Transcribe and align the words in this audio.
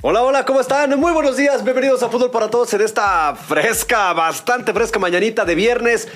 Hola, 0.00 0.22
hola, 0.22 0.44
¿cómo 0.44 0.60
están? 0.60 0.96
Muy 1.00 1.12
buenos 1.12 1.36
días, 1.36 1.64
bienvenidos 1.64 2.04
a 2.04 2.08
Fútbol 2.08 2.30
para 2.30 2.48
Todos 2.48 2.72
en 2.72 2.82
esta 2.82 3.34
fresca, 3.34 4.12
bastante 4.12 4.72
fresca 4.72 5.00
mañanita 5.00 5.44
de 5.44 5.56
viernes. 5.56 6.06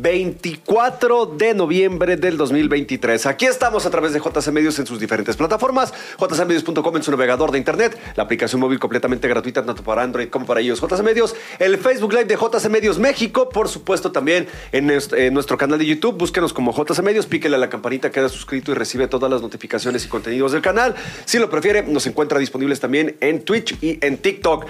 24 0.00 1.26
de 1.26 1.54
noviembre 1.54 2.16
del 2.16 2.36
2023. 2.36 3.26
Aquí 3.26 3.46
estamos 3.46 3.84
a 3.84 3.90
través 3.90 4.12
de 4.12 4.20
JC 4.20 4.52
Medios 4.52 4.78
en 4.78 4.86
sus 4.86 5.00
diferentes 5.00 5.36
plataformas, 5.36 5.92
jcmedios.com 6.18 6.96
en 6.96 7.02
su 7.02 7.10
navegador 7.10 7.50
de 7.50 7.58
internet, 7.58 7.98
la 8.14 8.22
aplicación 8.22 8.60
móvil 8.60 8.78
completamente 8.78 9.26
gratuita 9.26 9.64
tanto 9.64 9.82
para 9.82 10.02
Android 10.02 10.28
como 10.28 10.46
para 10.46 10.60
ellos, 10.60 10.80
JC 10.80 11.02
Medios, 11.02 11.34
el 11.58 11.78
Facebook 11.78 12.12
Live 12.12 12.26
de 12.26 12.36
JC 12.36 12.68
Medios 12.68 12.98
México, 13.00 13.48
por 13.48 13.68
supuesto 13.68 14.12
también 14.12 14.46
en 14.70 14.86
nuestro, 14.86 15.58
canal 15.58 15.78
de 15.78 15.86
YouTube, 15.86 16.16
búsquenos 16.16 16.52
como 16.52 16.72
JC 16.72 17.02
Medios, 17.02 17.26
píquele 17.26 17.56
a 17.56 17.58
la 17.58 17.68
campanita, 17.68 18.10
queda 18.10 18.28
suscrito 18.28 18.70
y 18.70 18.74
recibe 18.74 19.08
todas 19.08 19.28
las 19.30 19.42
notificaciones 19.42 20.04
y 20.04 20.08
contenidos 20.08 20.52
del 20.52 20.62
canal. 20.62 20.94
Si 21.24 21.38
lo 21.38 21.50
prefiere, 21.50 21.82
nos 21.82 22.06
encuentra 22.06 22.38
disponibles 22.38 22.78
también 22.78 23.16
en 23.20 23.44
Twitch 23.44 23.76
y 23.82 23.98
en 24.06 24.18
TikTok. 24.18 24.66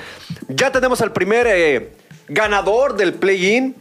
Ya 0.49 0.73
tenemos 0.73 1.03
al 1.03 1.13
primer 1.13 1.47
eh, 1.47 1.91
ganador 2.29 2.97
del 2.97 3.13
play-in 3.13 3.75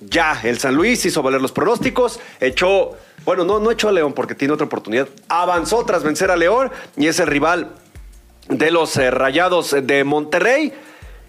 ya, 0.00 0.40
el 0.42 0.58
San 0.58 0.74
Luis 0.74 1.04
hizo 1.04 1.22
valer 1.22 1.40
los 1.40 1.52
pronósticos, 1.52 2.20
echó, 2.40 2.92
bueno, 3.24 3.44
no, 3.44 3.60
no 3.60 3.70
echó 3.70 3.88
a 3.88 3.92
León 3.92 4.12
porque 4.14 4.34
tiene 4.34 4.54
otra 4.54 4.66
oportunidad, 4.66 5.08
avanzó 5.28 5.84
tras 5.84 6.02
vencer 6.02 6.30
a 6.30 6.36
León 6.36 6.70
y 6.96 7.06
es 7.06 7.20
el 7.20 7.26
rival 7.26 7.72
de 8.48 8.70
los 8.70 8.96
eh, 8.96 9.10
Rayados 9.10 9.76
de 9.82 10.04
Monterrey, 10.04 10.72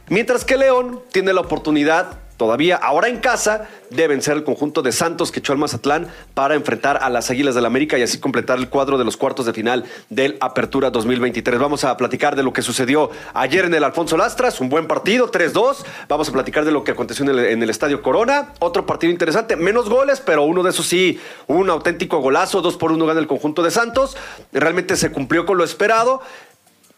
mientras 0.08 0.46
que 0.46 0.58
León 0.58 1.02
tiene 1.12 1.34
la 1.34 1.42
oportunidad 1.42 2.21
todavía 2.42 2.76
ahora 2.76 3.08
en 3.08 3.20
casa 3.20 3.68
deben 3.92 4.24
ser 4.24 4.36
el 4.36 4.44
conjunto 4.44 4.82
de 4.82 4.92
Santos 4.92 5.32
que 5.32 5.42
echó 5.42 5.54
al 5.54 5.60
Mazatlán 5.60 6.08
para 6.34 6.56
enfrentar 6.56 6.98
a 7.04 7.08
las 7.12 7.30
Águilas 7.30 7.54
del 7.54 7.62
la 7.62 7.68
América 7.68 8.00
y 8.00 8.02
así 8.02 8.20
completar 8.20 8.58
el 8.58 8.68
cuadro 8.68 8.98
de 8.98 9.06
los 9.06 9.16
cuartos 9.16 9.46
de 9.46 9.54
final 9.54 9.86
del 10.10 10.38
Apertura 10.40 10.90
2023. 10.90 11.60
Vamos 11.60 11.84
a 11.84 11.96
platicar 11.98 12.36
de 12.36 12.42
lo 12.42 12.52
que 12.52 12.64
sucedió 12.64 13.12
ayer 13.36 13.66
en 13.66 13.76
el 13.76 13.84
Alfonso 13.84 14.18
Lastras, 14.18 14.60
un 14.60 14.70
buen 14.70 14.88
partido, 14.88 15.30
3-2. 15.30 15.86
Vamos 16.08 16.30
a 16.30 16.32
platicar 16.32 16.66
de 16.66 16.72
lo 16.72 16.84
que 16.84 16.94
aconteció 16.94 17.30
en 17.30 17.62
el, 17.62 17.70
Estadio 17.70 18.02
Corona, 18.02 18.54
otro 18.58 18.88
partido 18.88 19.12
interesante, 19.12 19.56
menos 19.56 19.88
goles, 19.88 20.20
pero 20.20 20.42
uno 20.42 20.64
de 20.64 20.72
esos 20.72 20.88
sí, 20.88 21.20
un 21.46 21.70
auténtico 21.70 22.22
golazo, 22.22 22.64
2 22.64 22.76
por 22.78 22.92
1 22.92 23.06
gana 23.06 23.20
el 23.20 23.28
conjunto 23.28 23.62
de 23.62 23.70
Santos. 23.70 24.18
Realmente 24.52 24.96
se 24.96 25.12
cumplió 25.12 25.46
con 25.46 25.60
lo 25.60 25.64
esperado. 25.64 26.24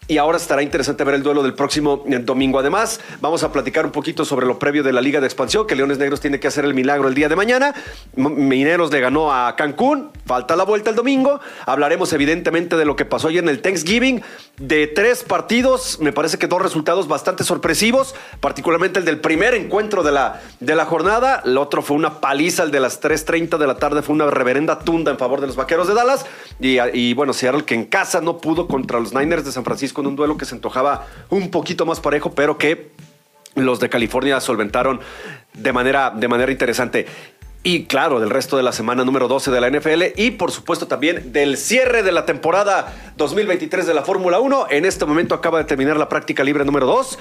Y 0.08 0.18
ahora 0.18 0.38
estará 0.38 0.62
interesante 0.62 1.04
ver 1.06 1.16
el 1.16 1.24
duelo 1.24 1.44
del 1.44 1.54
próximo 1.54 2.04
eh, 2.08 2.20
domingo. 2.20 2.60
Además, 2.60 3.00
vamos 3.22 3.44
a 3.44 3.52
platicar 3.52 3.86
un 3.86 3.92
poquito 3.92 4.26
sobre 4.26 4.46
lo 4.46 4.60
previo 4.60 4.84
de 4.84 4.92
la 4.92 5.00
Liga 5.00 5.22
de 5.22 5.28
Expansión, 5.28 5.66
que 5.66 5.76
Leones 5.76 5.98
Negros 5.98 6.20
tiene 6.20 6.40
que 6.40 6.48
hacer 6.48 6.66
el 6.66 6.74
milagro 6.74 7.08
el 7.08 7.14
día 7.14 7.30
de 7.30 7.38
mañana. 7.38 7.74
Mineros 8.16 8.92
le 8.92 9.00
ganó 9.00 9.34
a 9.34 9.56
Cancún, 9.56 10.12
falta 10.26 10.58
la 10.58 10.66
vuelta 10.66 10.90
el 10.90 10.98
domingo. 10.98 11.40
Hablaremos 11.66 12.12
evidentemente 12.12 12.76
de 12.76 12.84
lo 12.84 12.98
que 12.98 13.06
pasó 13.06 13.30
ayer 13.30 13.44
en 13.44 13.50
el 13.50 13.62
Thanksgiving, 13.62 14.22
de 14.58 14.88
tres 14.88 15.24
partidos, 15.24 16.00
me 16.00 16.12
parece 16.12 16.38
que 16.38 16.48
dos 16.48 16.62
resultados 16.62 17.08
bastante 17.08 17.44
sorpresivos, 17.44 18.14
particularmente 18.40 19.00
el 19.00 19.06
del 19.06 19.20
primer 19.20 19.54
encuentro 19.56 20.04
de 20.04 20.12
la, 20.12 20.42
de 20.60 20.76
la 20.76 20.86
jornada. 20.86 21.42
El 21.46 21.58
otro 21.58 21.82
fue 21.82 21.96
una 21.96 22.20
paliza, 22.20 22.64
el 22.64 22.72
de 22.72 22.80
las 22.80 23.02
3.30 23.02 23.58
de 23.58 23.68
la 23.68 23.76
tarde 23.76 24.02
fue 24.02 24.16
una 24.16 24.30
reverenda 24.30 24.80
tunda 24.80 25.12
en 25.12 25.18
favor 25.18 25.40
de 25.40 25.48
los 25.48 25.56
Vaqueros 25.56 25.88
de 25.88 25.94
Dallas. 25.94 26.26
Y, 26.60 26.78
y 26.94 27.14
bueno, 27.14 27.34
Seattle 27.34 27.64
que 27.64 27.76
en 27.76 27.86
casa 27.86 28.22
no 28.22 28.38
pudo 28.38 28.68
contra 28.68 29.00
los 29.00 29.14
Niners 29.14 29.46
de 29.46 29.52
San 29.52 29.64
Francisco 29.64 29.93
con 29.94 30.08
un 30.08 30.16
duelo 30.16 30.38
que 30.38 30.46
se 30.46 30.56
antojaba 30.56 31.08
un 31.30 31.52
poquito 31.52 31.86
más 31.86 32.00
parejo, 32.00 32.32
pero 32.32 32.58
que 32.58 32.92
los 33.56 33.80
de 33.80 33.90
California 33.90 34.40
solventaron 34.40 35.00
de 35.54 35.74
manera, 35.74 36.12
de 36.12 36.28
manera 36.28 36.52
interesante. 36.52 37.06
Y 37.66 37.86
claro, 37.86 38.20
del 38.20 38.30
resto 38.30 38.58
de 38.58 38.64
la 38.64 38.74
semana 38.74 39.06
número 39.06 39.30
12 39.30 39.50
de 39.50 39.62
la 39.62 39.70
NFL 39.70 40.20
y 40.20 40.32
por 40.32 40.52
supuesto 40.52 40.88
también 40.88 41.32
del 41.32 41.56
cierre 41.56 42.04
de 42.04 42.12
la 42.12 42.26
temporada 42.26 42.94
2023 43.16 43.88
de 43.88 43.94
la 43.94 44.04
Fórmula 44.04 44.42
1. 44.42 44.68
En 44.70 44.84
este 44.84 45.06
momento 45.06 45.34
acaba 45.34 45.60
de 45.60 45.64
terminar 45.64 45.96
la 45.96 46.10
práctica 46.10 46.44
libre 46.44 46.66
número 46.66 46.86
2 46.86 47.20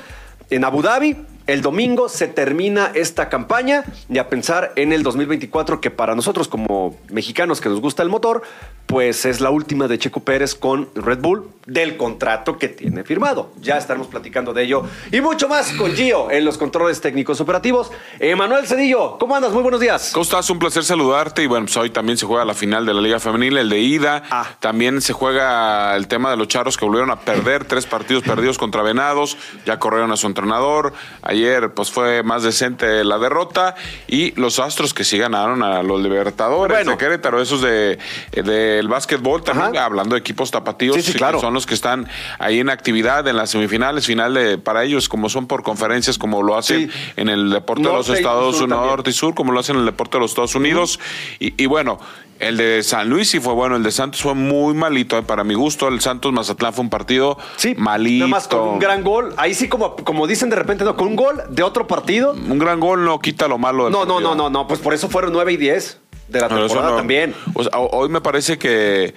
en 0.50 0.64
Abu 0.64 0.82
Dhabi. 0.82 1.16
El 1.46 1.60
domingo 1.60 2.08
se 2.08 2.28
termina 2.28 2.92
esta 2.94 3.28
campaña 3.28 3.84
y 4.08 4.18
a 4.18 4.28
pensar 4.28 4.72
en 4.76 4.92
el 4.92 5.02
2024 5.02 5.80
que 5.80 5.90
para 5.90 6.14
nosotros 6.14 6.46
como 6.46 6.96
mexicanos 7.08 7.60
que 7.60 7.68
nos 7.68 7.80
gusta 7.80 8.02
el 8.02 8.08
motor, 8.08 8.42
pues 8.86 9.24
es 9.24 9.40
la 9.40 9.50
última 9.50 9.88
de 9.88 9.98
Checo 9.98 10.20
Pérez 10.20 10.54
con 10.54 10.88
Red 10.94 11.18
Bull 11.20 11.50
del 11.66 11.96
contrato 11.96 12.58
que 12.58 12.68
tiene 12.68 13.04
firmado. 13.04 13.52
Ya 13.60 13.76
estaremos 13.76 14.08
platicando 14.08 14.52
de 14.52 14.64
ello 14.64 14.84
y 15.10 15.20
mucho 15.20 15.48
más 15.48 15.72
con 15.72 15.92
Gio 15.94 16.30
en 16.30 16.44
los 16.44 16.58
controles 16.58 17.00
técnicos 17.00 17.40
operativos. 17.40 17.90
Emanuel 18.18 18.66
Cedillo, 18.66 19.18
¿cómo 19.18 19.34
andas? 19.34 19.52
Muy 19.52 19.62
buenos 19.62 19.80
días. 19.80 20.10
¿Cómo 20.12 20.22
estás? 20.22 20.48
Un 20.50 20.58
placer 20.58 20.84
saludarte 20.84 21.42
y 21.42 21.46
bueno, 21.46 21.66
pues 21.66 21.76
hoy 21.76 21.90
también 21.90 22.18
se 22.18 22.26
juega 22.26 22.44
la 22.44 22.54
final 22.54 22.84
de 22.86 22.94
la 22.94 23.00
Liga 23.00 23.18
Femenil, 23.18 23.56
el 23.56 23.68
de 23.68 23.80
ida. 23.80 24.22
Ah. 24.30 24.46
También 24.60 25.00
se 25.00 25.12
juega 25.12 25.96
el 25.96 26.06
tema 26.06 26.30
de 26.30 26.36
los 26.36 26.48
charros 26.48 26.76
que 26.76 26.84
volvieron 26.84 27.10
a 27.10 27.20
perder 27.20 27.64
tres 27.64 27.86
partidos 27.86 28.22
perdidos 28.22 28.58
contra 28.58 28.82
Venados, 28.82 29.36
ya 29.64 29.78
corrieron 29.78 30.12
a 30.12 30.16
su 30.16 30.26
entrenador. 30.26 30.92
Ayer 31.32 31.72
pues 31.72 31.90
fue 31.90 32.22
más 32.22 32.42
decente 32.42 33.04
la 33.04 33.18
derrota 33.18 33.74
y 34.06 34.32
los 34.38 34.58
Astros 34.58 34.92
que 34.92 35.02
sí 35.02 35.16
ganaron 35.16 35.62
a 35.62 35.82
los 35.82 36.00
Libertadores 36.00 36.86
de 36.86 36.96
Querétaro, 36.98 37.40
esos 37.40 37.62
de, 37.62 37.98
del 38.32 38.86
básquetbol 38.86 39.42
también, 39.42 39.82
hablando 39.82 40.14
de 40.14 40.20
equipos 40.20 40.50
tapatíos, 40.50 41.02
sí, 41.02 41.14
claro. 41.14 41.40
son 41.40 41.54
los 41.54 41.66
que 41.66 41.72
están 41.74 42.06
ahí 42.38 42.60
en 42.60 42.68
actividad 42.68 43.26
en 43.26 43.36
las 43.36 43.50
semifinales, 43.50 44.06
final 44.06 44.34
de, 44.34 44.58
para 44.58 44.84
ellos, 44.84 45.08
como 45.08 45.30
son 45.30 45.46
por 45.46 45.62
conferencias, 45.62 46.18
como 46.18 46.42
lo 46.42 46.56
hacen 46.56 46.90
en 47.16 47.28
el 47.30 47.50
deporte 47.50 47.82
de 47.82 47.94
los 47.94 48.08
Estados 48.10 48.60
Unidos, 48.60 48.86
norte 48.86 49.10
y 49.10 49.14
sur, 49.14 49.34
como 49.34 49.52
lo 49.52 49.60
hacen 49.60 49.76
en 49.76 49.80
el 49.80 49.86
deporte 49.86 50.18
de 50.18 50.20
los 50.20 50.32
Estados 50.32 50.54
Unidos. 50.54 51.00
y, 51.40 51.54
y 51.62 51.66
bueno, 51.66 51.98
el 52.42 52.56
de 52.56 52.82
San 52.82 53.08
Luis 53.08 53.30
sí 53.30 53.40
fue 53.40 53.54
bueno, 53.54 53.76
el 53.76 53.82
de 53.82 53.92
Santos 53.92 54.20
fue 54.20 54.34
muy 54.34 54.74
malito, 54.74 55.16
eh, 55.16 55.22
para 55.22 55.44
mi 55.44 55.54
gusto. 55.54 55.88
El 55.88 56.00
Santos 56.00 56.32
Mazatlán 56.32 56.72
fue 56.72 56.82
un 56.82 56.90
partido 56.90 57.38
sí, 57.56 57.74
malito. 57.76 58.26
Nada 58.26 58.30
más 58.30 58.48
con 58.48 58.68
un 58.68 58.78
gran 58.78 59.02
gol. 59.02 59.32
Ahí 59.36 59.54
sí, 59.54 59.68
como, 59.68 59.96
como 59.96 60.26
dicen 60.26 60.50
de 60.50 60.56
repente, 60.56 60.84
no, 60.84 60.96
con 60.96 61.08
un 61.08 61.16
gol 61.16 61.40
de 61.48 61.62
otro 61.62 61.86
partido. 61.86 62.32
Un 62.32 62.58
gran 62.58 62.80
gol 62.80 63.04
no 63.04 63.18
quita 63.20 63.48
lo 63.48 63.58
malo 63.58 63.84
del 63.84 63.92
No, 63.92 64.04
no, 64.04 64.20
no, 64.20 64.34
no, 64.34 64.50
no. 64.50 64.66
Pues 64.66 64.80
por 64.80 64.92
eso 64.92 65.08
fueron 65.08 65.32
9 65.32 65.52
y 65.52 65.56
10 65.56 65.98
de 66.28 66.40
la 66.40 66.48
temporada 66.48 66.96
también. 66.96 67.34
hoy 67.54 68.08
me 68.08 68.20
parece 68.20 68.58
que 68.58 69.14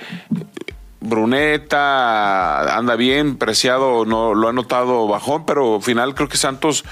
Bruneta 1.00 2.78
anda 2.78 2.96
bien, 2.96 3.38
Preciado 3.38 4.06
no 4.06 4.34
lo 4.34 4.50
ha 4.50 4.54
notado 4.54 5.08
bajón, 5.08 5.46
pero 5.46 5.76
al 5.76 5.82
final 5.82 6.14
creo 6.14 6.28
que 6.28 6.38
Santos 6.38 6.84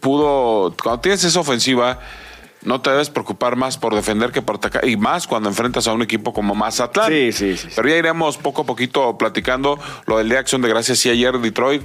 pudo, 0.00 0.74
cuando 0.82 1.00
tienes 1.00 1.24
esa 1.24 1.40
ofensiva, 1.40 1.98
no 2.62 2.80
te 2.80 2.90
debes 2.90 3.10
preocupar 3.10 3.56
más 3.56 3.78
por 3.78 3.94
defender 3.94 4.32
que 4.32 4.42
por 4.42 4.56
atacar, 4.56 4.86
y 4.86 4.96
más 4.96 5.26
cuando 5.26 5.48
enfrentas 5.48 5.86
a 5.86 5.92
un 5.92 6.02
equipo 6.02 6.32
como 6.32 6.54
Mazatlán. 6.54 7.08
Sí, 7.08 7.32
sí, 7.32 7.56
sí. 7.56 7.68
Pero 7.74 7.88
ya 7.88 7.96
iremos 7.96 8.38
poco 8.38 8.62
a 8.62 8.66
poquito 8.66 9.16
platicando 9.18 9.78
lo 10.06 10.18
del 10.18 10.28
Día 10.28 10.36
de 10.36 10.40
Acción 10.40 10.62
de 10.62 10.68
Gracias. 10.68 10.98
Sí, 10.98 11.10
ayer 11.10 11.38
Detroit 11.38 11.82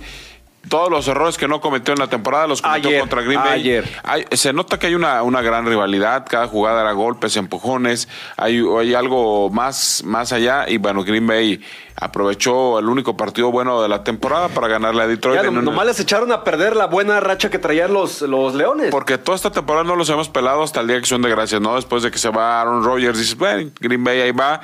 todos 0.69 0.89
los 0.89 1.07
errores 1.07 1.37
que 1.37 1.47
no 1.47 1.61
cometió 1.61 1.93
en 1.93 1.99
la 1.99 2.07
temporada 2.07 2.47
los 2.47 2.61
cometió 2.61 2.99
contra 2.99 3.21
Green 3.21 3.41
Bay. 3.41 3.61
Ayer. 3.61 3.85
se 4.31 4.53
nota 4.53 4.79
que 4.79 4.87
hay 4.87 4.95
una, 4.95 5.23
una 5.23 5.41
gran 5.41 5.65
rivalidad, 5.65 6.25
cada 6.29 6.47
jugada 6.47 6.81
era 6.81 6.91
golpes, 6.93 7.37
empujones, 7.37 8.07
hay, 8.37 8.63
hay 8.79 8.93
algo 8.93 9.49
más, 9.49 10.03
más 10.05 10.31
allá 10.33 10.69
y 10.69 10.77
bueno, 10.77 11.03
Green 11.03 11.27
Bay 11.27 11.61
aprovechó 11.97 12.79
el 12.79 12.89
único 12.89 13.15
partido 13.15 13.51
bueno 13.51 13.81
de 13.81 13.87
la 13.87 14.03
temporada 14.03 14.49
para 14.49 14.67
ganarle 14.67 15.03
a 15.03 15.07
Detroit. 15.07 15.41
Ya, 15.41 15.49
nomás 15.49 15.85
les 15.85 15.99
echaron 15.99 16.31
a 16.31 16.43
perder 16.43 16.75
la 16.75 16.87
buena 16.87 17.19
racha 17.19 17.49
que 17.49 17.59
traían 17.59 17.93
los, 17.93 18.21
los 18.21 18.53
Leones. 18.53 18.91
Porque 18.91 19.17
toda 19.17 19.35
esta 19.35 19.51
temporada 19.51 19.85
no 19.85 19.95
los 19.95 20.09
hemos 20.09 20.29
pelado 20.29 20.63
hasta 20.63 20.81
el 20.81 20.87
día 20.87 20.95
de 20.95 20.99
acción 20.99 21.21
de 21.21 21.29
gracias, 21.29 21.61
¿no? 21.61 21.75
Después 21.75 22.03
de 22.03 22.11
que 22.11 22.17
se 22.17 22.29
va 22.29 22.61
Aaron 22.61 22.83
Rodgers, 22.83 23.17
dices, 23.17 23.37
bueno, 23.37 23.71
Green 23.79 24.03
Bay 24.03 24.21
ahí 24.21 24.31
va 24.31 24.61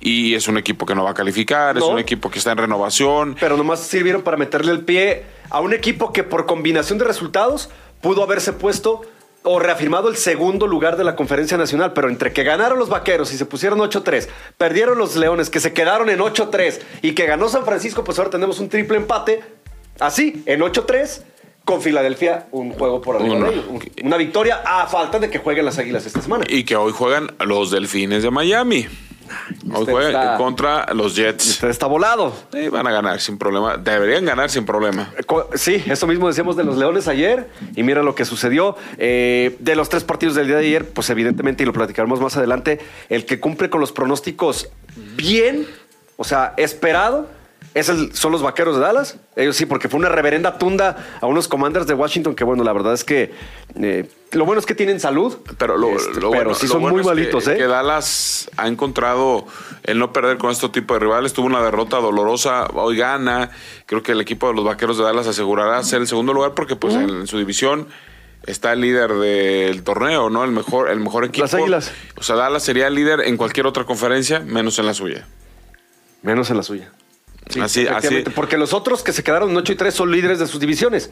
y 0.00 0.34
es 0.34 0.48
un 0.48 0.58
equipo 0.58 0.86
que 0.86 0.94
no 0.94 1.04
va 1.04 1.10
a 1.10 1.14
calificar, 1.14 1.76
es 1.76 1.82
un 1.82 1.98
equipo 1.98 2.30
que 2.30 2.38
está 2.38 2.52
en 2.52 2.58
renovación. 2.58 3.36
Pero 3.38 3.56
nomás 3.56 3.80
sirvieron 3.80 4.22
para 4.22 4.36
meterle 4.36 4.72
el 4.72 4.80
pie 4.80 5.24
a 5.50 5.60
un 5.60 5.72
equipo 5.72 6.12
que 6.12 6.22
por 6.22 6.46
combinación 6.46 6.98
de 6.98 7.04
resultados 7.04 7.70
pudo 8.00 8.22
haberse 8.22 8.52
puesto 8.52 9.02
o 9.42 9.60
reafirmado 9.60 10.08
el 10.08 10.16
segundo 10.16 10.66
lugar 10.66 10.96
de 10.96 11.04
la 11.04 11.14
conferencia 11.14 11.56
nacional, 11.56 11.92
pero 11.92 12.08
entre 12.08 12.32
que 12.32 12.42
ganaron 12.42 12.78
los 12.78 12.88
vaqueros 12.88 13.32
y 13.32 13.38
se 13.38 13.46
pusieron 13.46 13.78
8-3, 13.78 14.26
perdieron 14.58 14.98
los 14.98 15.14
leones 15.14 15.50
que 15.50 15.60
se 15.60 15.72
quedaron 15.72 16.10
en 16.10 16.18
8-3 16.18 16.80
y 17.02 17.12
que 17.12 17.26
ganó 17.26 17.48
San 17.48 17.64
Francisco, 17.64 18.02
pues 18.02 18.18
ahora 18.18 18.30
tenemos 18.30 18.58
un 18.58 18.68
triple 18.68 18.96
empate, 18.96 19.44
así, 20.00 20.42
en 20.46 20.60
8-3 20.60 21.22
con 21.64 21.82
Filadelfia 21.82 22.46
un 22.52 22.72
juego 22.72 23.00
por 23.02 23.16
arriba 23.16 23.48
de 23.48 23.54
ellos. 23.54 23.64
Una 24.02 24.16
victoria 24.16 24.62
a 24.64 24.86
falta 24.86 25.18
de 25.18 25.28
que 25.30 25.38
jueguen 25.38 25.64
las 25.64 25.78
Águilas 25.78 26.06
esta 26.06 26.22
semana. 26.22 26.44
Y 26.48 26.64
que 26.64 26.76
hoy 26.76 26.92
juegan 26.92 27.34
los 27.44 27.72
Delfines 27.72 28.22
de 28.22 28.30
Miami. 28.30 28.86
Hoy 29.72 29.86
juega 29.88 30.36
contra 30.36 30.92
los 30.94 31.14
Jets. 31.16 31.48
Usted 31.50 31.68
está 31.68 31.86
volado. 31.86 32.32
Sí, 32.52 32.68
van 32.68 32.86
a 32.86 32.90
ganar 32.90 33.20
sin 33.20 33.38
problema. 33.38 33.76
Deberían 33.76 34.24
ganar 34.24 34.50
sin 34.50 34.64
problema. 34.64 35.12
Eh, 35.18 35.24
sí, 35.54 35.82
eso 35.86 36.06
mismo 36.06 36.28
decíamos 36.28 36.56
de 36.56 36.64
los 36.64 36.76
Leones 36.76 37.08
ayer. 37.08 37.48
Y 37.74 37.82
mira 37.82 38.02
lo 38.02 38.14
que 38.14 38.24
sucedió. 38.24 38.76
Eh, 38.98 39.56
de 39.58 39.76
los 39.76 39.88
tres 39.88 40.04
partidos 40.04 40.34
del 40.34 40.46
día 40.46 40.56
de 40.56 40.66
ayer, 40.66 40.88
pues 40.88 41.10
evidentemente, 41.10 41.62
y 41.62 41.66
lo 41.66 41.72
platicaremos 41.72 42.20
más 42.20 42.36
adelante, 42.36 42.80
el 43.08 43.24
que 43.26 43.40
cumple 43.40 43.70
con 43.70 43.80
los 43.80 43.92
pronósticos 43.92 44.68
bien, 45.16 45.66
o 46.16 46.24
sea, 46.24 46.54
esperado, 46.56 47.28
es 47.78 47.90
el, 47.90 48.14
son 48.14 48.32
los 48.32 48.40
vaqueros 48.42 48.74
de 48.76 48.80
Dallas. 48.80 49.18
Ellos 49.36 49.54
sí, 49.54 49.66
porque 49.66 49.88
fue 49.90 50.00
una 50.00 50.08
reverenda 50.08 50.56
tunda 50.56 51.18
a 51.20 51.26
unos 51.26 51.46
commanders 51.46 51.86
de 51.86 51.92
Washington 51.92 52.34
que, 52.34 52.42
bueno, 52.42 52.64
la 52.64 52.72
verdad 52.72 52.94
es 52.94 53.04
que 53.04 53.32
eh, 53.78 54.08
lo 54.32 54.46
bueno 54.46 54.58
es 54.60 54.64
que 54.66 54.74
tienen 54.74 54.98
salud, 54.98 55.36
pero, 55.58 55.76
lo, 55.76 55.90
este, 55.90 56.20
lo 56.20 56.30
pero 56.30 56.44
bueno- 56.44 56.54
sí 56.54 56.66
son 56.68 56.80
bueno 56.80 56.94
muy 56.94 57.00
es 57.02 57.06
que- 57.06 57.14
malitos, 57.14 57.48
¿eh? 57.48 57.56
Que 57.56 57.66
Dallas 57.66 58.50
ha 58.56 58.66
encontrado 58.66 59.46
el 59.82 59.98
no 59.98 60.10
perder 60.12 60.38
con 60.38 60.50
este 60.50 60.68
tipo 60.70 60.94
de 60.94 61.00
rivales. 61.00 61.34
Tuvo 61.34 61.46
una 61.46 61.60
derrota 61.62 61.98
dolorosa, 61.98 62.66
hoy 62.72 62.96
gana. 62.96 63.50
Creo 63.84 64.02
que 64.02 64.12
el 64.12 64.20
equipo 64.22 64.48
de 64.48 64.54
los 64.54 64.64
vaqueros 64.64 64.96
de 64.96 65.04
Dallas 65.04 65.26
asegurará 65.26 65.82
ser 65.82 66.00
el 66.00 66.08
segundo 66.08 66.32
lugar 66.32 66.54
porque, 66.54 66.76
pues, 66.76 66.94
en, 66.94 67.26
su 67.26 67.36
división 67.36 67.88
está 68.46 68.72
el 68.72 68.80
líder 68.80 69.12
del 69.14 69.82
torneo, 69.82 70.30
¿no? 70.30 70.44
El 70.44 70.52
mejor, 70.52 70.88
el 70.88 71.00
mejor 71.00 71.24
equipo. 71.26 71.44
Las 71.44 71.52
Águilas. 71.52 71.92
O 72.16 72.22
sea, 72.22 72.36
Dallas 72.36 72.62
sería 72.62 72.86
el 72.86 72.94
líder 72.94 73.20
en 73.20 73.36
cualquier 73.36 73.66
otra 73.66 73.84
conferencia, 73.84 74.40
menos 74.40 74.78
en 74.78 74.86
la 74.86 74.94
suya. 74.94 75.26
Menos 76.22 76.48
en 76.50 76.56
la 76.56 76.62
suya. 76.62 76.90
Sí, 77.48 77.60
Así- 77.60 78.24
Porque 78.34 78.56
los 78.56 78.72
otros 78.72 79.02
que 79.02 79.12
se 79.12 79.22
quedaron 79.22 79.50
en 79.50 79.56
8 79.56 79.72
y 79.72 79.76
3 79.76 79.94
son 79.94 80.10
líderes 80.10 80.38
de 80.38 80.46
sus 80.46 80.60
divisiones. 80.60 81.10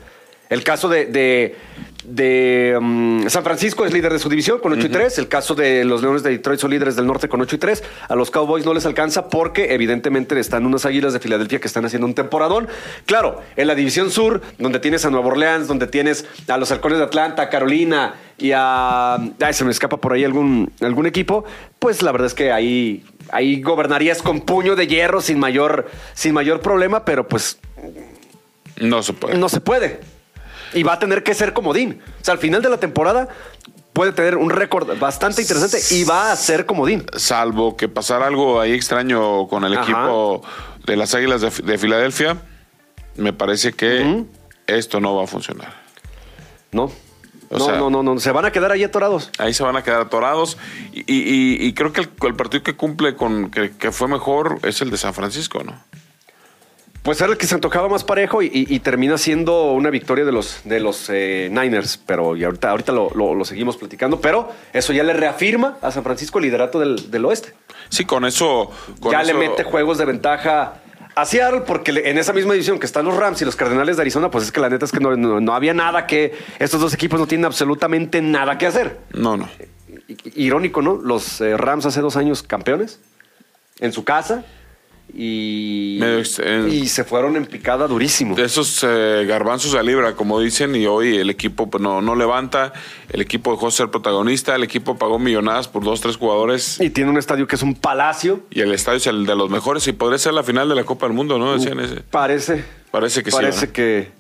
El 0.50 0.62
caso 0.62 0.90
de, 0.90 1.06
de, 1.06 1.56
de, 2.04 2.76
mm, 2.78 3.28
San 3.28 3.42
Francisco 3.44 3.86
es 3.86 3.92
líder 3.94 4.12
de 4.12 4.19
su 4.19 4.28
división 4.28 4.58
con 4.58 4.72
8 4.75 4.86
y 4.86 4.90
3. 4.90 5.19
El 5.19 5.28
caso 5.28 5.54
de 5.54 5.84
los 5.86 6.02
Leones 6.02 6.22
de 6.22 6.31
Detroit 6.31 6.60
son 6.60 6.70
líderes 6.70 6.96
del 6.96 7.06
norte 7.06 7.28
con 7.31 7.40
8 7.40 7.56
y 7.56 7.58
3. 7.58 7.82
A 8.08 8.14
los 8.14 8.31
Cowboys 8.31 8.66
no 8.66 8.75
les 8.75 8.84
alcanza 8.84 9.28
porque 9.31 9.72
evidentemente 9.75 10.38
están 10.38 10.66
unas 10.66 10.84
águilas 10.84 11.14
de 11.14 11.20
Filadelfia 11.20 11.60
que 11.60 11.66
están 11.66 11.86
haciendo 11.86 12.06
un 12.06 12.14
temporadón. 12.14 12.69
Claro, 13.06 13.40
en 13.56 13.66
la 13.69 13.75
división 13.75 14.10
sur, 14.10 14.42
donde 14.58 14.81
tienes 14.81 15.04
a 15.06 15.10
Nueva 15.10 15.28
Orleans, 15.28 15.66
donde 15.66 15.86
tienes 15.86 16.26
a 16.46 16.58
los 16.58 16.70
halcones 16.70 16.98
de 16.98 17.04
Atlanta, 17.04 17.48
Carolina 17.48 18.16
y 18.36 18.50
a... 18.54 19.14
Ay, 19.40 19.52
se 19.54 19.64
me 19.64 19.70
escapa 19.70 19.96
por 19.96 20.12
ahí 20.12 20.25
algún, 20.25 20.70
algún 20.82 21.06
equipo. 21.06 21.44
Pues 21.78 22.02
la 22.02 22.12
verdad 22.12 22.26
es 22.26 22.34
que 22.34 22.52
ahí, 22.52 23.02
ahí 23.32 23.60
gobernarías 23.62 24.22
con 24.22 24.40
puño 24.40 24.76
de 24.76 24.86
hierro 24.86 25.20
sin 25.20 25.38
mayor, 25.38 25.90
sin 26.14 26.34
mayor 26.34 26.60
problema, 26.60 27.04
pero 27.04 27.26
pues 27.28 27.58
No 28.76 29.02
se 29.02 29.12
puede. 29.12 29.36
no 29.38 29.48
se 29.48 29.60
puede. 29.60 30.00
Y 30.72 30.82
va 30.82 30.94
a 30.94 30.98
tener 30.98 31.22
que 31.22 31.34
ser 31.34 31.52
comodín. 31.52 32.00
O 32.20 32.24
sea, 32.24 32.32
al 32.32 32.38
final 32.40 32.60
de 32.62 32.68
la 32.68 32.78
temporada 32.78 33.28
puede 33.92 34.10
tener 34.12 34.36
un 34.36 34.50
récord 34.50 34.98
bastante 34.98 35.40
interesante 35.42 35.78
y 35.90 36.02
va 36.04 36.32
a 36.32 36.36
ser 36.36 36.66
comodín. 36.66 37.06
Salvo 37.16 37.76
que 37.76 37.88
pasara 37.88 38.26
algo 38.26 38.60
ahí 38.60 38.72
extraño 38.72 39.46
con 39.46 39.64
el 39.64 39.74
Ajá. 39.74 39.82
equipo 39.84 40.42
de 40.84 40.96
las 40.96 41.14
Águilas 41.14 41.40
de, 41.40 41.50
de 41.50 41.78
Filadelfia, 41.78 42.38
me 43.16 43.32
parece 43.32 43.72
que 43.72 44.24
esto 44.66 44.98
no 45.00 45.14
va 45.14 45.24
a 45.24 45.26
funcionar. 45.28 45.72
No. 46.72 46.90
O 47.50 47.58
no, 47.58 47.64
sea- 47.67 47.76
no, 47.79 47.91
no, 47.91 48.02
no. 48.02 48.19
Se 48.20 48.32
van 48.32 48.44
a 48.44 48.52
quedar 48.52 48.73
ahí 48.73 48.85
atorados. 48.85 49.31
Ahí 49.38 49.52
se 49.55 49.62
van 49.62 49.76
a 49.76 49.82
quedar 49.82 50.00
atorados. 50.00 50.56
Y, 50.93 51.05
y- 51.06 51.73
creo 51.75 51.93
que 51.93 52.00
el, 52.02 52.11
el 52.23 52.35
partido 52.35 52.62
que 52.62 52.75
cumple 52.75 53.14
con 53.17 53.50
que, 53.50 53.73
que 53.73 53.93
fue 53.93 54.08
mejor 54.08 54.58
es 54.62 54.81
el 54.82 54.91
de 54.91 54.96
San 54.96 55.14
Francisco, 55.14 55.62
¿no? 55.64 55.75
Pues 57.02 57.20
era 57.20 57.31
el 57.31 57.37
que 57.37 57.46
se 57.46 57.55
antojaba 57.55 57.87
más 57.91 58.02
parejo 58.02 58.41
y, 58.41 58.79
termina 58.79 59.19
siendo 59.19 59.73
una 59.73 59.91
victoria 59.91 60.25
de 60.25 60.32
los, 60.32 60.61
de 60.64 60.81
los 60.81 61.11
eh, 61.11 61.50
Niners. 61.52 61.99
Pero 61.99 62.35
y 62.35 62.44
ahorita, 62.44 62.70
ahorita 62.70 62.93
lo, 62.93 63.11
lo- 63.14 63.35
lo 63.35 63.44
seguimos 63.44 63.76
platicando. 63.76 64.23
Pero 64.23 64.50
eso 64.73 64.94
ya 64.94 65.02
le 65.02 65.12
reafirma 65.12 65.76
a 65.82 65.91
San 65.91 66.02
Francisco 66.02 66.38
el 66.38 66.46
liderato 66.46 66.81
del, 66.81 67.11
del 67.11 67.25
oeste. 67.26 67.52
Sí, 67.91 68.06
con 68.06 68.25
eso. 68.25 68.70
con 69.00 69.12
ya 69.12 69.23
le 69.23 69.35
mete 69.35 69.64
juegos 69.64 69.99
de 69.99 70.06
ventaja 70.06 70.81
a 71.16 71.25
Seattle 71.25 71.61
porque 71.62 71.90
en 72.05 72.19
esa 72.19 72.32
misma 72.32 72.52
división 72.55 72.78
que 72.78 72.87
están 72.87 73.05
los 73.05 73.16
Rams 73.16 73.40
y 73.43 73.44
los 73.44 73.56
Cardenales 73.56 73.96
de 73.96 74.02
Arizona, 74.02 74.31
pues 74.31 74.44
es 74.44 74.52
que 74.52 74.61
la 74.61 74.69
neta 74.69 74.84
es 74.84 74.93
que 74.93 75.00
no, 75.00 75.16
no- 75.16 75.40
no 75.40 75.55
había 75.55 75.72
nada 75.75 76.06
que... 76.06 76.32
Estos 76.58 76.81
dos 76.81 76.93
equipos 76.94 77.20
no 77.20 77.26
tienen 77.26 77.44
absolutamente 77.44 78.20
nada 78.20 78.58
que 78.58 78.66
hacer. 78.66 78.99
No, 79.12 79.37
no. 79.37 79.49
Irónico, 80.34 80.82
¿no? 80.82 80.96
Los 80.96 81.40
eh, 81.40 81.56
Rams 81.56 81.87
hace 81.87 82.00
dos 82.00 82.16
años 82.16 82.43
campeones 82.43 83.00
en 83.81 83.93
su 83.93 84.05
casa 84.05 84.44
y, 85.12 86.00
eh. 86.02 86.68
y 86.70 86.88
se 86.88 87.04
fueron 87.04 87.36
en 87.36 87.46
picada 87.46 87.86
durísimo. 87.86 88.36
Esos 88.36 88.82
eh, 88.82 89.24
garbanzos 89.28 89.74
a 89.74 89.82
libra, 89.82 90.14
como 90.14 90.40
dicen, 90.40 90.74
y 90.74 90.86
hoy 90.86 91.16
el 91.16 91.30
equipo 91.30 91.70
pues, 91.70 91.82
no, 91.82 92.02
no 92.02 92.16
levanta. 92.16 92.72
El 93.10 93.20
equipo 93.20 93.52
dejó 93.52 93.66
de 93.66 93.72
ser 93.72 93.90
protagonista. 93.90 94.56
El 94.56 94.64
equipo 94.64 94.96
pagó 94.98 95.20
millonadas 95.20 95.68
por 95.68 95.84
dos, 95.84 96.00
tres 96.00 96.16
jugadores. 96.16 96.80
Y 96.80 96.90
tiene 96.90 97.10
un 97.10 97.18
estadio 97.18 97.46
que 97.46 97.54
es 97.54 97.62
un 97.62 97.74
palacio. 97.74 98.40
Y 98.50 98.60
el 98.60 98.72
estadio 98.72 98.96
es 98.96 99.06
el 99.06 99.24
de 99.24 99.36
los 99.36 99.50
mejores. 99.50 99.86
Y 99.86 99.92
podría 99.92 100.18
ser 100.18 100.34
la 100.34 100.42
final 100.42 100.68
de 100.68 100.74
la 100.74 100.84
Copa 100.84 101.06
del 101.06 101.14
Mundo, 101.14 101.38
¿no? 101.38 101.54
Decían 101.56 101.78
ese. 101.78 102.00
Parece. 102.00 102.64
Parece 102.90 103.22
que 103.22 103.30
sí, 103.30 103.36
Parece 103.36 103.70
que, 103.70 104.10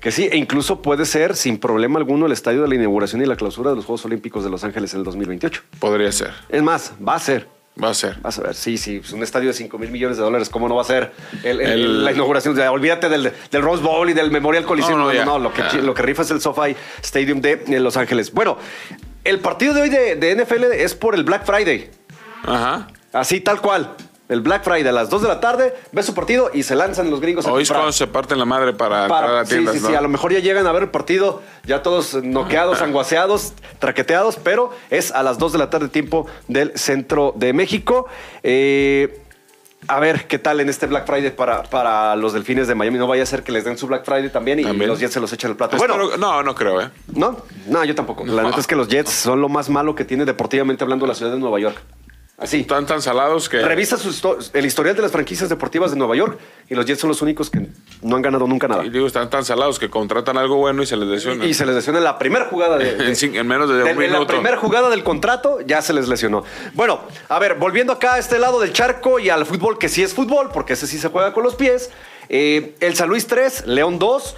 que 0.00 0.10
sí. 0.10 0.28
E 0.32 0.36
incluso 0.36 0.82
puede 0.82 1.04
ser, 1.04 1.36
sin 1.36 1.58
problema 1.58 1.98
alguno, 2.00 2.26
el 2.26 2.32
estadio 2.32 2.62
de 2.62 2.68
la 2.68 2.74
inauguración 2.74 3.22
y 3.22 3.26
la 3.26 3.36
clausura 3.36 3.70
de 3.70 3.76
los 3.76 3.84
Juegos 3.84 4.04
Olímpicos 4.04 4.42
de 4.42 4.50
Los 4.50 4.64
Ángeles 4.64 4.94
en 4.94 5.00
el 5.00 5.04
2028. 5.04 5.62
Podría 5.78 6.10
ser. 6.10 6.32
Es 6.48 6.62
más, 6.62 6.92
va 7.06 7.14
a 7.14 7.20
ser. 7.20 7.59
Va 7.82 7.90
a 7.90 7.94
ser. 7.94 8.16
Vas 8.20 8.38
a 8.38 8.42
ver, 8.42 8.54
sí, 8.54 8.76
sí, 8.76 8.98
pues 8.98 9.12
un 9.12 9.22
estadio 9.22 9.48
de 9.48 9.54
5 9.54 9.78
mil 9.78 9.90
millones 9.90 10.16
de 10.18 10.22
dólares, 10.22 10.50
¿cómo 10.50 10.68
no 10.68 10.74
va 10.74 10.82
a 10.82 10.84
ser 10.84 11.12
el- 11.44 11.60
el- 11.60 11.70
El- 11.70 12.04
la 12.04 12.12
inauguración? 12.12 12.52
O 12.54 12.56
sea, 12.56 12.70
olvídate 12.72 13.08
del, 13.08 13.32
del 13.50 13.62
Rose 13.62 13.82
Bowl 13.82 14.08
y 14.10 14.12
del 14.12 14.30
Memorial 14.30 14.64
Coliseum. 14.64 14.98
No, 14.98 15.12
No, 15.24 15.38
lo, 15.38 15.52
que, 15.54 15.62
Ah. 15.62 15.72
lo 15.82 15.94
que 15.94 16.02
rifa 16.02 16.22
es 16.22 16.30
el 16.30 16.40
SoFi 16.40 16.74
Stadium 17.02 17.40
de, 17.40 17.62
Los 17.80 17.96
Ángeles. 17.96 18.32
Bueno, 18.32 18.58
el 19.24 19.38
partido 19.38 19.72
de 19.72 19.82
hoy 19.82 19.88
de, 19.88 20.16
de 20.16 20.32
NFL 20.36 20.64
es 20.72 20.94
por 20.94 21.14
el 21.14 21.24
Black 21.24 21.46
Friday, 21.46 21.90
Ajá. 22.44 22.88
así 23.12 23.40
tal 23.40 23.60
cual. 23.60 23.94
El 24.30 24.40
Black 24.40 24.64
Friday 24.64 24.86
a 24.86 24.92
las 24.92 25.10
2 25.10 25.22
de 25.22 25.28
la 25.28 25.40
tarde, 25.40 25.74
ve 25.92 26.02
su 26.02 26.14
partido 26.14 26.50
y 26.54 26.62
se 26.62 26.74
lanzan 26.74 27.10
los 27.10 27.20
gringos 27.20 27.44
Hoy 27.46 27.64
es 27.64 27.68
cuando 27.70 27.92
se 27.92 28.06
parten 28.06 28.38
la 28.38 28.46
madre 28.46 28.72
para, 28.72 29.02
entrar 29.02 29.22
a 29.24 29.26
Para, 29.26 29.32
las 29.40 29.48
sí, 29.48 29.56
sí, 29.58 29.64
¿no? 29.82 29.88
sí, 29.88 29.94
a 29.94 30.00
lo 30.00 30.08
mejor 30.08 30.32
ya 30.32 30.38
llegan 30.38 30.66
a 30.66 30.72
ver 30.72 30.84
el 30.84 30.88
partido, 30.90 31.42
ya 31.66 31.82
todos 31.82 32.14
noqueados, 32.22 32.80
anguaseados, 32.82 33.52
traqueteados, 33.78 34.36
pero 34.42 34.70
es 34.88 35.12
a 35.12 35.22
las 35.22 35.36
2 35.38 35.52
de 35.52 35.58
la 35.58 35.68
tarde, 35.68 35.88
tiempo 35.88 36.26
del 36.48 36.72
centro 36.78 37.34
de 37.36 37.52
México. 37.52 38.06
Eh, 38.42 39.20
a 39.88 39.98
ver 39.98 40.26
qué 40.28 40.38
tal 40.38 40.60
en 40.60 40.68
este 40.68 40.86
Black 40.86 41.06
Friday 41.06 41.30
para, 41.34 41.62
para 41.64 42.14
los 42.14 42.32
delfines 42.34 42.68
de 42.68 42.74
Miami. 42.74 42.98
No 42.98 43.06
vaya 43.06 43.22
a 43.22 43.26
ser 43.26 43.42
que 43.42 43.50
les 43.50 43.64
den 43.64 43.78
su 43.78 43.86
Black 43.86 44.04
Friday 44.04 44.28
también 44.30 44.60
y 44.60 44.62
También. 44.62 44.88
los 44.90 45.00
Jets 45.00 45.14
se 45.14 45.20
los 45.20 45.32
echan 45.32 45.50
el 45.52 45.56
plato. 45.56 45.76
Espero- 45.76 45.96
Bueno, 45.96 46.16
no, 46.18 46.42
no 46.42 46.54
creo, 46.54 46.80
¿eh? 46.82 46.90
no, 47.14 47.38
no, 47.66 47.84
yo 47.84 47.94
tampoco. 47.94 48.24
La 48.26 48.42
No. 48.42 48.48
neta 48.48 48.60
es 48.60 48.66
que 48.66 48.76
los 48.76 48.88
Jets 48.88 49.10
son 49.10 49.40
lo 49.40 49.48
más 49.48 49.70
malo 49.70 49.94
que 49.94 50.04
tiene 50.04 50.24
deportivamente 50.26 50.84
hablando 50.84 51.06
la 51.06 51.14
ciudad 51.14 51.32
de 51.32 51.38
Nueva 51.38 51.58
York. 51.58 51.76
Así. 52.40 52.60
Están 52.60 52.86
tan 52.86 53.02
salados 53.02 53.48
que. 53.50 53.60
Revisa 53.60 53.98
su 53.98 54.08
histo- 54.08 54.38
el 54.54 54.64
historial 54.64 54.96
de 54.96 55.02
las 55.02 55.12
franquicias 55.12 55.48
deportivas 55.50 55.90
de 55.90 55.98
Nueva 55.98 56.16
York 56.16 56.38
y 56.70 56.74
los 56.74 56.86
Jets 56.86 57.00
son 57.00 57.08
los 57.08 57.20
únicos 57.20 57.50
que 57.50 57.66
no 58.02 58.16
han 58.16 58.22
ganado 58.22 58.46
nunca 58.46 58.66
nada. 58.66 58.82
Y 58.84 58.88
digo, 58.90 59.06
están 59.06 59.28
tan 59.28 59.44
salados 59.44 59.78
que 59.78 59.90
contratan 59.90 60.38
algo 60.38 60.56
bueno 60.56 60.82
y 60.82 60.86
se 60.86 60.96
les 60.96 61.06
lesiona. 61.06 61.44
Y 61.44 61.52
se 61.52 61.66
les 61.66 61.74
lesiona 61.74 61.98
en 61.98 62.04
la 62.04 62.18
primera 62.18 62.46
jugada 62.46 62.78
de, 62.78 62.94
de- 62.96 63.38
En 63.38 63.46
menos 63.46 63.68
de 63.68 63.82
un 63.82 63.88
en 63.88 63.96
la 63.98 64.02
minuto. 64.06 64.26
primera 64.32 64.56
jugada 64.56 64.88
del 64.88 65.04
contrato 65.04 65.60
ya 65.60 65.82
se 65.82 65.92
les 65.92 66.08
lesionó. 66.08 66.42
Bueno, 66.72 67.00
a 67.28 67.38
ver, 67.38 67.56
volviendo 67.56 67.92
acá 67.92 68.14
a 68.14 68.18
este 68.18 68.38
lado 68.38 68.58
del 68.58 68.72
charco 68.72 69.18
y 69.18 69.28
al 69.28 69.44
fútbol, 69.44 69.76
que 69.78 69.90
sí 69.90 70.02
es 70.02 70.14
fútbol, 70.14 70.48
porque 70.52 70.72
ese 70.72 70.86
sí 70.86 70.96
se 70.98 71.08
juega 71.08 71.32
con 71.34 71.44
los 71.44 71.54
pies. 71.56 71.90
eh, 72.30 72.74
el 72.80 72.94
San 72.96 73.08
Luis 73.10 73.26
3, 73.26 73.66
León 73.66 73.98
2. 73.98 74.36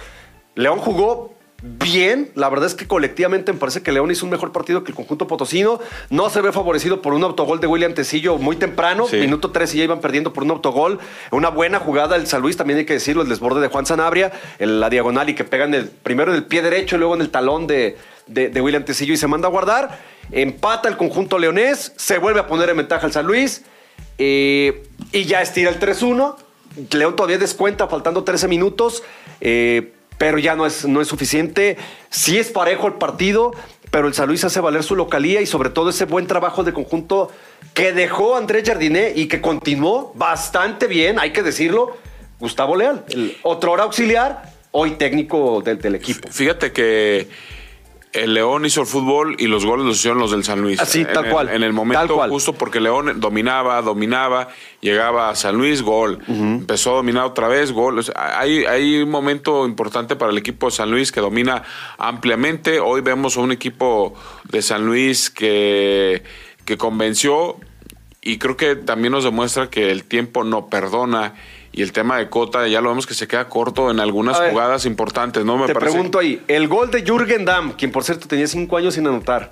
León 0.55 0.79
jugó 0.79 1.32
bien. 1.63 2.29
La 2.35 2.49
verdad 2.49 2.67
es 2.67 2.75
que 2.75 2.85
colectivamente 2.87 3.53
me 3.53 3.57
parece 3.59 3.81
que 3.81 3.91
León 3.93 4.11
hizo 4.11 4.25
un 4.25 4.31
mejor 4.31 4.51
partido 4.51 4.83
que 4.83 4.91
el 4.91 4.95
conjunto 4.95 5.27
potosino. 5.27 5.79
No 6.09 6.29
se 6.29 6.41
ve 6.41 6.51
favorecido 6.51 7.01
por 7.01 7.13
un 7.13 7.23
autogol 7.23 7.59
de 7.61 7.67
William 7.67 7.93
Tecillo 7.93 8.37
muy 8.37 8.57
temprano. 8.57 9.07
Sí. 9.07 9.17
Minuto 9.17 9.51
3 9.51 9.73
y 9.73 9.77
ya 9.77 9.83
iban 9.85 10.01
perdiendo 10.01 10.33
por 10.33 10.43
un 10.43 10.51
autogol. 10.51 10.99
Una 11.31 11.49
buena 11.49 11.79
jugada 11.79 12.17
del 12.17 12.27
San 12.27 12.41
Luis, 12.41 12.57
también 12.57 12.79
hay 12.79 12.85
que 12.85 12.93
decirlo, 12.93 13.21
el 13.21 13.29
desborde 13.29 13.61
de 13.61 13.69
Juan 13.69 13.85
Sanabria, 13.85 14.31
el- 14.59 14.79
la 14.81 14.89
diagonal 14.89 15.29
y 15.29 15.35
que 15.35 15.45
pegan 15.45 15.73
el, 15.73 15.87
primero 15.87 16.31
en 16.31 16.37
el 16.37 16.43
pie 16.45 16.61
derecho 16.61 16.97
y 16.97 16.99
luego 16.99 17.15
en 17.15 17.21
el 17.21 17.29
talón 17.29 17.65
de, 17.65 17.97
de- 18.27 18.49
de 18.49 18.61
William 18.61 18.83
Tecillo 18.83 19.13
y 19.13 19.17
se 19.17 19.27
manda 19.27 19.47
a 19.47 19.51
guardar. 19.51 19.99
Empata 20.31 20.89
el 20.89 20.97
conjunto 20.97 21.39
leonés, 21.39 21.93
se 21.95 22.17
vuelve 22.17 22.41
a 22.41 22.47
poner 22.47 22.69
en 22.69 22.77
ventaja 22.77 23.07
el 23.07 23.13
San 23.13 23.25
Luis 23.25 23.63
eh, 24.17 24.83
y 25.13 25.23
ya 25.25 25.41
estira 25.41 25.69
el 25.69 25.79
3-1. 25.79 26.35
León 26.91 27.15
todavía 27.15 27.37
descuenta, 27.37 27.87
faltando 27.87 28.23
13 28.23 28.47
minutos, 28.47 29.03
eh, 29.41 29.92
pero 30.17 30.37
ya 30.37 30.55
no 30.55 30.65
es, 30.65 30.85
no 30.85 31.01
es 31.01 31.07
suficiente. 31.07 31.77
Sí 32.09 32.37
es 32.37 32.49
parejo 32.49 32.87
el 32.87 32.93
partido, 32.93 33.53
pero 33.91 34.07
el 34.07 34.13
San 34.13 34.27
Luis 34.27 34.43
hace 34.43 34.59
valer 34.59 34.83
su 34.83 34.95
localía 34.95 35.41
y 35.41 35.45
sobre 35.45 35.69
todo 35.69 35.89
ese 35.89 36.05
buen 36.05 36.27
trabajo 36.27 36.63
de 36.63 36.73
conjunto 36.73 37.31
que 37.73 37.91
dejó 37.93 38.35
Andrés 38.35 38.67
Jardiné 38.67 39.13
y 39.15 39.27
que 39.27 39.41
continuó 39.41 40.11
bastante 40.15 40.87
bien, 40.87 41.19
hay 41.19 41.31
que 41.31 41.43
decirlo, 41.43 41.97
Gustavo 42.39 42.75
Leal, 42.75 43.05
el 43.09 43.37
otro 43.43 43.71
hora 43.71 43.83
auxiliar, 43.83 44.53
hoy 44.71 44.91
técnico 44.91 45.61
del, 45.61 45.79
del 45.79 45.95
equipo. 45.95 46.27
Fíjate 46.29 46.71
que 46.71 47.27
el 48.13 48.33
León 48.35 48.65
hizo 48.65 48.81
el 48.81 48.87
fútbol 48.87 49.35
y 49.39 49.47
los 49.47 49.65
goles 49.65 49.85
los 49.85 49.97
hicieron 49.97 50.19
los 50.19 50.31
del 50.31 50.43
San 50.43 50.61
Luis. 50.61 50.79
Así, 50.79 51.01
En 51.01 51.11
tal 51.13 51.25
el- 51.25 51.31
cual, 51.31 51.49
En 51.49 51.63
el 51.63 51.73
momento 51.73 52.17
justo 52.29 52.53
porque 52.53 52.79
León 52.79 53.19
dominaba, 53.19 53.81
dominaba, 53.81 54.49
llegaba 54.81 55.29
a 55.29 55.35
San 55.35 55.55
Luis, 55.57 55.81
gol. 55.81 56.19
Empezó 56.27 56.91
a 56.91 56.95
dominar 56.97 57.25
otra 57.25 57.47
vez, 57.47 57.71
gol. 57.71 57.97
O 57.99 58.03
sea, 58.03 58.39
hay, 58.39 58.65
hay 58.65 59.01
un 59.01 59.09
momento 59.09 59.65
importante 59.65 60.15
para 60.15 60.31
el 60.31 60.37
equipo 60.37 60.67
de 60.67 60.71
San 60.73 60.91
Luis 60.91 61.11
que 61.11 61.21
domina 61.21 61.63
ampliamente. 61.97 62.79
Hoy 62.79 63.01
vemos 63.01 63.35
a 63.37 63.41
un 63.41 63.51
equipo 63.51 64.13
de 64.49 64.61
San 64.61 64.85
Luis 64.85 65.29
que, 65.29 66.23
que 66.65 66.77
convenció 66.77 67.57
y 68.21 68.37
creo 68.37 68.55
que 68.57 68.75
también 68.75 69.11
nos 69.11 69.23
demuestra 69.23 69.69
que 69.69 69.91
el 69.91 70.03
tiempo 70.03 70.43
no 70.43 70.67
perdona. 70.69 71.33
Y 71.73 71.81
el 71.81 71.91
tema 71.91 72.17
de 72.17 72.29
Cota, 72.29 72.67
ya 72.67 72.79
lo 72.79 72.89
vemos 72.89 73.05
que 73.05 73.15
se 73.15 73.27
queda 73.27 73.49
corto 73.49 73.91
en 73.91 73.99
algunas 73.99 74.39
ver, 74.39 74.51
jugadas 74.51 74.85
importantes, 74.85 75.43
¿no? 75.43 75.57
Me 75.57 75.65
Te 75.65 75.73
parece. 75.73 75.91
pregunto 75.91 76.19
ahí, 76.19 76.41
el 76.47 76.67
gol 76.67 76.91
de 76.91 77.03
Jürgen 77.03 77.43
Damm, 77.43 77.71
quien 77.73 77.91
por 77.91 78.03
cierto 78.03 78.27
tenía 78.27 78.47
cinco 78.47 78.77
años 78.77 78.93
sin 78.93 79.07
anotar, 79.07 79.51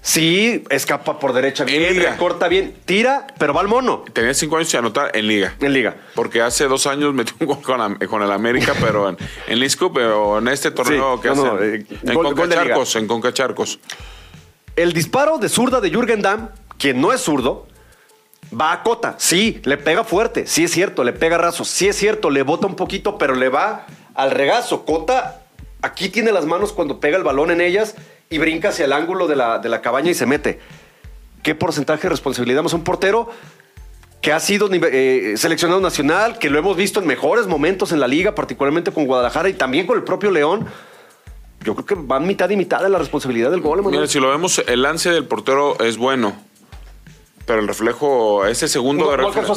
Sí, 0.00 0.64
escapa 0.70 1.18
por 1.18 1.34
derecha 1.34 1.64
bien, 1.64 2.02
corta 2.18 2.48
bien, 2.48 2.74
tira, 2.86 3.26
pero 3.38 3.52
va 3.52 3.60
al 3.60 3.68
mono. 3.68 4.04
Tenía 4.12 4.32
cinco 4.32 4.56
años 4.56 4.70
sin 4.70 4.78
anotar 4.78 5.10
en 5.14 5.26
Liga. 5.26 5.54
En 5.60 5.72
Liga. 5.72 5.96
Porque 6.14 6.40
hace 6.40 6.66
dos 6.66 6.86
años 6.86 7.12
metió 7.12 7.34
un 7.40 7.46
gol 7.46 7.60
con, 7.60 8.22
el 8.22 8.32
América, 8.32 8.74
pero 8.80 9.10
en, 9.10 9.18
en 9.48 9.60
Lisco, 9.60 9.92
pero 9.92 10.38
en 10.38 10.48
este 10.48 10.70
torneo 10.70 11.20
que 11.20 11.28
hace. 11.28 11.42
Eh, 11.60 11.86
en 12.04 12.14
Concacharcos, 12.14 12.96
en 12.96 13.06
Concacharcos. 13.06 13.80
El 14.76 14.94
disparo 14.94 15.36
de 15.36 15.50
zurda 15.50 15.80
de 15.80 15.90
Jürgen 15.90 16.22
Damm, 16.22 16.48
quien 16.78 17.02
no 17.02 17.12
es 17.12 17.20
zurdo, 17.20 17.66
va 18.52 18.72
a 18.72 18.82
cota. 18.82 19.14
Sí, 19.18 19.60
le 19.64 19.76
pega 19.76 20.04
fuerte. 20.04 20.46
Sí 20.46 20.64
es 20.64 20.70
cierto, 20.70 21.04
le 21.04 21.12
pega 21.12 21.38
raso. 21.38 21.64
Sí 21.64 21.88
es 21.88 21.96
cierto, 21.96 22.30
le 22.30 22.42
bota 22.42 22.66
un 22.66 22.76
poquito, 22.76 23.18
pero 23.18 23.34
le 23.34 23.48
va 23.48 23.86
al 24.14 24.30
regazo. 24.30 24.84
Cota 24.84 25.42
aquí 25.82 26.08
tiene 26.08 26.32
las 26.32 26.46
manos 26.46 26.72
cuando 26.72 27.00
pega 27.00 27.16
el 27.16 27.24
balón 27.24 27.50
en 27.50 27.60
ellas 27.60 27.94
y 28.30 28.38
brinca 28.38 28.70
hacia 28.70 28.84
el 28.84 28.92
ángulo 28.92 29.26
de 29.26 29.36
la, 29.36 29.58
de 29.58 29.68
la 29.68 29.80
cabaña 29.80 30.10
y 30.10 30.14
se 30.14 30.26
mete. 30.26 30.60
¿Qué 31.42 31.54
porcentaje 31.54 32.02
de 32.02 32.08
responsabilidad 32.10 32.64
a 32.66 32.74
un 32.74 32.84
portero 32.84 33.30
que 34.20 34.32
ha 34.32 34.40
sido 34.40 34.68
eh, 34.72 35.34
seleccionado 35.36 35.80
nacional, 35.80 36.38
que 36.38 36.50
lo 36.50 36.58
hemos 36.58 36.76
visto 36.76 37.00
en 37.00 37.06
mejores 37.06 37.46
momentos 37.46 37.92
en 37.92 38.00
la 38.00 38.08
liga, 38.08 38.34
particularmente 38.34 38.90
con 38.90 39.06
Guadalajara 39.06 39.48
y 39.48 39.54
también 39.54 39.86
con 39.86 39.96
el 39.96 40.02
propio 40.02 40.30
León? 40.30 40.66
Yo 41.64 41.74
creo 41.74 41.86
que 41.86 41.94
van 41.96 42.26
mitad 42.26 42.50
y 42.50 42.56
mitad 42.56 42.82
de 42.82 42.88
la 42.88 42.98
responsabilidad 42.98 43.50
del 43.50 43.60
gol. 43.60 43.84
Mira, 43.84 44.06
si 44.06 44.20
lo 44.20 44.28
vemos, 44.28 44.62
el 44.66 44.82
lance 44.82 45.10
del 45.10 45.24
portero 45.24 45.78
es 45.80 45.96
bueno 45.96 46.47
pero 47.48 47.62
el 47.62 47.66
reflejo, 47.66 48.44
ese 48.44 48.68
segundo 48.68 49.10
de 49.10 49.16
reflejo, 49.16 49.56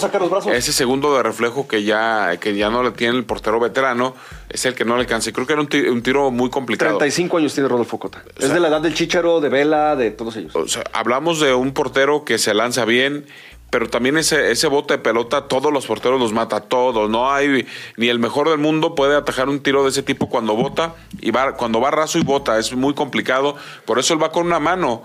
ese 0.53 0.71
segundo 0.71 1.13
de 1.17 1.23
reflejo 1.23 1.67
que 1.67 1.83
ya, 1.83 2.37
que 2.39 2.55
ya 2.55 2.69
no 2.69 2.83
le 2.83 2.91
tiene 2.91 3.17
el 3.17 3.25
portero 3.25 3.59
veterano, 3.59 4.15
es 4.49 4.65
el 4.65 4.75
que 4.75 4.85
no 4.85 4.95
le 4.95 5.01
alcanza. 5.01 5.33
Creo 5.33 5.45
que 5.45 5.51
era 5.51 5.61
un 5.61 6.01
tiro, 6.01 6.31
muy 6.31 6.49
complicado. 6.49 6.97
35 6.97 7.37
años 7.37 7.53
tiene 7.53 7.67
Rodolfo 7.67 7.99
Cota. 7.99 8.23
es 8.39 8.53
de 8.53 8.61
la 8.61 8.69
edad 8.69 8.79
del 8.79 8.93
Chicharo, 8.93 9.41
de 9.41 9.49
Vela, 9.49 9.97
de 9.97 10.11
todos 10.11 10.37
ellos. 10.37 10.55
O 10.55 10.69
sea, 10.69 10.85
hablamos 10.93 11.41
de 11.41 11.53
un 11.53 11.73
portero 11.73 12.23
que 12.23 12.37
se 12.37 12.53
lanza 12.53 12.85
bien, 12.85 13.25
pero 13.69 13.89
también 13.89 14.17
ese, 14.17 14.51
ese 14.51 14.67
bote 14.67 14.93
de 14.93 14.99
pelota, 14.99 15.49
todos 15.49 15.73
los 15.73 15.85
porteros 15.85 16.17
los 16.17 16.31
mata, 16.31 16.61
todos. 16.61 17.09
No 17.09 17.29
hay 17.29 17.67
ni 17.97 18.07
el 18.07 18.19
mejor 18.19 18.47
del 18.47 18.59
mundo 18.59 18.95
puede 18.95 19.17
atajar 19.17 19.49
un 19.49 19.59
tiro 19.59 19.83
de 19.83 19.89
ese 19.89 20.01
tipo 20.01 20.29
cuando 20.29 20.55
bota 20.55 20.95
y 21.19 21.31
va, 21.31 21.57
cuando 21.57 21.81
va 21.81 21.91
raso 21.91 22.17
y 22.17 22.23
bota. 22.23 22.57
Es 22.57 22.73
muy 22.73 22.93
complicado. 22.93 23.57
Por 23.83 23.99
eso 23.99 24.13
él 24.13 24.23
va 24.23 24.31
con 24.31 24.45
una 24.45 24.59
mano 24.59 25.03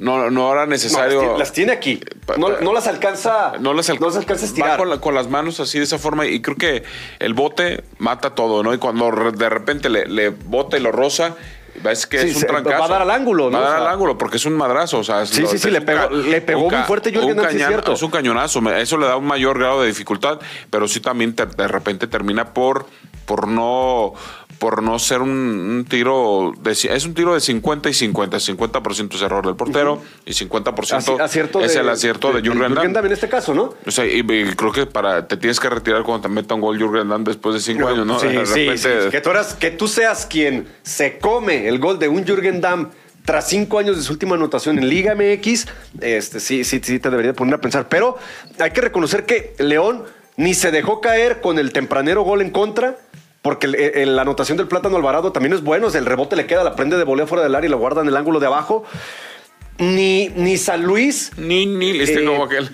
no, 0.00 0.30
no 0.30 0.52
era 0.52 0.66
necesario. 0.66 1.36
las, 1.36 1.52
tiene 1.52 1.72
aquí. 1.72 2.00
No, 2.38 2.72
las 2.72 2.86
alcanza. 2.86 3.52
No 3.60 3.74
las, 3.74 3.90
alcanza 3.90 4.18
a 4.18 4.34
estirar. 4.34 5.00
con, 5.00 5.14
las 5.14 5.28
manos 5.28 5.60
así 5.60 5.78
de 5.78 5.84
esa 5.84 5.98
forma. 5.98 6.26
Y 6.26 6.40
creo 6.40 6.56
que 6.56 6.82
el 7.18 7.34
bote 7.34 7.84
mata 7.98 8.34
todo, 8.34 8.62
¿no? 8.62 8.72
Y 8.72 8.78
cuando 8.78 9.10
de 9.10 9.48
repente 9.48 9.90
le, 9.90 10.06
le 10.06 10.30
bota 10.30 10.78
y 10.78 10.80
lo 10.80 10.90
roza. 10.90 11.36
Ves 11.82 12.06
que 12.06 12.16
es 12.20 12.36
un 12.36 12.42
trancazo. 12.42 12.78
Va 12.78 12.84
a 12.84 12.88
dar 12.88 13.02
al 13.02 13.10
ángulo, 13.10 13.48
¿no? 13.48 13.58
Va 13.58 13.66
a 13.66 13.70
dar 13.70 13.82
al 13.82 13.88
ángulo 13.88 14.18
porque 14.18 14.38
es 14.38 14.44
un 14.44 14.54
madrazo. 14.54 14.98
O 14.98 15.04
sea, 15.04 15.24
sí, 15.24 15.46
sí, 15.46 15.58
sí, 15.58 15.70
le 15.70 15.80
pegó, 15.80 16.10
le 16.10 16.40
pegó 16.40 16.68
muy 16.68 16.82
fuerte 16.82 17.12
Jürgen 17.12 17.38
un 17.38 17.48
cierto. 17.48 17.92
Es 17.92 18.02
un 18.02 18.10
cañonazo. 18.10 18.60
Eso 18.72 18.96
le 18.96 19.06
da 19.06 19.16
un 19.16 19.26
mayor 19.26 19.58
grado 19.58 19.82
de 19.82 19.88
dificultad, 19.88 20.40
pero 20.70 20.88
sí 20.88 21.00
también 21.00 21.34
de 21.34 21.68
repente 21.68 22.06
termina 22.06 22.52
por, 22.52 22.86
por 23.24 23.46
no 23.46 24.14
por 24.60 24.82
no 24.82 24.98
ser 24.98 25.22
un, 25.22 25.86
tiro, 25.88 26.52
de, 26.60 26.72
es 26.72 27.04
un 27.06 27.14
tiro 27.14 27.32
de 27.32 27.40
50 27.40 27.88
y 27.88 27.94
50, 27.94 28.36
50% 28.36 29.14
es 29.14 29.22
error 29.22 29.46
del 29.46 29.56
portero 29.56 30.02
y 30.26 30.32
50% 30.32 31.64
es 31.64 31.76
el 31.76 31.88
acierto 31.88 32.30
de, 32.30 32.42
Jürgen 32.42 32.74
Damm. 32.74 33.06
en 33.06 33.12
este 33.12 33.28
caso, 33.28 33.54
¿no? 33.54 33.74
O 33.86 33.90
sea, 33.90 34.04
y, 34.04 34.22
creo 34.22 34.70
que 34.70 34.84
para 34.84 35.26
te 35.26 35.38
tienes 35.38 35.58
que 35.58 35.70
retirar 35.70 36.02
cuando 36.02 36.28
te 36.28 36.28
meta 36.28 36.54
un 36.54 36.60
gol 36.60 36.78
Jürgen 36.78 37.08
Damm 37.08 37.24
después 37.24 37.54
de 37.54 37.60
5 37.60 37.88
años, 37.88 38.06
¿no? 38.06 38.20
Sí, 38.20 38.76
sí, 38.76 38.88
Que, 39.10 39.20
tú 39.22 39.30
eras, 39.30 39.54
que 39.54 39.70
tú 39.70 39.88
seas 39.88 40.26
quien 40.26 40.68
se 40.82 41.18
come 41.18 41.66
el 41.66 41.78
gol 41.78 41.98
de 41.98 42.08
un 42.08 42.26
Jürgen 42.26 42.60
Damm 42.60 42.90
tras 43.24 43.48
cinco 43.48 43.78
años 43.78 43.96
de 43.96 44.02
su 44.02 44.12
última 44.12 44.34
anotación 44.34 44.78
en 44.78 44.88
Liga 44.88 45.14
MX, 45.14 45.66
este, 46.00 46.40
sí, 46.40 46.64
sí, 46.64 46.80
sí 46.82 46.98
te 46.98 47.08
debería 47.08 47.32
poner 47.32 47.54
a 47.54 47.60
pensar. 47.60 47.88
Pero 47.88 48.18
hay 48.58 48.72
que 48.72 48.80
reconocer 48.82 49.24
que 49.24 49.54
León 49.58 50.04
ni 50.36 50.54
se 50.54 50.70
dejó 50.70 51.00
caer 51.00 51.40
con 51.40 51.58
el 51.58 51.72
tempranero 51.72 52.22
gol 52.22 52.40
en 52.40 52.50
contra, 52.50 52.96
porque 53.42 53.66
la 53.68 54.22
anotación 54.22 54.58
del 54.58 54.68
plátano 54.68 54.96
Alvarado 54.96 55.32
también 55.32 55.54
es 55.54 55.62
bueno. 55.62 55.88
el 55.88 56.06
rebote 56.06 56.36
le 56.36 56.46
queda, 56.46 56.62
la 56.62 56.76
prende 56.76 56.98
de 56.98 57.04
volea 57.04 57.26
fuera 57.26 57.42
del 57.42 57.54
área 57.54 57.68
y 57.68 57.70
la 57.70 57.76
guarda 57.76 58.02
en 58.02 58.08
el 58.08 58.16
ángulo 58.16 58.40
de 58.40 58.46
abajo. 58.46 58.84
Ni, 59.78 60.28
ni 60.36 60.58
San 60.58 60.82
Luis. 60.82 61.32
Ni, 61.38 61.64
ni, 61.64 61.98
este 62.00 62.24
como 62.24 62.44
aquel. 62.44 62.70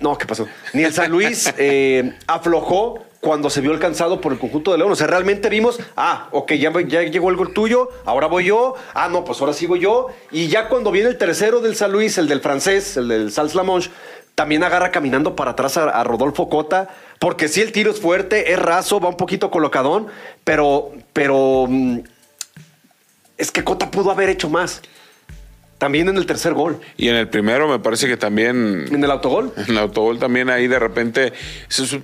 No, 0.00 0.16
¿qué 0.18 0.26
pasó? 0.26 0.48
Ni 0.72 0.82
el 0.82 0.92
San 0.92 1.10
Luis 1.10 1.52
eh, 1.58 2.16
aflojó 2.26 3.04
cuando 3.20 3.50
se 3.50 3.60
vio 3.60 3.70
alcanzado 3.70 4.20
por 4.20 4.32
el 4.32 4.38
conjunto 4.38 4.72
de 4.72 4.78
León. 4.78 4.90
O 4.90 4.96
sea, 4.96 5.06
realmente 5.06 5.48
vimos, 5.48 5.78
ah, 5.96 6.28
ok, 6.32 6.52
ya, 6.54 6.72
ya 6.80 7.02
llegó 7.02 7.30
el 7.30 7.36
gol 7.36 7.52
tuyo, 7.52 7.90
ahora 8.06 8.26
voy 8.26 8.46
yo, 8.46 8.74
ah, 8.94 9.08
no, 9.08 9.24
pues 9.24 9.40
ahora 9.40 9.52
sigo 9.52 9.76
yo. 9.76 10.08
Y 10.32 10.48
ya 10.48 10.68
cuando 10.68 10.90
viene 10.90 11.10
el 11.10 11.18
tercero 11.18 11.60
del 11.60 11.76
San 11.76 11.92
Luis, 11.92 12.18
el 12.18 12.28
del 12.28 12.40
francés, 12.40 12.96
el 12.96 13.08
del 13.08 13.30
Sals 13.30 13.54
Lamonche, 13.54 13.90
también 14.40 14.64
agarra 14.64 14.90
caminando 14.90 15.36
para 15.36 15.50
atrás 15.50 15.76
a, 15.76 16.02
Rodolfo 16.02 16.48
Cota, 16.48 16.88
porque 17.18 17.46
sí 17.46 17.60
el 17.60 17.72
tiro 17.72 17.90
es 17.90 18.00
fuerte, 18.00 18.54
es 18.54 18.58
raso, 18.58 18.98
va 18.98 19.10
un 19.10 19.18
poquito 19.18 19.50
colocadón, 19.50 20.06
pero, 20.44 20.92
pero 21.12 21.66
mm, 21.68 21.98
es 23.36 23.50
que 23.50 23.62
Cota 23.62 23.90
pudo 23.90 24.10
haber 24.10 24.30
hecho 24.30 24.48
más. 24.48 24.80
También 25.76 26.08
en 26.08 26.16
el 26.16 26.24
tercer 26.24 26.54
gol. 26.54 26.80
Y 26.96 27.08
en 27.08 27.16
el 27.16 27.28
primero 27.28 27.68
me 27.68 27.80
parece 27.80 28.08
que 28.08 28.16
también... 28.16 28.86
¿En 28.90 29.04
el 29.04 29.10
autogol? 29.10 29.52
En 29.58 29.72
el 29.72 29.78
autogol 29.78 30.18
también 30.18 30.48
ahí 30.48 30.68
de 30.68 30.78
repente... 30.78 31.34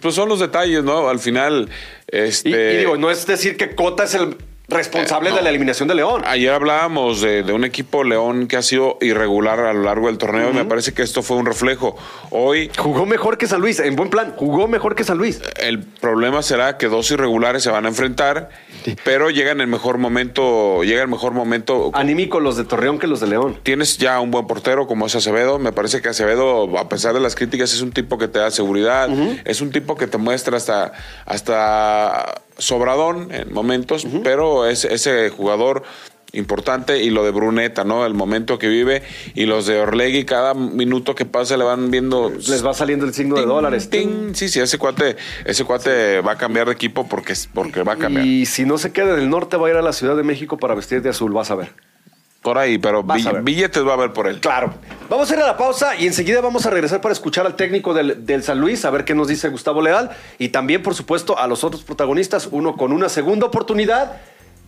Pues 0.02 0.14
son 0.14 0.28
los 0.28 0.40
detalles, 0.40 0.84
¿no? 0.84 1.08
Al 1.08 1.18
final... 1.18 1.70
Este... 2.06 2.74
y 2.74 2.76
digo, 2.76 2.98
no 2.98 3.10
es 3.10 3.24
decir 3.24 3.56
que 3.56 3.74
Cota 3.74 4.04
es 4.04 4.12
el 4.12 4.36
responsable 4.68 5.30
de 5.30 5.42
la 5.42 5.50
eliminación 5.50 5.88
de 5.88 5.94
León. 5.94 6.22
Ayer 6.26 6.52
hablábamos 6.52 7.20
de, 7.20 7.42
un 7.52 7.64
equipo 7.64 8.02
León 8.02 8.48
que 8.48 8.56
ha 8.56 8.62
sido 8.62 8.98
irregular 9.00 9.60
a 9.60 9.72
lo 9.72 9.82
largo 9.82 10.08
del 10.08 10.18
torneo 10.18 10.50
y 10.50 10.54
me 10.54 10.64
parece 10.64 10.92
que 10.92 11.02
esto 11.02 11.22
fue 11.22 11.36
un 11.36 11.46
reflejo. 11.46 11.96
Hoy... 12.30 12.70
Jugó 12.76 13.06
mejor 13.06 13.38
que 13.38 13.46
San 13.46 13.60
Luis, 13.60 13.78
en 13.78 13.94
buen 13.94 14.10
plan, 14.10 14.34
jugó 14.36 14.66
mejor 14.66 14.96
que 14.96 15.04
San 15.04 15.18
Luis. 15.18 15.40
El 15.56 15.80
problema 15.80 16.42
será 16.42 16.78
que 16.78 16.88
dos 16.88 17.10
irregulares 17.12 17.62
se 17.62 17.70
van 17.70 17.84
a 17.84 17.88
enfrentar, 17.88 18.50
pero 19.04 19.30
llega 19.30 19.52
en 19.52 19.60
el 19.60 19.68
mejor 19.68 19.98
momento, 19.98 20.82
llega 20.82 21.02
el 21.02 21.08
mejor 21.08 21.32
momento... 21.32 21.90
Anímico 21.94 22.40
los 22.40 22.56
de 22.56 22.64
Torreón 22.64 22.98
que 22.98 23.06
los 23.06 23.20
de 23.20 23.28
León. 23.28 23.60
Tienes 23.62 23.98
ya 23.98 24.20
un 24.20 24.32
buen 24.32 24.48
portero 24.48 24.88
como 24.88 25.06
es 25.06 25.14
Acevedo, 25.14 25.60
me 25.60 25.72
parece 25.72 26.02
que 26.02 26.08
Acevedo, 26.08 26.76
a 26.78 26.88
pesar 26.88 27.14
de 27.14 27.20
las 27.20 27.36
críticas, 27.36 27.72
es 27.72 27.82
un 27.82 27.92
tipo 27.92 28.18
que 28.18 28.26
te 28.26 28.40
da 28.40 28.50
seguridad, 28.50 29.08
es 29.44 29.60
un 29.60 29.70
tipo 29.70 29.96
que 29.96 30.08
te 30.08 30.18
muestra 30.18 30.56
hasta... 30.56 30.92
hasta 31.24 32.42
sobradón 32.58 33.32
en 33.32 33.52
momentos, 33.52 34.06
pero 34.22 34.66
es 34.66 34.84
ese 34.84 35.30
jugador 35.30 35.82
importante 36.32 37.02
y 37.02 37.10
lo 37.10 37.24
de 37.24 37.30
Bruneta, 37.30 37.84
¿no? 37.84 38.04
El 38.04 38.14
momento 38.14 38.58
que 38.58 38.68
vive 38.68 39.02
y 39.34 39.46
los 39.46 39.66
de 39.66 39.78
Orlegui 39.78 40.24
cada 40.24 40.54
minuto 40.54 41.14
que 41.14 41.24
pasa 41.24 41.56
le 41.56 41.64
van 41.64 41.90
viendo 41.90 42.30
les 42.30 42.64
va 42.64 42.74
saliendo 42.74 43.06
el 43.06 43.14
signo 43.14 43.36
de 43.36 43.46
dólares. 43.46 43.88
Sí, 43.90 44.48
sí, 44.48 44.60
ese 44.60 44.78
cuate 44.78 45.16
ese 45.44 45.64
cuate 45.64 46.20
va 46.20 46.32
a 46.32 46.38
cambiar 46.38 46.66
de 46.66 46.72
equipo 46.72 47.08
porque 47.08 47.34
porque 47.54 47.82
va 47.82 47.94
a 47.94 47.96
cambiar. 47.96 48.26
Y 48.26 48.46
si 48.46 48.64
no 48.64 48.78
se 48.78 48.92
queda 48.92 49.14
en 49.14 49.20
el 49.20 49.30
norte 49.30 49.56
va 49.56 49.68
a 49.68 49.70
ir 49.70 49.76
a 49.76 49.82
la 49.82 49.92
Ciudad 49.92 50.16
de 50.16 50.22
México 50.22 50.58
para 50.58 50.74
vestir 50.74 51.02
de 51.02 51.10
azul, 51.10 51.32
vas 51.32 51.50
a 51.50 51.54
ver. 51.54 51.72
Por 52.46 52.58
ahí, 52.58 52.78
pero 52.78 53.02
billetes 53.02 53.84
va 53.84 53.90
a 53.90 53.94
haber 53.94 54.12
por 54.12 54.28
él. 54.28 54.38
Claro. 54.38 54.72
Vamos 55.10 55.28
a 55.28 55.34
ir 55.34 55.40
a 55.40 55.46
la 55.48 55.56
pausa 55.56 55.96
y 55.96 56.06
enseguida 56.06 56.40
vamos 56.40 56.64
a 56.64 56.70
regresar 56.70 57.00
para 57.00 57.12
escuchar 57.12 57.44
al 57.44 57.56
técnico 57.56 57.92
del, 57.92 58.24
del, 58.24 58.44
San 58.44 58.60
Luis, 58.60 58.84
a 58.84 58.90
ver 58.90 59.04
qué 59.04 59.16
nos 59.16 59.26
dice 59.26 59.48
Gustavo 59.48 59.82
Leal. 59.82 60.10
Y 60.38 60.50
también, 60.50 60.80
por 60.80 60.94
supuesto, 60.94 61.36
a 61.40 61.48
los 61.48 61.64
otros 61.64 61.82
protagonistas, 61.82 62.48
uno 62.52 62.76
con 62.76 62.92
una 62.92 63.08
segunda 63.08 63.46
oportunidad 63.46 64.18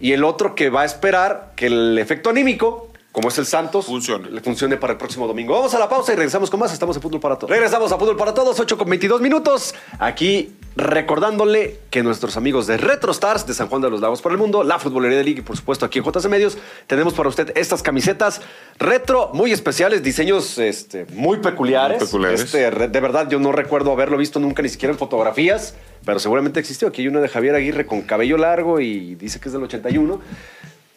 y 0.00 0.10
el 0.10 0.24
otro 0.24 0.56
que 0.56 0.70
va 0.70 0.82
a 0.82 0.84
esperar 0.86 1.52
que 1.54 1.66
el 1.66 1.96
efecto 1.98 2.30
anímico 2.30 2.87
como 3.18 3.30
es 3.30 3.38
el 3.38 3.46
Santos, 3.46 3.86
funcione. 3.86 4.30
le 4.30 4.40
funcione 4.40 4.76
para 4.76 4.92
el 4.92 4.96
próximo 4.96 5.26
domingo. 5.26 5.52
Vamos 5.52 5.74
a 5.74 5.78
la 5.80 5.88
pausa 5.88 6.12
y 6.12 6.14
regresamos 6.14 6.50
con 6.50 6.60
más. 6.60 6.72
Estamos 6.72 6.94
en 6.94 7.02
Fútbol 7.02 7.18
para 7.18 7.34
Todos. 7.34 7.50
Regresamos 7.50 7.90
a 7.90 7.98
Fútbol 7.98 8.16
para 8.16 8.32
Todos, 8.32 8.60
8 8.60 8.78
con 8.78 8.88
22 8.88 9.20
minutos. 9.20 9.74
Aquí 9.98 10.54
recordándole 10.76 11.80
que 11.90 12.04
nuestros 12.04 12.36
amigos 12.36 12.68
de 12.68 12.76
RetroStars 12.76 13.44
de 13.44 13.54
San 13.54 13.66
Juan 13.66 13.82
de 13.82 13.90
los 13.90 14.00
Lagos 14.00 14.22
por 14.22 14.30
el 14.30 14.38
Mundo, 14.38 14.62
la 14.62 14.78
Futbolería 14.78 15.18
de 15.18 15.24
Liga 15.24 15.40
y 15.40 15.42
por 15.42 15.56
supuesto 15.56 15.84
aquí 15.84 15.98
en 15.98 16.04
JC 16.04 16.28
Medios, 16.28 16.58
tenemos 16.86 17.12
para 17.12 17.28
usted 17.28 17.50
estas 17.56 17.82
camisetas 17.82 18.40
retro 18.78 19.30
muy 19.34 19.50
especiales, 19.50 20.04
diseños 20.04 20.56
este, 20.56 21.04
muy 21.06 21.38
peculiares. 21.38 22.00
peculiares. 22.00 22.42
Este, 22.42 22.70
de 22.70 23.00
verdad, 23.00 23.28
yo 23.28 23.40
no 23.40 23.50
recuerdo 23.50 23.90
haberlo 23.90 24.16
visto 24.16 24.38
nunca 24.38 24.62
ni 24.62 24.68
siquiera 24.68 24.92
en 24.92 24.98
fotografías, 25.00 25.74
pero 26.04 26.20
seguramente 26.20 26.60
existió. 26.60 26.86
Aquí 26.86 27.02
hay 27.02 27.08
una 27.08 27.20
de 27.20 27.28
Javier 27.28 27.56
Aguirre 27.56 27.84
con 27.84 28.02
cabello 28.02 28.38
largo 28.38 28.78
y 28.78 29.16
dice 29.16 29.40
que 29.40 29.48
es 29.48 29.52
del 29.52 29.64
81. 29.64 30.20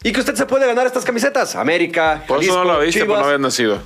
Y 0.02 0.12
que 0.12 0.20
usted 0.20 0.34
se 0.34 0.46
puede 0.46 0.66
ganar 0.66 0.86
estas 0.86 1.04
camisetas. 1.04 1.56
América, 1.56 2.24
Por 2.26 2.42
eso 2.42 2.64
no 2.64 2.72
lo 2.72 2.80
viste, 2.80 3.06
no 3.06 3.14
habías 3.16 3.40
nacido. 3.40 3.78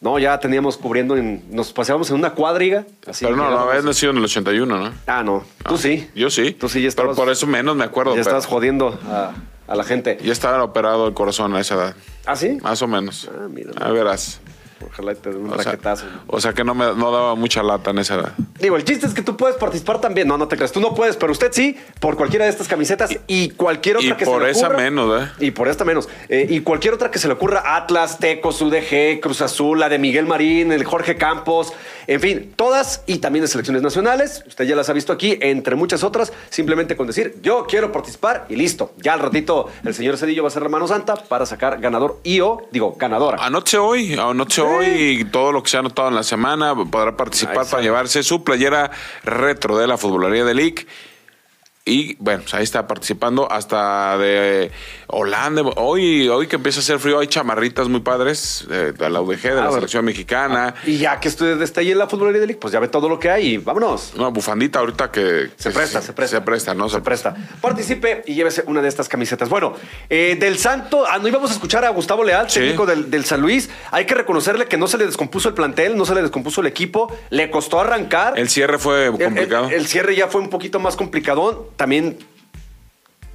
No, 0.00 0.18
ya 0.18 0.38
teníamos 0.40 0.76
cubriendo, 0.76 1.14
nos 1.14 1.72
paseábamos 1.72 2.10
en 2.10 2.16
una 2.16 2.30
cuadriga. 2.30 2.84
pero 3.20 3.36
no, 3.36 3.48
no 3.48 3.58
habías 3.60 3.84
nacido 3.84 4.10
en 4.10 4.18
el 4.18 4.24
81, 4.24 4.76
¿no? 4.76 4.92
Ah, 5.06 5.22
no. 5.22 5.44
Tú 5.66 5.78
sí. 5.78 6.10
Yo 6.16 6.28
sí. 6.28 6.50
Tú 6.52 6.68
sí 6.68 6.82
ya 6.82 6.88
estabas. 6.88 7.14
Pero 7.14 7.24
por 7.24 7.32
eso 7.32 7.46
menos 7.46 7.76
me 7.76 7.84
acuerdo. 7.84 8.16
Ya 8.16 8.22
estabas 8.22 8.46
jodiendo 8.46 8.98
a, 9.08 9.32
la 9.72 9.84
gente. 9.84 10.18
Ya 10.24 10.32
estaba 10.32 10.62
operado 10.64 11.06
el 11.06 11.14
corazón 11.14 11.54
a 11.54 11.60
esa 11.60 11.76
edad. 11.76 11.94
¿Ah, 12.26 12.34
sí? 12.34 12.58
Más 12.60 12.82
o 12.82 12.88
menos. 12.88 13.30
Ah, 13.32 13.46
mira. 13.48 13.70
A 13.80 13.92
verás. 13.92 14.40
Ojalá 14.86 15.14
te 15.14 15.30
den 15.30 15.44
un 15.44 15.52
raquetazo. 15.52 16.06
o 16.26 16.40
sea 16.40 16.52
que 16.52 16.64
no 16.64 16.74
me 16.74 16.86
no 16.94 17.10
daba 17.10 17.34
mucha 17.34 17.62
lata 17.62 17.90
en 17.90 17.98
esa 17.98 18.14
edad. 18.14 18.32
Digo, 18.60 18.76
el 18.76 18.84
chiste 18.84 19.06
es 19.06 19.14
que 19.14 19.22
tú 19.22 19.36
puedes 19.36 19.56
participar 19.56 20.00
también. 20.00 20.28
No, 20.28 20.38
no 20.38 20.48
te 20.48 20.56
creas. 20.56 20.72
Tú 20.72 20.80
no 20.80 20.94
puedes, 20.94 21.16
pero 21.16 21.32
usted 21.32 21.52
sí, 21.52 21.76
por 22.00 22.16
cualquiera 22.16 22.44
de 22.44 22.50
estas 22.50 22.68
camisetas 22.68 23.10
y, 23.26 23.50
cualquier 23.50 23.96
otra 23.96 24.08
y 24.08 24.12
que 24.12 24.24
se 24.24 24.30
le 24.30 24.36
ocurra. 24.36 24.52
por 24.52 24.56
esa 24.56 24.68
menos, 24.70 25.22
¿eh? 25.22 25.30
Y 25.40 25.50
por 25.50 25.68
esta 25.68 25.84
menos. 25.84 26.08
Eh, 26.28 26.46
y 26.48 26.60
cualquier 26.60 26.94
otra 26.94 27.10
que 27.10 27.18
se 27.18 27.28
le 27.28 27.34
ocurra, 27.34 27.76
Atlas, 27.76 28.18
Tecos, 28.18 28.60
UDG, 28.60 29.20
Cruz 29.20 29.42
Azul, 29.42 29.80
la 29.80 29.88
de 29.88 29.98
Miguel 29.98 30.26
Marín, 30.26 30.72
el 30.72 30.84
Jorge 30.84 31.16
Campos, 31.16 31.72
en 32.06 32.20
fin, 32.20 32.52
todas 32.56 33.02
y 33.06 33.18
también 33.18 33.42
de 33.42 33.48
selecciones 33.48 33.82
nacionales. 33.82 34.44
Usted 34.46 34.64
ya 34.64 34.76
las 34.76 34.88
ha 34.88 34.92
visto 34.92 35.12
aquí, 35.12 35.38
entre 35.40 35.76
muchas 35.76 36.02
otras. 36.02 36.32
Simplemente 36.50 36.96
con 36.96 37.06
decir, 37.06 37.36
yo 37.42 37.66
quiero 37.68 37.92
participar 37.92 38.46
y 38.48 38.56
listo. 38.56 38.92
Ya 38.98 39.14
al 39.14 39.20
ratito 39.20 39.68
el 39.84 39.94
señor 39.94 40.16
Cedillo 40.16 40.42
va 40.42 40.48
a 40.48 40.52
ser 40.52 40.62
la 40.62 40.68
mano 40.68 40.88
santa 40.88 41.16
para 41.16 41.46
sacar 41.46 41.80
ganador 41.80 42.20
y 42.22 42.40
o, 42.40 42.68
digo, 42.70 42.96
ganadora. 42.98 43.38
Anoche 43.40 43.78
hoy, 43.78 44.14
anoche 44.14 44.62
hoy 44.62 44.71
y 44.80 45.24
todo 45.24 45.52
lo 45.52 45.62
que 45.62 45.70
se 45.70 45.76
ha 45.76 45.80
anotado 45.80 46.08
en 46.08 46.14
la 46.14 46.22
semana 46.22 46.74
podrá 46.74 47.16
participar 47.16 47.66
para 47.68 47.82
llevarse 47.82 48.22
su 48.22 48.44
playera 48.44 48.90
retro 49.24 49.76
de 49.76 49.86
la 49.86 49.96
futbolería 49.96 50.44
de 50.44 50.54
League. 50.54 50.86
Y 51.84 52.14
bueno, 52.20 52.42
pues 52.42 52.54
ahí 52.54 52.62
está 52.62 52.86
participando 52.86 53.50
hasta 53.50 54.16
de 54.16 54.70
Holanda. 55.08 55.62
Hoy, 55.76 56.28
hoy 56.28 56.46
que 56.46 56.54
empieza 56.54 56.78
a 56.78 56.82
hacer 56.82 57.00
frío, 57.00 57.18
hay 57.18 57.26
chamarritas 57.26 57.88
muy 57.88 58.00
padres 58.02 58.64
de, 58.68 59.10
la 59.10 59.20
UDG, 59.20 59.42
de 59.42 59.54
la 59.56 59.66
ah, 59.66 59.72
selección 59.72 60.04
mexicana. 60.04 60.76
y 60.86 60.98
ya 60.98 61.18
que 61.18 61.26
usted 61.26 61.60
está 61.60 61.80
ahí 61.80 61.90
en 61.90 61.98
la 61.98 62.06
de 62.06 62.32
League, 62.32 62.58
pues 62.60 62.72
ya 62.72 62.78
ve 62.78 62.86
todo 62.86 63.08
lo 63.08 63.18
que 63.18 63.30
hay 63.30 63.54
y 63.54 63.58
vámonos. 63.58 64.12
Una 64.14 64.28
bufandita 64.28 64.78
ahorita 64.78 65.10
que. 65.10 65.50
Se 65.56 65.72
presta, 65.72 66.00
se, 66.00 66.12
presta. 66.12 66.36
Se 66.36 66.42
presta, 66.42 66.72
¿no? 66.72 66.88
Se, 66.88 67.00
presta. 67.00 67.34
Participe 67.60 68.22
y 68.26 68.34
llévese 68.34 68.62
una 68.68 68.80
de 68.80 68.88
estas 68.88 69.08
camisetas. 69.08 69.48
Bueno, 69.48 69.74
eh, 70.08 70.36
del 70.38 70.58
Santo, 70.58 71.04
ah, 71.04 71.18
no 71.18 71.26
íbamos 71.26 71.50
a 71.50 71.54
escuchar 71.54 71.84
a 71.84 71.88
Gustavo 71.88 72.22
Leal, 72.22 72.46
técnico 72.46 72.86
del, 72.86 73.10
del, 73.10 73.24
San 73.24 73.40
Luis. 73.40 73.70
Hay 73.90 74.06
que 74.06 74.14
reconocerle 74.14 74.66
que 74.66 74.76
no 74.76 74.86
se 74.86 74.98
le 74.98 75.06
descompuso 75.06 75.48
el 75.48 75.54
plantel, 75.54 75.96
no 75.96 76.04
se 76.04 76.14
le 76.14 76.22
descompuso 76.22 76.60
el 76.60 76.68
equipo, 76.68 77.12
le 77.30 77.50
costó 77.50 77.80
arrancar. 77.80 78.38
El 78.38 78.48
cierre 78.48 78.78
fue 78.78 79.10
complicado. 79.10 79.66
el, 79.66 79.72
el 79.72 79.86
cierre 79.88 80.14
ya 80.14 80.28
fue 80.28 80.40
un 80.40 80.48
poquito 80.48 80.78
más 80.78 80.94
complicadón 80.94 81.71
también 81.76 82.18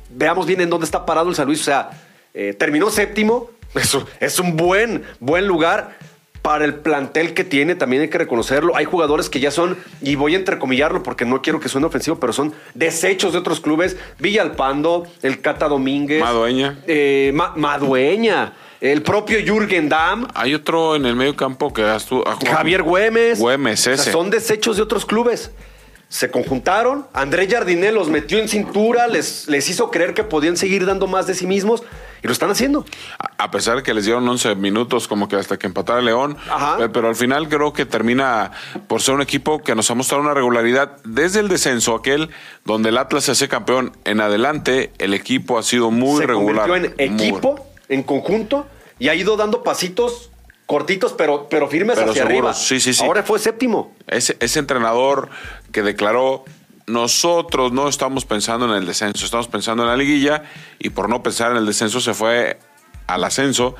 veamos 0.09 0.45
bien 0.45 0.61
en 0.61 0.69
dónde 0.69 0.85
está 0.85 1.05
parado 1.05 1.29
el 1.29 1.35
San 1.35 1.47
Luis. 1.47 1.61
O 1.61 1.65
sea, 1.65 1.91
eh, 2.33 2.53
terminó 2.57 2.89
séptimo. 2.89 3.51
Eso 3.75 4.07
es 4.19 4.39
un 4.39 4.55
buen, 4.55 5.03
buen 5.19 5.47
lugar 5.47 5.97
para 6.41 6.63
el 6.63 6.75
plantel 6.75 7.33
que 7.33 7.43
tiene, 7.43 7.75
también 7.75 8.03
hay 8.03 8.07
que 8.07 8.17
reconocerlo. 8.17 8.73
Hay 8.77 8.85
jugadores 8.85 9.29
que 9.29 9.41
ya 9.41 9.51
son, 9.51 9.77
y 10.01 10.15
voy 10.15 10.33
a 10.33 10.37
entrecomillarlo 10.37 11.03
porque 11.03 11.25
no 11.25 11.41
quiero 11.41 11.59
que 11.59 11.67
suene 11.67 11.87
ofensivo, 11.87 12.21
pero 12.21 12.31
son 12.31 12.53
desechos 12.73 13.33
de 13.33 13.39
otros 13.39 13.59
clubes. 13.59 13.97
Villalpando, 14.19 15.05
el 15.23 15.41
Cata 15.41 15.67
Domínguez. 15.67 16.21
Madueña. 16.21 16.79
Eh, 16.87 17.33
Madueña. 17.33 18.53
El 18.79 19.01
propio 19.01 19.39
Jürgen 19.43 19.89
Damm. 19.89 20.25
Hay 20.35 20.53
otro 20.53 20.95
en 20.95 21.05
el 21.05 21.17
medio 21.17 21.35
campo 21.35 21.73
que 21.73 21.81
ha 21.81 21.99
Javier 22.49 22.81
Güemes. 22.81 23.39
Güemes, 23.39 23.85
ese. 23.85 24.11
son 24.11 24.29
desechos 24.29 24.77
de 24.77 24.83
otros 24.83 25.05
clubes 25.05 25.51
se 26.09 26.31
conjuntaron, 26.31 27.05
André 27.13 27.49
Jardinel 27.49 27.95
los 27.95 28.09
metió 28.09 28.39
en 28.39 28.47
cintura, 28.47 29.07
les, 29.07 29.47
les 29.47 29.69
hizo 29.69 29.91
creer 29.91 30.13
que 30.13 30.23
podían 30.23 30.55
seguir 30.55 30.85
dando 30.85 31.05
más 31.05 31.27
de 31.27 31.33
sí 31.33 31.45
mismos 31.45 31.83
y 32.23 32.27
lo 32.27 32.31
están 32.31 32.49
haciendo. 32.49 32.85
A 33.37 33.51
pesar 33.51 33.77
de 33.77 33.83
que 33.83 33.93
les 33.93 34.05
dieron 34.05 34.27
11 34.27 34.55
minutos 34.55 35.07
como 35.07 35.27
que 35.27 35.35
hasta 35.35 35.57
que 35.57 35.67
empatara 35.67 36.01
León, 36.01 36.37
eh, 36.79 36.87
pero 36.91 37.09
al 37.09 37.15
final 37.15 37.49
creo 37.49 37.73
que 37.73 37.85
termina 37.85 38.51
por 38.87 39.01
ser 39.01 39.15
un 39.15 39.21
equipo 39.21 39.59
que 39.59 39.75
nos 39.75 39.91
ha 39.91 39.95
mostrado 39.95 40.23
una 40.23 40.33
regularidad 40.33 40.97
desde 41.03 41.41
el 41.41 41.49
descenso 41.49 41.93
aquel 41.93 42.29
donde 42.63 42.89
el 42.89 42.97
Atlas 42.97 43.25
se 43.25 43.31
hace 43.33 43.49
campeón 43.49 43.91
en 44.05 44.21
adelante, 44.21 44.93
el 44.99 45.13
equipo 45.13 45.57
ha 45.57 45.63
sido 45.63 45.91
muy 45.91 46.21
se 46.21 46.27
regular. 46.27 46.69
en 46.69 46.93
equipo, 46.97 47.67
en 47.89 48.03
conjunto 48.03 48.65
y 48.97 49.09
ha 49.09 49.15
ido 49.15 49.35
dando 49.35 49.61
pasitos 49.61 50.31
cortitos, 50.67 51.13
pero, 51.13 51.47
pero 51.49 51.67
firmes 51.67 51.97
hacia 51.97 52.21
arriba. 52.21 52.53
Sí, 52.53 52.79
sí, 52.79 52.93
sí. 52.93 53.03
Ahora 53.03 53.23
fue 53.23 53.39
séptimo. 53.39 53.95
Ese, 54.05 54.37
ese 54.39 54.59
entrenador 54.59 55.29
que 55.71 55.81
declaró 55.81 56.45
nosotros 56.85 57.73
no 57.73 57.89
estamos 57.89 58.25
pensando 58.25 58.65
en 58.65 58.71
el 58.71 58.85
descenso, 58.85 59.25
estamos 59.25 59.47
pensando 59.47 59.83
en 59.83 59.89
la 59.89 59.97
liguilla 59.97 60.43
y 60.79 60.89
por 60.89 61.09
no 61.09 61.23
pensar 61.23 61.51
en 61.51 61.57
el 61.57 61.65
descenso 61.65 61.99
se 61.99 62.13
fue 62.13 62.59
al 63.07 63.23
ascenso 63.23 63.75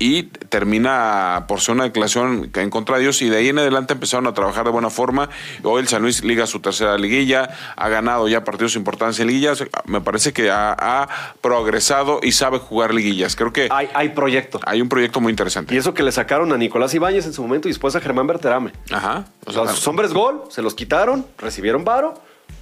y 0.00 0.22
termina 0.24 1.44
por 1.46 1.60
ser 1.60 1.74
una 1.74 1.84
declaración 1.84 2.50
en 2.54 2.70
contra 2.70 2.96
de 2.96 3.02
ellos 3.02 3.20
y 3.20 3.28
de 3.28 3.36
ahí 3.36 3.48
en 3.50 3.58
adelante 3.58 3.92
empezaron 3.92 4.26
a 4.26 4.32
trabajar 4.32 4.64
de 4.64 4.70
buena 4.70 4.88
forma. 4.88 5.28
Hoy 5.62 5.82
el 5.82 5.88
San 5.88 6.00
Luis 6.00 6.24
liga 6.24 6.46
su 6.46 6.60
tercera 6.60 6.96
liguilla, 6.96 7.50
ha 7.76 7.88
ganado 7.90 8.26
ya 8.26 8.42
partidos 8.42 8.76
importantes 8.76 9.20
en 9.20 9.26
liguillas, 9.26 9.62
me 9.84 10.00
parece 10.00 10.32
que 10.32 10.50
ha, 10.50 11.06
progresado 11.42 12.20
y 12.22 12.32
sabe 12.32 12.58
jugar 12.58 12.94
liguillas. 12.94 13.36
Creo 13.36 13.52
que 13.52 13.68
hay, 13.70 13.88
hay 13.92 14.08
proyecto. 14.10 14.58
Hay 14.64 14.80
un 14.80 14.88
proyecto 14.88 15.20
muy 15.20 15.30
interesante. 15.30 15.74
Y 15.74 15.78
eso 15.78 15.92
que 15.92 16.02
le 16.02 16.12
sacaron 16.12 16.50
a 16.52 16.56
Nicolás 16.56 16.94
Ibáñez 16.94 17.26
en 17.26 17.34
su 17.34 17.42
momento 17.42 17.68
y 17.68 17.70
después 17.70 17.94
a 17.94 18.00
Germán 18.00 18.26
Berterame. 18.26 18.72
Ajá. 18.90 19.26
O 19.44 19.52
sea, 19.52 19.68
sus 19.68 19.86
hombres 19.86 20.14
gol, 20.14 20.44
se 20.48 20.62
los 20.62 20.74
quitaron, 20.74 21.26
recibieron 21.36 21.84
varo, 21.84 22.14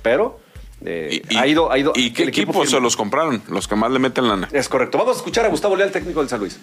pero 0.02 0.40
eh, 0.85 1.23
ha 1.37 1.47
ido, 1.47 1.71
ha 1.71 1.78
ido. 1.78 1.92
¿Y 1.95 2.12
qué 2.12 2.25
equipo 2.25 2.66
se 2.66 2.80
los 2.80 2.97
compraron? 2.97 3.42
Los 3.49 3.68
que 3.68 3.76
más 3.76 3.92
le 3.92 4.00
meten 4.00 4.26
lana. 4.26 4.49
Es 4.50 4.68
correcto. 4.68 4.99
Vamos 4.99 5.14
a 5.14 5.18
escuchar 5.18 5.45
a 5.47 5.49
Gustavo 5.49 5.76
Leal, 5.76 5.92
técnico 5.92 6.21
del 6.21 6.28
San 6.28 6.40
Luis. 6.40 6.59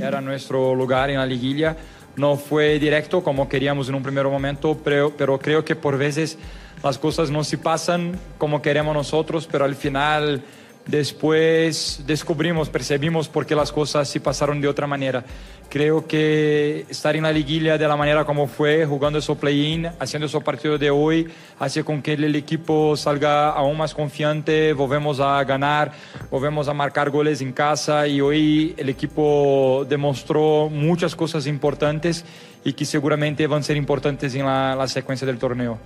Era 0.00 0.20
nuestro 0.20 0.74
lugar 0.74 1.10
en 1.10 1.16
la 1.16 1.26
liguilla. 1.26 1.76
No 2.16 2.36
fue 2.36 2.78
directo 2.78 3.22
como 3.22 3.48
queríamos 3.48 3.88
en 3.88 3.94
un 3.94 4.02
primer 4.02 4.26
momento, 4.26 4.78
pero 4.84 5.38
creo 5.38 5.64
que 5.64 5.76
por 5.76 5.98
veces 5.98 6.38
las 6.82 6.98
cosas 6.98 7.30
no 7.30 7.44
se 7.44 7.58
pasan 7.58 8.18
como 8.38 8.62
queremos 8.62 8.94
nosotros, 8.94 9.48
pero 9.50 9.64
al 9.64 9.74
final 9.74 10.42
después 10.88 12.02
descubrimos, 12.06 12.68
percibimos 12.68 13.28
por 13.28 13.46
qué 13.46 13.54
las 13.54 13.70
cosas 13.70 14.08
se 14.08 14.18
pasaron 14.20 14.60
de 14.60 14.68
otra 14.68 14.86
manera. 14.86 15.24
Creo 15.68 16.06
que 16.06 16.86
estar 16.88 17.14
en 17.14 17.24
la 17.24 17.32
liguilla 17.32 17.76
de 17.76 17.86
la 17.86 17.94
manera 17.94 18.24
como 18.24 18.46
fue, 18.46 18.86
jugando 18.86 19.20
su 19.20 19.36
play-in, 19.36 19.86
haciendo 20.00 20.26
su 20.26 20.40
partido 20.42 20.78
de 20.78 20.90
hoy, 20.90 21.28
hace 21.58 21.84
con 21.84 22.00
que 22.00 22.14
el 22.14 22.34
equipo 22.34 22.96
salga 22.96 23.50
aún 23.50 23.76
más 23.76 23.94
confiante, 23.94 24.72
volvemos 24.72 25.20
a 25.20 25.44
ganar, 25.44 25.92
volvemos 26.30 26.68
a 26.68 26.72
marcar 26.72 27.10
goles 27.10 27.42
en 27.42 27.52
casa 27.52 28.06
y 28.06 28.22
hoy 28.22 28.74
el 28.78 28.88
equipo 28.88 29.84
demostró 29.86 30.70
muchas 30.70 31.14
cosas 31.14 31.46
importantes 31.46 32.24
y 32.64 32.72
que 32.72 32.86
seguramente 32.86 33.46
van 33.46 33.60
a 33.60 33.62
ser 33.62 33.76
importantes 33.76 34.34
en 34.34 34.46
la, 34.46 34.88
secuencia 34.88 35.26
del 35.26 35.38
torneo. 35.38 35.78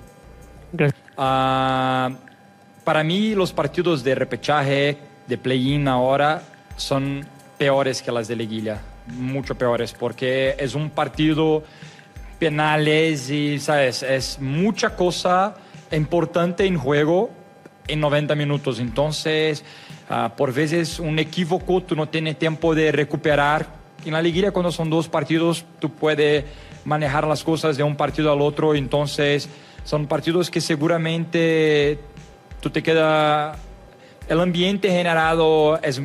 Uh, 1.18 2.16
para 2.84 3.02
mí 3.04 3.34
los 3.34 3.52
partidos 3.52 4.02
de 4.04 4.14
repechaje, 4.14 4.98
de 5.26 5.38
play-in 5.38 5.88
ahora, 5.88 6.42
son 6.76 7.26
peores 7.58 8.02
que 8.02 8.10
las 8.12 8.28
de 8.28 8.36
liguilla 8.36 8.80
mucho 9.06 9.54
peores, 9.54 9.92
porque 9.92 10.54
es 10.58 10.74
un 10.74 10.90
partido 10.90 11.62
penales 12.38 13.30
y, 13.30 13.58
¿sabes? 13.58 14.02
Es 14.02 14.38
mucha 14.40 14.96
cosa 14.96 15.54
importante 15.90 16.66
en 16.66 16.76
juego 16.76 17.30
en 17.86 18.00
90 18.00 18.34
minutos. 18.34 18.80
Entonces, 18.80 19.64
uh, 20.10 20.30
por 20.36 20.52
veces 20.52 20.98
un 20.98 21.18
equívoco, 21.18 21.82
tú 21.82 21.94
no 21.94 22.08
tienes 22.08 22.38
tiempo 22.38 22.74
de 22.74 22.92
recuperar. 22.92 23.66
En 24.04 24.12
la 24.12 24.22
liguilla, 24.22 24.50
cuando 24.50 24.72
son 24.72 24.90
dos 24.90 25.08
partidos, 25.08 25.64
tú 25.78 25.90
puedes 25.90 26.44
manejar 26.84 27.26
las 27.26 27.44
cosas 27.44 27.76
de 27.76 27.82
un 27.82 27.96
partido 27.96 28.32
al 28.32 28.40
otro. 28.40 28.74
Entonces, 28.74 29.48
son 29.84 30.06
partidos 30.06 30.50
que 30.50 30.60
seguramente 30.60 31.98
tú 32.62 32.70
te 32.70 32.82
queda... 32.82 33.56
El 34.28 34.40
ambiente 34.40 34.88
generado 34.88 35.78
es 35.82 36.00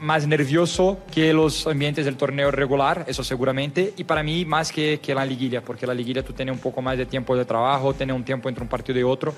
más 0.00 0.26
nervioso 0.26 0.98
que 1.12 1.32
los 1.32 1.66
ambientes 1.66 2.06
del 2.06 2.16
torneo 2.16 2.50
regular, 2.50 3.04
eso 3.08 3.22
seguramente, 3.22 3.92
y 3.96 4.04
para 4.04 4.22
mí 4.22 4.44
más 4.44 4.72
que, 4.72 5.00
que 5.00 5.14
la 5.14 5.24
liguilla, 5.24 5.60
porque 5.60 5.86
la 5.86 5.92
liguilla 5.92 6.24
tú 6.24 6.32
tienes 6.32 6.54
un 6.54 6.60
poco 6.60 6.80
más 6.80 6.96
de 6.96 7.04
tiempo 7.04 7.36
de 7.36 7.44
trabajo, 7.44 7.92
tienes 7.92 8.16
un 8.16 8.24
tiempo 8.24 8.48
entre 8.48 8.62
un 8.62 8.68
partido 8.68 8.98
y 8.98 9.02
otro. 9.02 9.34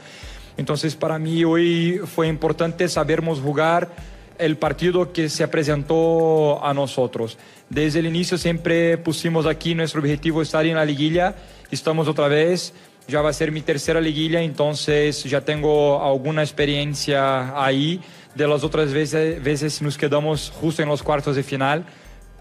Entonces 0.56 0.94
para 0.94 1.18
mí 1.18 1.44
hoy 1.44 2.00
fue 2.04 2.28
importante 2.28 2.88
sabermos 2.88 3.40
jugar 3.40 3.90
el 4.38 4.56
partido 4.56 5.12
que 5.12 5.28
se 5.28 5.46
presentó 5.48 6.64
a 6.64 6.72
nosotros. 6.72 7.36
Desde 7.68 7.98
el 7.98 8.06
inicio 8.06 8.38
siempre 8.38 8.96
pusimos 8.96 9.46
aquí 9.46 9.74
nuestro 9.74 10.00
objetivo 10.00 10.40
estar 10.40 10.64
en 10.64 10.76
la 10.76 10.84
liguilla, 10.84 11.34
estamos 11.70 12.06
otra 12.06 12.28
vez, 12.28 12.72
ya 13.08 13.20
va 13.22 13.30
a 13.30 13.32
ser 13.32 13.52
mi 13.52 13.60
tercera 13.60 14.00
liguilla, 14.00 14.40
entonces 14.40 15.24
ya 15.24 15.40
tengo 15.40 16.02
alguna 16.02 16.42
experiencia 16.42 17.62
ahí 17.62 18.00
de 18.34 18.46
las 18.46 18.62
otras 18.64 18.92
veces, 18.92 19.42
veces 19.42 19.82
nos 19.82 19.98
quedamos 19.98 20.52
justo 20.60 20.82
en 20.82 20.88
los 20.88 21.02
cuartos 21.02 21.36
de 21.36 21.42
final, 21.42 21.84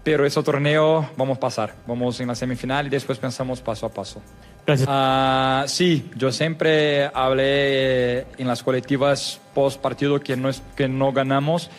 pero 0.02 0.24
ese 0.24 0.42
torneo 0.42 1.08
vamos 1.16 1.36
a 1.36 1.40
pasar, 1.40 1.74
vamos 1.86 2.20
en 2.20 2.28
la 2.28 2.34
semifinal 2.34 2.86
y 2.86 2.90
después 2.90 3.18
pensamos 3.18 3.60
paso 3.60 3.86
a 3.86 3.88
paso. 3.90 4.22
Gracias. 4.66 4.88
Uh, 4.88 5.68
sí, 5.68 6.10
yo 6.16 6.30
siempre 6.32 7.10
hablé 7.12 8.20
en 8.38 8.46
las 8.46 8.62
colectivas 8.62 9.40
post 9.54 9.80
partido 9.80 10.20
que 10.20 10.36
no, 10.36 10.48
es, 10.48 10.62
que 10.76 10.88
no 10.88 11.12
ganamos, 11.12 11.70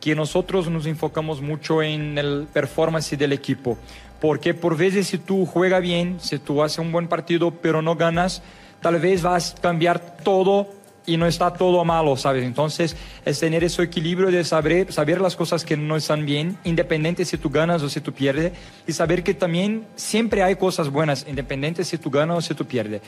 que 0.00 0.14
nosotros 0.14 0.68
nos 0.68 0.86
enfocamos 0.86 1.42
mucho 1.42 1.82
en 1.82 2.16
el 2.16 2.48
performance 2.52 3.16
del 3.16 3.32
equipo, 3.32 3.76
porque 4.20 4.54
por 4.54 4.76
veces 4.76 5.08
si 5.08 5.18
tú 5.18 5.46
juegas 5.46 5.82
bien, 5.82 6.18
si 6.20 6.38
tú 6.38 6.62
haces 6.62 6.78
un 6.78 6.92
buen 6.92 7.08
partido 7.08 7.50
pero 7.50 7.82
no 7.82 7.96
ganas, 7.96 8.42
tal 8.80 8.98
vez 8.98 9.22
vas 9.22 9.54
a 9.56 9.60
cambiar 9.60 10.16
todo 10.22 10.68
y 11.06 11.16
no 11.16 11.26
está 11.26 11.52
todo 11.52 11.84
malo, 11.84 12.16
¿sabes? 12.16 12.44
Entonces 12.44 12.96
es 13.24 13.40
tener 13.40 13.64
ese 13.64 13.82
equilibrio 13.82 14.30
de 14.30 14.44
saber, 14.44 14.92
saber 14.92 15.20
las 15.20 15.34
cosas 15.34 15.64
que 15.64 15.76
no 15.76 15.96
están 15.96 16.26
bien, 16.26 16.58
independiente 16.64 17.24
si 17.24 17.38
tú 17.38 17.50
ganas 17.50 17.82
o 17.82 17.88
si 17.88 18.00
tú 18.00 18.12
pierdes, 18.12 18.52
y 18.86 18.92
saber 18.92 19.22
que 19.22 19.34
también 19.34 19.86
siempre 19.96 20.42
hay 20.42 20.56
cosas 20.56 20.90
buenas, 20.90 21.26
independiente 21.28 21.84
si 21.84 21.98
tú 21.98 22.10
ganas 22.10 22.38
o 22.38 22.40
si 22.42 22.54
tú 22.54 22.64
pierdes. 22.64 23.00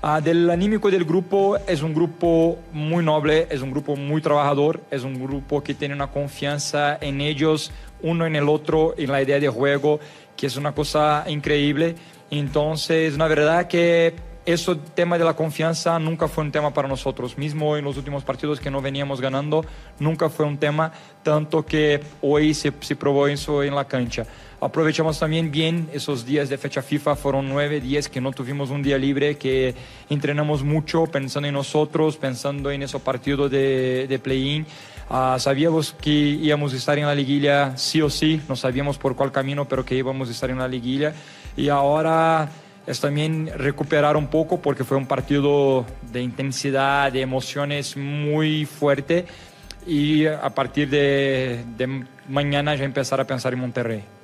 Ah, 0.00 0.20
del 0.20 0.48
anímico 0.48 0.90
del 0.90 1.04
grupo 1.04 1.56
es 1.66 1.82
un 1.82 1.92
grupo 1.92 2.58
muy 2.72 3.04
noble, 3.04 3.48
es 3.50 3.62
un 3.62 3.72
grupo 3.72 3.96
muy 3.96 4.22
trabajador, 4.22 4.80
es 4.92 5.02
un 5.02 5.20
grupo 5.20 5.62
que 5.64 5.74
tiene 5.74 5.94
una 5.94 6.12
confianza 6.12 6.98
en 7.00 7.20
ellos, 7.20 7.72
uno 8.02 8.24
en 8.24 8.36
el 8.36 8.48
otro, 8.48 8.94
en 8.96 9.10
la 9.10 9.20
idea 9.20 9.40
de 9.40 9.48
juego, 9.48 9.98
que 10.38 10.46
es 10.46 10.56
una 10.56 10.72
cosa 10.72 11.24
increíble. 11.28 11.96
Entonces, 12.30 13.18
la 13.18 13.28
verdad 13.28 13.66
que 13.66 14.14
eso 14.46 14.78
tema 14.78 15.18
de 15.18 15.24
la 15.26 15.34
confianza 15.34 15.98
nunca 15.98 16.26
fue 16.26 16.42
un 16.44 16.52
tema 16.52 16.72
para 16.72 16.88
nosotros. 16.88 17.36
Mismo 17.36 17.76
en 17.76 17.84
los 17.84 17.98
últimos 17.98 18.24
partidos 18.24 18.60
que 18.60 18.70
no 18.70 18.80
veníamos 18.80 19.20
ganando, 19.20 19.62
nunca 19.98 20.30
fue 20.30 20.46
un 20.46 20.56
tema, 20.56 20.90
tanto 21.22 21.66
que 21.66 22.00
hoy 22.22 22.54
se, 22.54 22.72
se 22.80 22.96
probó 22.96 23.26
eso 23.26 23.62
en 23.62 23.74
la 23.74 23.86
cancha. 23.86 24.26
Aprovechamos 24.60 25.18
también 25.18 25.50
bien 25.50 25.90
esos 25.92 26.24
días 26.24 26.48
de 26.48 26.56
fecha 26.56 26.80
FIFA, 26.80 27.14
fueron 27.16 27.48
nueve 27.48 27.80
días 27.80 28.08
que 28.08 28.20
no 28.20 28.32
tuvimos 28.32 28.70
un 28.70 28.82
día 28.82 28.96
libre, 28.96 29.36
que 29.36 29.74
entrenamos 30.08 30.62
mucho 30.62 31.04
pensando 31.04 31.46
en 31.46 31.54
nosotros, 31.54 32.16
pensando 32.16 32.70
en 32.70 32.82
esos 32.82 33.02
partidos 33.02 33.50
de, 33.50 34.06
de 34.08 34.18
play-in. 34.18 34.66
Ah, 35.10 35.36
sabíamos 35.38 35.94
que 35.94 36.10
íbamos 36.10 36.74
a 36.74 36.76
estar 36.76 36.98
en 36.98 37.06
la 37.06 37.14
liguilla 37.14 37.76
sí 37.78 38.02
o 38.02 38.10
sí, 38.10 38.42
no 38.46 38.56
sabíamos 38.56 38.98
por 38.98 39.16
cuál 39.16 39.32
camino, 39.32 39.66
pero 39.66 39.84
que 39.84 39.94
íbamos 39.94 40.28
a 40.28 40.32
estar 40.32 40.50
en 40.50 40.58
la 40.58 40.68
liguilla. 40.68 41.14
Y 41.56 41.70
ahora 41.70 42.48
es 42.86 43.00
también 43.00 43.50
recuperar 43.56 44.16
un 44.16 44.28
poco 44.28 44.60
porque 44.60 44.84
fue 44.84 44.96
un 44.96 45.06
partido 45.06 45.86
de 46.12 46.20
intensidad, 46.20 47.10
de 47.10 47.22
emociones 47.22 47.96
muy 47.96 48.66
fuerte 48.66 49.26
y 49.86 50.26
a 50.26 50.50
partir 50.50 50.90
de, 50.90 51.64
de 51.76 52.04
mañana 52.28 52.74
ya 52.74 52.84
empezar 52.84 53.20
a 53.20 53.26
pensar 53.26 53.54
en 53.54 53.60
Monterrey. 53.60 54.17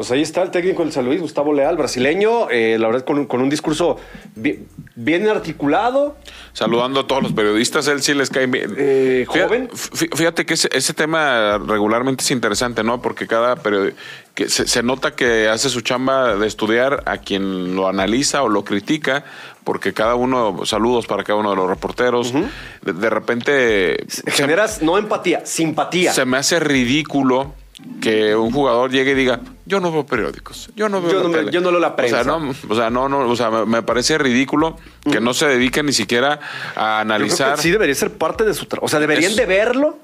Pues 0.00 0.10
ahí 0.12 0.22
está 0.22 0.42
el 0.42 0.50
técnico 0.50 0.82
del 0.82 0.92
San 0.92 1.04
Luis, 1.04 1.20
Gustavo 1.20 1.52
Leal, 1.52 1.76
brasileño, 1.76 2.48
eh, 2.48 2.78
la 2.80 2.86
verdad 2.86 3.04
con, 3.04 3.18
un- 3.18 3.26
con 3.26 3.42
un 3.42 3.50
discurso 3.50 3.98
bien, 4.34 4.66
bien 4.96 5.28
articulado. 5.28 6.16
Saludando 6.54 7.00
a 7.00 7.06
todos 7.06 7.22
los 7.22 7.34
periodistas, 7.34 7.86
él 7.86 8.00
sí 8.00 8.14
les 8.14 8.30
cae 8.30 8.46
bien. 8.46 8.74
Eh, 8.78 9.26
joven. 9.28 9.68
fí- 9.68 10.08
Fíjate 10.16 10.46
que 10.46 10.54
ese, 10.54 10.70
ese 10.72 10.94
tema 10.94 11.58
regularmente 11.58 12.24
es 12.24 12.30
interesante, 12.30 12.82
¿no? 12.82 13.02
Porque 13.02 13.26
cada 13.26 13.56
periodi- 13.56 13.92
que 14.34 14.48
se, 14.48 14.66
se 14.66 14.82
nota 14.82 15.14
que 15.14 15.50
hace 15.50 15.68
su 15.68 15.82
chamba 15.82 16.34
de 16.34 16.46
estudiar 16.46 17.02
a 17.04 17.18
quien 17.18 17.76
lo 17.76 17.86
analiza 17.86 18.42
o 18.42 18.48
lo 18.48 18.64
critica, 18.64 19.24
porque 19.64 19.92
cada 19.92 20.14
uno, 20.14 20.64
saludos 20.64 21.06
para 21.06 21.24
cada 21.24 21.38
uno 21.40 21.50
de 21.50 21.56
los 21.56 21.68
reporteros, 21.68 22.32
de, 22.80 22.92
de 22.94 23.10
repente 23.10 24.06
se- 24.08 24.30
Generas 24.30 24.80
no 24.80 24.96
empatía, 24.96 25.44
simpatía. 25.44 26.14
se 26.14 26.24
me 26.24 26.38
hace 26.38 26.58
ridículo 26.58 27.52
que 28.00 28.34
un 28.34 28.50
jugador 28.50 28.90
llegue 28.90 29.10
y 29.12 29.14
diga, 29.14 29.40
yo 29.66 29.78
no 29.80 29.92
veo 29.92 30.06
periódicos, 30.06 30.70
yo 30.74 30.88
no 30.88 31.02
veo 31.02 31.12
Yo 31.12 31.22
no 31.24 31.28
me- 31.28 31.38
tele". 31.38 31.50
yo 31.52 31.60
no 31.60 31.70
leo 31.70 31.80
la 31.80 31.94
prensa. 31.96 32.20
O 32.20 32.24
sea, 32.24 32.38
no, 32.38 32.50
o 32.68 32.74
sea, 32.74 32.90
no, 32.90 33.08
no, 33.08 33.28
o 33.28 33.36
sea, 33.36 33.50
me, 33.50 33.66
me 33.66 33.82
parece 33.82 34.16
ridículo 34.18 34.76
que 35.10 35.20
no 35.20 35.34
se 35.34 35.46
dediquen 35.46 35.86
ni 35.86 35.92
siquiera 35.92 36.32
a 36.32 36.38
Yo 36.38 36.40
creo 36.74 36.84
analizar. 37.00 37.56
que 37.56 37.62
sí 37.62 37.70
debería 37.70 37.94
ser 37.94 38.12
parte 38.12 38.44
de 38.44 38.54
su 38.54 38.66
trabajo. 38.66 38.86
O 38.86 38.88
sea, 38.88 39.00
deberían 39.00 39.32
Es- 39.32 39.36
de 39.36 39.46
verlo 39.46 39.98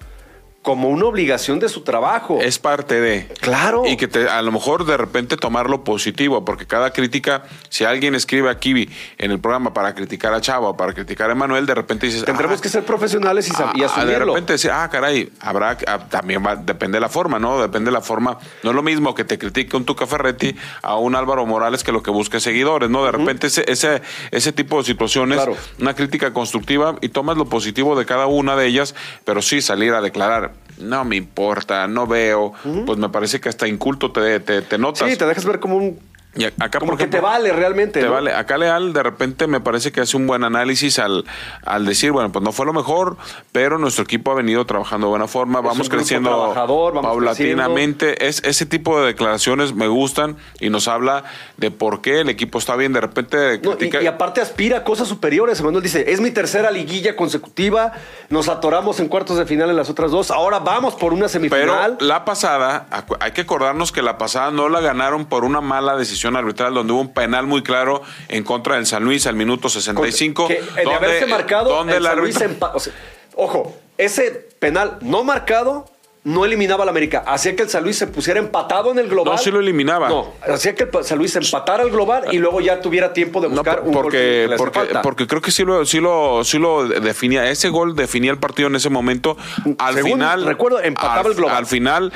como 0.66 0.88
una 0.88 1.04
obligación 1.04 1.60
de 1.60 1.68
su 1.68 1.82
trabajo. 1.82 2.40
Es 2.42 2.58
parte 2.58 3.00
de. 3.00 3.28
Claro. 3.40 3.84
Y 3.86 3.96
que 3.96 4.08
te- 4.08 4.28
a 4.28 4.42
lo 4.42 4.50
mejor 4.50 4.84
de 4.84 4.96
repente 4.96 5.36
tomarlo 5.36 5.84
positivo, 5.84 6.44
porque 6.44 6.66
cada 6.66 6.90
crítica, 6.92 7.44
si 7.68 7.84
alguien 7.84 8.16
escribe 8.16 8.50
aquí 8.50 8.90
en 9.18 9.30
el 9.30 9.38
programa 9.38 9.72
para 9.72 9.94
criticar 9.94 10.34
a 10.34 10.40
Chava 10.40 10.70
o 10.70 10.76
para 10.76 10.92
criticar 10.92 11.30
a 11.30 11.34
Emanuel, 11.34 11.66
de 11.66 11.74
repente 11.76 12.06
dices. 12.06 12.24
Tendremos 12.24 12.58
"Ah, 12.58 12.62
que 12.64 12.68
ser 12.68 12.82
profesionales 12.84 13.46
y, 13.48 13.52
y 13.78 13.82
Ah, 13.84 13.86
asumirlo. 13.86 14.10
de 14.12 14.24
repente 14.32 14.54
decir, 14.54 14.72
ah, 14.72 14.88
caray, 14.90 15.30
habrá, 15.38 15.78
ah, 15.86 16.00
también 16.10 16.42
va, 16.44 16.56
depende 16.56 16.96
de 16.96 17.00
la 17.00 17.08
forma, 17.08 17.38
¿no? 17.38 17.62
Depende 17.62 17.92
de 17.92 17.94
la 17.94 18.00
forma. 18.00 18.36
No 18.64 18.70
es 18.70 18.74
lo 18.74 18.82
mismo 18.82 19.14
que 19.14 19.22
te 19.24 19.38
critique 19.38 19.76
un 19.76 19.84
Tuca 19.84 20.04
Ferretti 20.08 20.56
a 20.82 20.96
un 20.96 21.14
Álvaro 21.14 21.46
Morales 21.46 21.84
que 21.84 21.92
lo 21.92 22.02
que 22.02 22.10
busque 22.10 22.40
seguidores, 22.40 22.90
¿no? 22.90 23.04
De 23.04 23.12
repente 23.12 23.46
ese, 23.46 23.64
ese, 23.70 24.02
ese 24.32 24.50
tipo 24.50 24.78
de 24.78 24.84
situaciones, 24.84 25.36
Claro. 25.36 25.56
una 25.80 25.94
crítica 25.94 26.32
constructiva 26.32 26.96
y 27.02 27.10
tomas 27.10 27.36
lo 27.36 27.44
positivo 27.44 27.96
de 27.96 28.04
cada 28.04 28.26
una 28.26 28.56
de 28.56 28.66
ellas, 28.66 28.96
pero 29.24 29.42
sí 29.42 29.62
salir 29.62 29.92
a 29.94 30.00
declarar, 30.00 30.55
no 30.78 31.04
me 31.04 31.16
importa, 31.16 31.86
no 31.86 32.06
veo, 32.06 32.52
pues 32.84 32.98
me 32.98 33.08
parece 33.08 33.40
que 33.40 33.48
hasta 33.48 33.66
inculto 33.66 34.12
te, 34.12 34.40
te, 34.40 34.62
te 34.62 34.78
notas. 34.78 35.08
Sí, 35.10 35.16
te 35.16 35.26
dejas 35.26 35.44
ver 35.44 35.60
como 35.60 35.76
un. 35.76 35.98
Y 36.36 36.44
a- 36.44 36.52
acá, 36.60 36.78
como 36.78 36.92
por 36.92 36.98
que 36.98 37.04
ejemplo, 37.04 37.20
te 37.20 37.24
vale 37.24 37.52
realmente. 37.52 38.00
te 38.00 38.06
¿no? 38.06 38.12
vale. 38.12 38.32
Acá 38.34 38.58
Leal 38.58 38.92
de 38.92 39.02
repente 39.02 39.46
me 39.46 39.60
parece 39.60 39.92
que 39.92 40.00
hace 40.00 40.16
un 40.16 40.26
buen 40.26 40.44
análisis 40.44 40.98
al, 40.98 41.24
al 41.64 41.86
decir, 41.86 42.12
bueno, 42.12 42.30
pues 42.32 42.42
no 42.44 42.52
fue 42.52 42.66
lo 42.66 42.72
mejor, 42.72 43.16
pero 43.52 43.78
nuestro 43.78 44.04
equipo 44.04 44.30
ha 44.30 44.34
venido 44.34 44.64
trabajando 44.66 45.06
de 45.06 45.10
buena 45.10 45.26
forma, 45.28 45.60
vamos 45.60 45.88
creciendo 45.88 46.54
vamos 46.54 47.02
paulatinamente. 47.02 48.26
Es, 48.26 48.42
ese 48.44 48.66
tipo 48.66 49.00
de 49.00 49.06
declaraciones 49.06 49.74
me 49.74 49.88
gustan 49.88 50.36
y 50.60 50.70
nos 50.70 50.88
habla 50.88 51.24
de 51.56 51.70
por 51.70 52.00
qué 52.02 52.20
el 52.20 52.28
equipo 52.28 52.58
está 52.58 52.76
bien. 52.76 52.92
De 52.92 53.00
repente 53.00 53.58
No, 53.62 53.76
y, 53.80 54.06
aparte 54.06 54.40
aspira 54.40 54.78
a 54.78 54.84
cosas 54.84 55.08
superiores. 55.08 55.60
Emanuel 55.60 55.82
dice, 55.82 56.10
es 56.12 56.20
mi 56.20 56.30
tercera 56.30 56.70
liguilla 56.70 57.16
consecutiva, 57.16 57.92
nos 58.28 58.48
atoramos 58.48 59.00
en 59.00 59.08
cuartos 59.08 59.38
de 59.38 59.46
final 59.46 59.70
en 59.70 59.76
las 59.76 59.90
otras 59.90 60.10
dos, 60.10 60.30
ahora 60.30 60.58
vamos 60.58 60.94
por 60.94 61.12
una 61.12 61.26
Pero 61.26 61.30
semifinal. 61.30 61.96
la 62.00 62.24
pasada, 62.24 62.86
hay 63.20 63.32
que 63.32 63.42
acordarnos 63.42 63.92
que 63.92 64.02
la 64.02 64.18
pasada 64.18 64.50
no 64.50 64.68
la 64.68 64.80
ganaron 64.80 65.26
por 65.26 65.44
una 65.44 65.60
mala 65.60 65.96
decisión 65.96 66.25
arbitral, 66.34 66.74
donde 66.74 66.92
hubo 66.92 67.00
un 67.02 67.14
penal 67.14 67.46
muy 67.46 67.62
claro 67.62 68.02
en 68.28 68.42
contra 68.42 68.74
del 68.76 68.86
San 68.86 69.04
Luis 69.04 69.26
al 69.26 69.36
minuto 69.36 69.68
65. 69.68 70.48
que, 70.48 70.54
eh, 70.54 70.60
de 70.76 70.82
donde- 70.84 70.94
haberse 70.96 71.26
marcado, 71.26 71.68
donde 71.70 71.96
el 71.96 72.02
San 72.04 72.18
Luis 72.18 72.40
empa- 72.40 72.72
o 72.74 72.80
sea, 72.80 72.92
ojo, 73.36 73.76
ese 73.98 74.48
penal 74.58 74.98
no 75.02 75.22
marcado 75.22 75.86
no 76.24 76.44
eliminaba 76.44 76.82
al 76.82 76.88
América. 76.88 77.22
Hacía 77.24 77.54
que 77.54 77.62
el 77.62 77.68
San 77.68 77.84
Luis 77.84 77.96
se 77.96 78.08
pusiera 78.08 78.40
empatado 78.40 78.90
en 78.90 78.98
el 78.98 79.06
global. 79.08 79.34
No, 79.36 79.38
sí 79.38 79.52
lo 79.52 79.60
eliminaba. 79.60 80.08
No, 80.08 80.32
hacía 80.52 80.74
que 80.74 80.82
el 80.92 81.04
San 81.04 81.18
Luis 81.18 81.36
empatara 81.36 81.84
el 81.84 81.90
global 81.90 82.24
y 82.32 82.38
luego 82.38 82.60
ya 82.60 82.80
tuviera 82.80 83.12
tiempo 83.12 83.40
de 83.40 83.48
No, 83.48 83.54
buscar 83.54 83.82
un 83.82 83.92
gol 83.92 84.10
que 84.10 84.46
porque, 84.48 84.54
porque, 84.58 84.78
falta. 84.80 85.02
porque 85.02 85.26
creo 85.28 85.40
que 85.40 85.52
sí 85.52 85.62
lo, 85.64 85.86
sí 85.86 86.00
lo, 86.00 86.42
sí 86.42 86.58
lo 86.58 86.88
definía. 86.88 87.48
Ese 87.48 87.68
gol 87.68 87.94
definía 87.94 88.32
el 88.32 88.38
partido 88.38 88.66
en 88.66 88.74
ese 88.74 88.90
momento. 88.90 89.36
Al 89.78 89.94
Según 89.94 90.12
final. 90.14 90.44
recuerdo, 90.44 90.80
empataba 90.82 91.20
al, 91.20 91.26
el 91.26 91.34
global. 91.34 91.56
Al 91.58 91.66
final, 91.66 92.12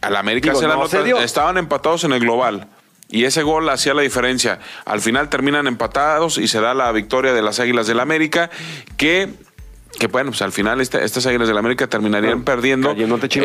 al 0.00 0.16
América 0.16 0.48
Digo, 0.48 0.60
se 0.60 0.66
la 0.66 0.74
no 0.74 0.80
nota, 0.80 0.96
se 0.98 1.04
dio. 1.04 1.18
estaban 1.20 1.58
empatados 1.58 2.02
en 2.02 2.12
el 2.14 2.18
global. 2.18 2.66
Y 3.12 3.24
ese 3.26 3.42
gol 3.44 3.68
hacía 3.68 3.94
la 3.94 4.02
diferencia. 4.02 4.58
Al 4.86 5.00
final 5.00 5.28
terminan 5.28 5.68
empatados 5.68 6.38
y 6.38 6.48
se 6.48 6.60
da 6.60 6.74
la 6.74 6.90
victoria 6.90 7.32
de 7.34 7.42
las 7.42 7.60
Águilas 7.60 7.86
del 7.86 8.00
América, 8.00 8.50
que, 8.96 9.28
que 9.98 10.06
bueno, 10.06 10.30
pues 10.30 10.40
al 10.40 10.50
final 10.50 10.80
este- 10.80 11.04
estas 11.04 11.26
Águilas 11.26 11.46
del 11.46 11.58
América 11.58 11.86
terminarían 11.86 12.40
Claro, 12.40 12.44
perdiendo. 12.46 12.92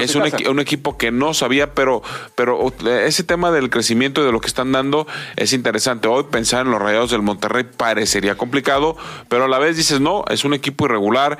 Es 0.06 0.16
equi- 0.16 0.50
un 0.50 0.60
equipo 0.62 0.98
que 0.98 1.12
no 1.12 1.34
sabía, 1.34 1.74
pero, 1.74 2.02
pero 2.36 2.74
ese 3.06 3.24
tema 3.26 3.52
del 3.52 3.70
crecimiento 3.70 4.22
y 4.22 4.26
de 4.26 4.32
lo 4.32 4.40
que 4.40 4.48
están 4.48 4.72
dando 4.72 5.06
es 5.36 5.52
interesante. 5.52 6.08
Hoy 6.08 6.24
pensar 6.32 6.66
en 6.66 6.72
los 6.72 6.82
rayados 6.82 7.12
del 7.12 7.22
Monterrey 7.22 7.66
parecería 7.66 8.36
complicado, 8.38 8.96
pero 9.28 9.44
a 9.44 9.48
la 9.50 9.60
vez 9.60 9.76
dices, 9.76 10.00
no, 10.00 10.24
es 10.30 10.46
un 10.46 10.54
equipo 10.54 10.86
irregular. 10.86 11.38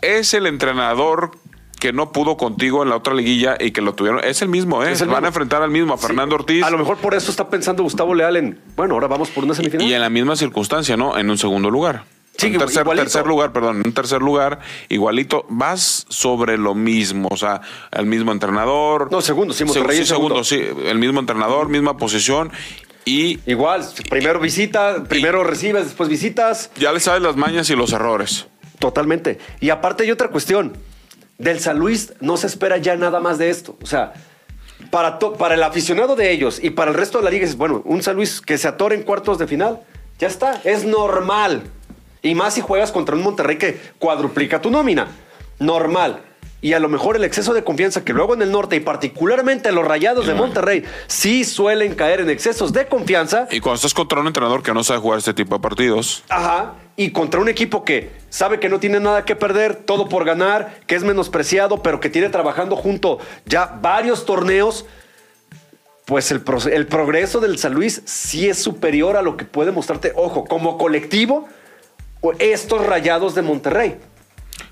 Es 0.00 0.32
el 0.32 0.46
entrenador 0.46 1.32
que 1.78 1.92
no 1.92 2.12
pudo 2.12 2.36
contigo 2.36 2.82
en 2.82 2.88
la 2.90 2.96
otra 2.96 3.14
liguilla 3.14 3.56
y 3.58 3.70
que 3.70 3.80
lo 3.80 3.94
tuvieron. 3.94 4.22
Es 4.24 4.42
el 4.42 4.48
mismo, 4.48 4.82
¿eh? 4.82 4.92
Es 4.92 5.00
el 5.00 5.08
Van 5.08 5.16
mismo. 5.16 5.26
a 5.26 5.28
enfrentar 5.28 5.62
al 5.62 5.70
mismo, 5.70 5.94
a 5.94 5.98
Fernando 5.98 6.36
Sí, 6.36 6.40
Ortiz. 6.40 6.64
A 6.64 6.70
lo 6.70 6.78
mejor 6.78 6.98
por 6.98 7.14
eso 7.14 7.30
está 7.30 7.48
pensando 7.48 7.82
Gustavo 7.82 8.14
Leal 8.14 8.36
en, 8.36 8.60
bueno, 8.76 8.94
ahora 8.94 9.06
vamos 9.06 9.30
por 9.30 9.44
una 9.44 9.54
semifinal. 9.54 9.86
Y 9.86 9.94
en 9.94 10.00
la 10.00 10.10
misma 10.10 10.36
circunstancia, 10.36 10.96
¿no? 10.96 11.16
En 11.18 11.30
un 11.30 11.38
segundo 11.38 11.70
lugar. 11.70 12.04
Sí, 12.36 12.46
en 12.46 12.58
tercer, 12.58 12.86
tercer 12.88 13.26
lugar, 13.26 13.52
perdón, 13.52 13.80
en 13.80 13.86
un 13.88 13.92
tercer 13.92 14.22
lugar, 14.22 14.60
igualito, 14.88 15.44
vas 15.48 16.06
sobre 16.08 16.56
lo 16.56 16.72
mismo, 16.76 17.26
o 17.32 17.36
sea, 17.36 17.62
el 17.90 18.06
mismo 18.06 18.30
entrenador. 18.30 19.10
No, 19.10 19.20
segundo, 19.20 19.52
sí, 19.52 19.64
Monterrey 19.64 19.98
sí, 19.98 20.06
segundo. 20.06 20.44
segundo, 20.44 20.76
sí, 20.78 20.88
el 20.88 20.98
mismo 20.98 21.18
entrenador, 21.18 21.68
misma 21.68 21.96
posición 21.96 22.52
y 23.04 23.40
Igual, 23.46 23.84
primero 24.08 24.38
visita, 24.38 25.02
primero 25.08 25.42
recibes, 25.42 25.84
después 25.86 26.08
visitas. 26.08 26.70
ya 26.76 26.92
le 26.92 27.00
sabes 27.00 27.22
las 27.22 27.34
mañas 27.36 27.70
y 27.70 27.74
los 27.74 27.92
errores. 27.92 28.46
Totalmente. 28.78 29.38
Y 29.60 29.70
aparte 29.70 30.04
hay 30.04 30.10
otra 30.12 30.28
cuestión. 30.28 30.76
Del 31.38 31.60
San 31.60 31.78
Luis 31.78 32.12
no 32.20 32.36
se 32.36 32.46
espera 32.48 32.76
ya 32.78 32.96
nada 32.96 33.20
más 33.20 33.38
de 33.38 33.48
esto. 33.50 33.76
O 33.82 33.86
sea, 33.86 34.12
para, 34.90 35.18
to- 35.18 35.34
para 35.34 35.54
el 35.54 35.62
aficionado 35.62 36.16
de 36.16 36.30
ellos 36.32 36.58
y 36.62 36.70
para 36.70 36.90
el 36.90 36.96
resto 36.96 37.18
de 37.18 37.24
la 37.24 37.30
liga, 37.30 37.44
es 37.44 37.56
bueno, 37.56 37.82
un 37.84 38.02
San 38.02 38.16
Luis 38.16 38.40
que 38.40 38.58
se 38.58 38.66
atore 38.68 38.94
en 38.96 39.02
cuartos 39.02 39.38
de 39.38 39.46
final, 39.46 39.80
ya 40.18 40.26
está, 40.28 40.60
es 40.64 40.84
normal. 40.84 41.62
Y 42.22 42.34
más 42.34 42.54
si 42.54 42.60
juegas 42.60 42.90
contra 42.90 43.14
un 43.14 43.22
Monterrey 43.22 43.56
que 43.56 43.80
cuadruplica 43.98 44.60
tu 44.60 44.70
nómina. 44.70 45.06
Normal. 45.60 46.22
Y 46.60 46.72
a 46.72 46.80
lo 46.80 46.88
mejor 46.88 47.14
el 47.14 47.22
exceso 47.22 47.54
de 47.54 47.62
confianza 47.62 48.04
que 48.04 48.12
luego 48.12 48.34
en 48.34 48.42
el 48.42 48.50
norte 48.50 48.74
y 48.74 48.80
particularmente 48.80 49.70
los 49.70 49.84
rayados 49.86 50.26
de 50.26 50.34
Monterrey 50.34 50.82
sí 51.06 51.44
suelen 51.44 51.94
caer 51.94 52.20
en 52.20 52.30
excesos 52.30 52.72
de 52.72 52.88
confianza. 52.88 53.46
Y 53.52 53.60
cuando 53.60 53.76
estás 53.76 53.94
contra 53.94 54.20
un 54.20 54.26
entrenador 54.26 54.64
que 54.64 54.74
no 54.74 54.82
sabe 54.82 54.98
jugar 54.98 55.18
este 55.20 55.34
tipo 55.34 55.54
de 55.54 55.60
partidos, 55.60 56.24
Ajá. 56.28 56.74
Y 56.98 57.12
contra 57.12 57.40
un 57.40 57.48
equipo 57.48 57.84
que 57.84 58.10
sabe 58.28 58.58
que 58.58 58.68
no 58.68 58.80
tiene 58.80 58.98
nada 58.98 59.24
que 59.24 59.36
perder, 59.36 59.76
todo 59.76 60.08
por 60.08 60.24
ganar, 60.24 60.80
que 60.88 60.96
es 60.96 61.04
menospreciado, 61.04 61.80
pero 61.80 62.00
que 62.00 62.10
tiene 62.10 62.28
trabajando 62.28 62.74
junto 62.74 63.20
ya 63.46 63.66
varios 63.80 64.26
torneos, 64.26 64.84
pues 66.06 66.32
el, 66.32 66.44
proce- 66.44 66.72
el 66.72 66.88
progreso 66.88 67.38
del 67.38 67.56
San 67.56 67.72
Luis 67.72 68.02
sí 68.04 68.48
es 68.48 68.58
superior 68.60 69.16
a 69.16 69.22
lo 69.22 69.36
que 69.36 69.44
puede 69.44 69.70
mostrarte, 69.70 70.12
ojo, 70.16 70.44
como 70.44 70.76
colectivo 70.76 71.48
estos 72.40 72.84
rayados 72.84 73.36
de 73.36 73.42
Monterrey. 73.42 73.98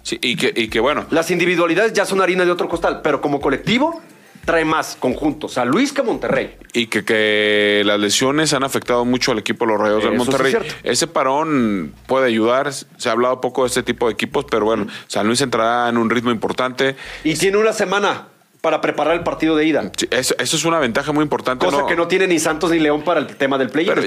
Sí, 0.02 0.18
y 0.20 0.34
que, 0.34 0.52
y 0.52 0.66
que 0.68 0.80
bueno. 0.80 1.06
Las 1.10 1.30
individualidades 1.30 1.92
ya 1.92 2.04
son 2.06 2.20
harina 2.20 2.44
de 2.44 2.50
otro 2.50 2.68
costal, 2.68 3.02
pero 3.02 3.20
como 3.20 3.40
colectivo 3.40 4.02
trae 4.46 4.64
más 4.64 4.96
conjuntos 4.98 5.52
San 5.52 5.68
Luis 5.68 5.92
que 5.92 6.02
Monterrey. 6.02 6.56
Y 6.72 6.87
que, 6.87 7.04
que, 7.04 7.82
las 7.85 8.00
lesiones 8.00 8.54
han 8.54 8.62
afectado 8.62 9.04
mucho 9.04 9.32
al 9.32 9.38
equipo 9.38 9.66
de 9.66 9.72
los 9.72 9.80
Rayos 9.80 10.04
del 10.04 10.14
Monterrey. 10.14 10.54
Ese 10.82 11.06
parón 11.06 11.92
puede 12.06 12.26
ayudar. 12.28 12.72
Se 12.72 13.09
ha 13.09 13.12
hablado 13.12 13.40
poco 13.40 13.62
de 13.62 13.68
este 13.68 13.82
tipo 13.82 14.06
de 14.06 14.12
equipos, 14.12 14.46
pero 14.50 14.64
bueno, 14.64 14.87
San 15.09 15.26
Luis 15.26 15.40
entrará 15.40 15.88
en 15.88 15.98
un 15.98 16.09
ritmo 16.09 16.30
importante. 16.30 16.96
Y 17.24 17.35
tiene 17.35 17.59
una 17.59 17.72
semana 17.72 18.28
para 18.66 18.81
preparar 18.81 19.14
el 19.14 19.22
partido 19.22 19.55
de 19.55 19.64
ida. 19.64 19.92
eso, 20.11 20.35
es 20.40 20.64
una 20.64 20.81
ventaja 20.81 21.12
muy 21.12 21.22
importante. 21.22 21.64
Cosa 21.64 21.87
que 21.87 21.94
no 21.94 22.09
tiene 22.09 22.26
ni 22.26 22.40
Santos 22.40 22.72
ni 22.72 22.81
León 22.81 23.02
para 23.02 23.20
el 23.20 23.29
tema 23.29 23.59
del 23.59 23.68
play. 23.70 23.87
Pero, 23.87 24.02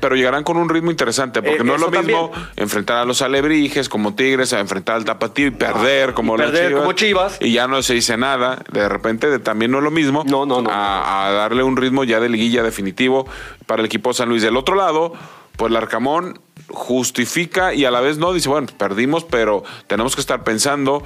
pero 0.00 0.16
llegarán 0.16 0.44
con 0.44 0.56
un 0.56 0.70
ritmo 0.70 0.90
interesante, 0.90 1.42
porque 1.42 1.60
eh, 1.60 1.64
no 1.64 1.74
es 1.74 1.80
lo 1.82 1.90
mismo 1.90 2.32
enfrentar 2.56 2.96
a 2.96 3.04
los 3.04 3.20
alebrijes 3.20 3.90
como 3.90 4.14
Tigres, 4.14 4.54
a 4.54 4.60
enfrentar 4.60 4.96
al 4.96 5.04
Tapatío 5.04 5.48
y 5.48 5.50
perder 5.50 6.14
como 6.14 6.36
perder 6.36 6.68
Chivas, 6.68 6.80
como 6.80 6.92
Chivas. 6.94 7.36
Y 7.42 7.52
ya 7.52 7.68
no 7.68 7.82
se 7.82 7.92
dice 7.92 8.16
nada. 8.16 8.62
De 8.72 8.88
repente 8.88 9.38
también 9.40 9.72
no 9.72 9.76
es 9.76 9.84
lo 9.84 9.90
mismo. 9.90 10.24
No, 10.26 10.46
no, 10.46 10.62
no. 10.62 10.70
A, 10.72 11.30
darle 11.30 11.62
un 11.62 11.76
ritmo 11.76 12.04
ya 12.04 12.18
de 12.18 12.30
liguilla 12.30 12.62
definitivo 12.62 13.26
para 13.66 13.80
el 13.80 13.86
equipo 13.86 14.14
San 14.14 14.30
Luis. 14.30 14.40
Del 14.40 14.56
otro 14.56 14.74
lado, 14.74 15.12
pues 15.58 15.70
el 15.70 15.76
Arcamón 15.76 16.40
justifica 16.68 17.74
y 17.74 17.84
a 17.84 17.90
la 17.90 18.00
vez 18.00 18.18
no, 18.18 18.32
dice, 18.32 18.48
bueno, 18.48 18.68
perdimos, 18.78 19.24
pero 19.24 19.64
tenemos 19.86 20.14
que 20.14 20.20
estar 20.20 20.44
pensando 20.44 21.02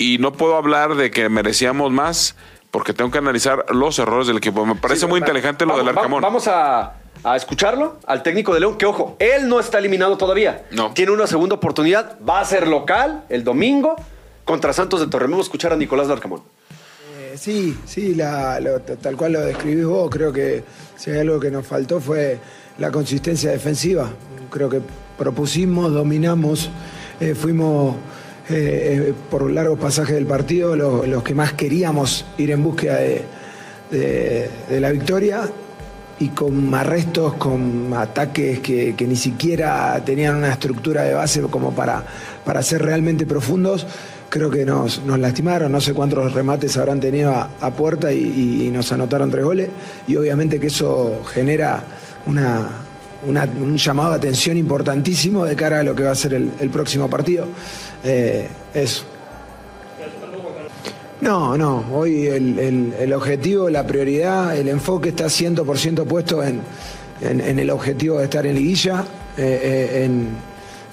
y 0.00 0.16
no 0.16 0.32
puedo 0.32 0.56
hablar 0.56 0.94
de 0.94 1.10
que 1.10 1.28
merecíamos 1.28 1.92
más 1.92 2.34
porque 2.70 2.94
tengo 2.94 3.10
que 3.10 3.18
analizar 3.18 3.66
los 3.68 3.98
errores 3.98 4.26
del 4.26 4.38
equipo. 4.38 4.64
Me 4.64 4.74
parece 4.74 5.06
muy 5.06 5.20
inteligente 5.20 5.66
lo 5.66 5.76
del 5.76 5.88
Arcamón. 5.88 6.22
Vamos 6.22 6.48
a, 6.48 6.94
escucharlo 7.36 7.98
al 8.06 8.22
técnico 8.22 8.54
de 8.54 8.60
León, 8.60 8.78
que 8.78 8.86
ojo, 8.86 9.16
él 9.18 9.46
no 9.46 9.60
está 9.60 9.78
eliminado 9.78 10.16
todavía. 10.16 10.64
No. 10.70 10.94
Tiene 10.94 11.12
una 11.12 11.26
segunda 11.26 11.56
oportunidad, 11.56 12.16
va 12.26 12.40
a 12.40 12.44
ser 12.46 12.66
local 12.66 13.24
el 13.28 13.44
domingo 13.44 13.94
contra 14.46 14.72
Santos 14.72 15.00
de 15.00 15.06
Torre. 15.08 15.26
Vamos 15.26 15.40
a 15.40 15.48
escuchar 15.48 15.74
a 15.74 15.76
Nicolás 15.76 16.08
Larcamón. 16.08 16.40
Eh, 17.18 17.34
sí, 17.36 17.78
sí, 17.84 18.16
tal 19.02 19.16
cual 19.18 19.32
lo 19.32 19.40
describís 19.42 19.84
vos, 19.84 20.08
creo 20.08 20.32
que 20.32 20.64
si 20.96 21.10
hay 21.10 21.18
algo 21.18 21.38
que 21.38 21.50
nos 21.50 21.66
faltó 21.66 22.00
fue 22.00 22.38
la 22.78 22.90
consistencia 22.90 23.50
defensiva. 23.50 24.08
Creo 24.50 24.70
que 24.70 24.80
propusimos, 25.18 25.92
dominamos, 25.92 26.70
eh, 27.20 27.34
fuimos 27.34 27.96
eh, 28.50 29.14
por 29.30 29.50
largos 29.50 29.78
pasajes 29.78 30.14
del 30.14 30.26
partido, 30.26 30.76
los 30.76 31.22
que 31.22 31.34
más 31.34 31.52
queríamos 31.52 32.24
ir 32.38 32.50
en 32.50 32.62
búsqueda 32.62 32.98
de, 33.90 34.50
la 34.70 34.90
victoria 34.90 35.42
y 36.18 36.28
con 36.28 36.74
arrestos, 36.74 37.34
con 37.34 37.92
ataques 37.94 38.60
que, 38.60 38.94
ni 39.06 39.16
siquiera 39.16 40.00
tenían 40.04 40.36
una 40.36 40.52
estructura 40.52 41.02
de 41.02 41.14
base 41.14 41.40
como 41.42 41.72
para, 41.72 42.04
para 42.44 42.62
ser 42.62 42.82
realmente 42.82 43.26
profundos, 43.26 43.86
creo 44.28 44.50
que 44.50 44.64
nos, 44.64 45.04
lastimaron, 45.06 45.72
no 45.72 45.80
sé 45.80 45.92
cuántos 45.92 46.32
remates 46.32 46.76
habrán 46.76 47.00
tenido 47.00 47.32
a, 47.32 47.70
puerta 47.70 48.12
y, 48.12 48.70
nos 48.72 48.90
anotaron 48.92 49.30
tres 49.30 49.44
goles. 49.44 49.70
Y 50.06 50.16
obviamente 50.16 50.58
que 50.58 50.68
eso 50.68 51.22
genera 51.32 51.82
una, 52.26 52.68
un 53.26 53.76
llamado 53.76 54.10
de 54.10 54.16
atención 54.16 54.56
importantísimo 54.56 55.44
de 55.44 55.56
cara 55.56 55.80
a 55.80 55.82
lo 55.82 55.94
que 55.94 56.04
va 56.04 56.12
a 56.12 56.14
ser 56.14 56.34
el 56.34 56.70
próximo 56.70 57.08
partido. 57.08 57.46
Eh, 58.04 58.48
eso. 58.74 59.04
No, 61.20 61.56
no, 61.58 61.84
hoy 61.92 62.26
el, 62.26 63.12
objetivo, 63.12 63.68
la 63.68 63.86
prioridad, 63.86 64.56
el 64.56 64.68
enfoque 64.68 65.10
está 65.10 65.26
100% 65.26 66.06
puesto 66.06 66.42
en, 66.42 66.62
en, 67.20 67.58
el 67.58 67.68
objetivo 67.70 68.18
de 68.18 68.24
estar 68.24 68.46
en 68.46 68.54
liguilla, 68.54 69.04
eh, 69.36 70.06
eh, 70.06 70.10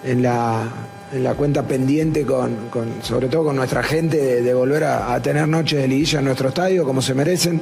en, 0.03 0.21
la, 0.21 1.33
cuenta 1.37 1.63
pendiente, 1.63 2.25
con, 2.25 2.57
sobre 3.03 3.29
todo 3.29 3.45
con 3.45 3.55
nuestra 3.55 3.81
gente, 3.81 4.41
de, 4.41 4.53
volver 4.53 4.83
a, 4.83 5.17
tener 5.21 5.47
noches 5.47 5.79
de 5.79 5.87
liguilla 5.87 6.19
en 6.19 6.25
nuestro 6.25 6.49
estadio, 6.49 6.83
como 6.83 7.01
se 7.01 7.13
merecen. 7.13 7.61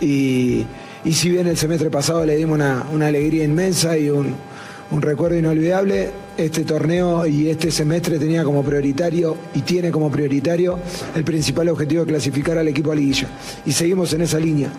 Y, 0.00 0.66
si 1.10 1.30
bien 1.30 1.46
el 1.46 1.56
semestre 1.56 1.90
pasado 1.90 2.24
le 2.24 2.36
dimos 2.36 2.58
una 2.58 3.06
alegría 3.06 3.44
inmensa 3.44 3.98
y 3.98 4.08
un, 4.10 4.36
un 4.92 5.02
recuerdo 5.02 5.36
inolvidable. 5.36 6.10
Este 6.36 6.64
torneo 6.64 7.26
y 7.26 7.50
este 7.50 7.70
semestre 7.70 8.18
tenía 8.18 8.42
como 8.42 8.62
prioritario 8.62 9.36
y 9.54 9.60
tiene 9.60 9.90
como 9.90 10.10
prioritario 10.10 10.78
el 11.14 11.24
principal 11.24 11.68
objetivo 11.68 12.04
de 12.04 12.12
clasificar 12.12 12.56
al 12.56 12.68
equipo 12.68 12.92
a 12.92 12.94
liguilla. 12.94 13.28
Y 13.66 13.72
seguimos 13.72 14.12
en 14.14 14.22
esa 14.22 14.38
línea. 14.38 14.70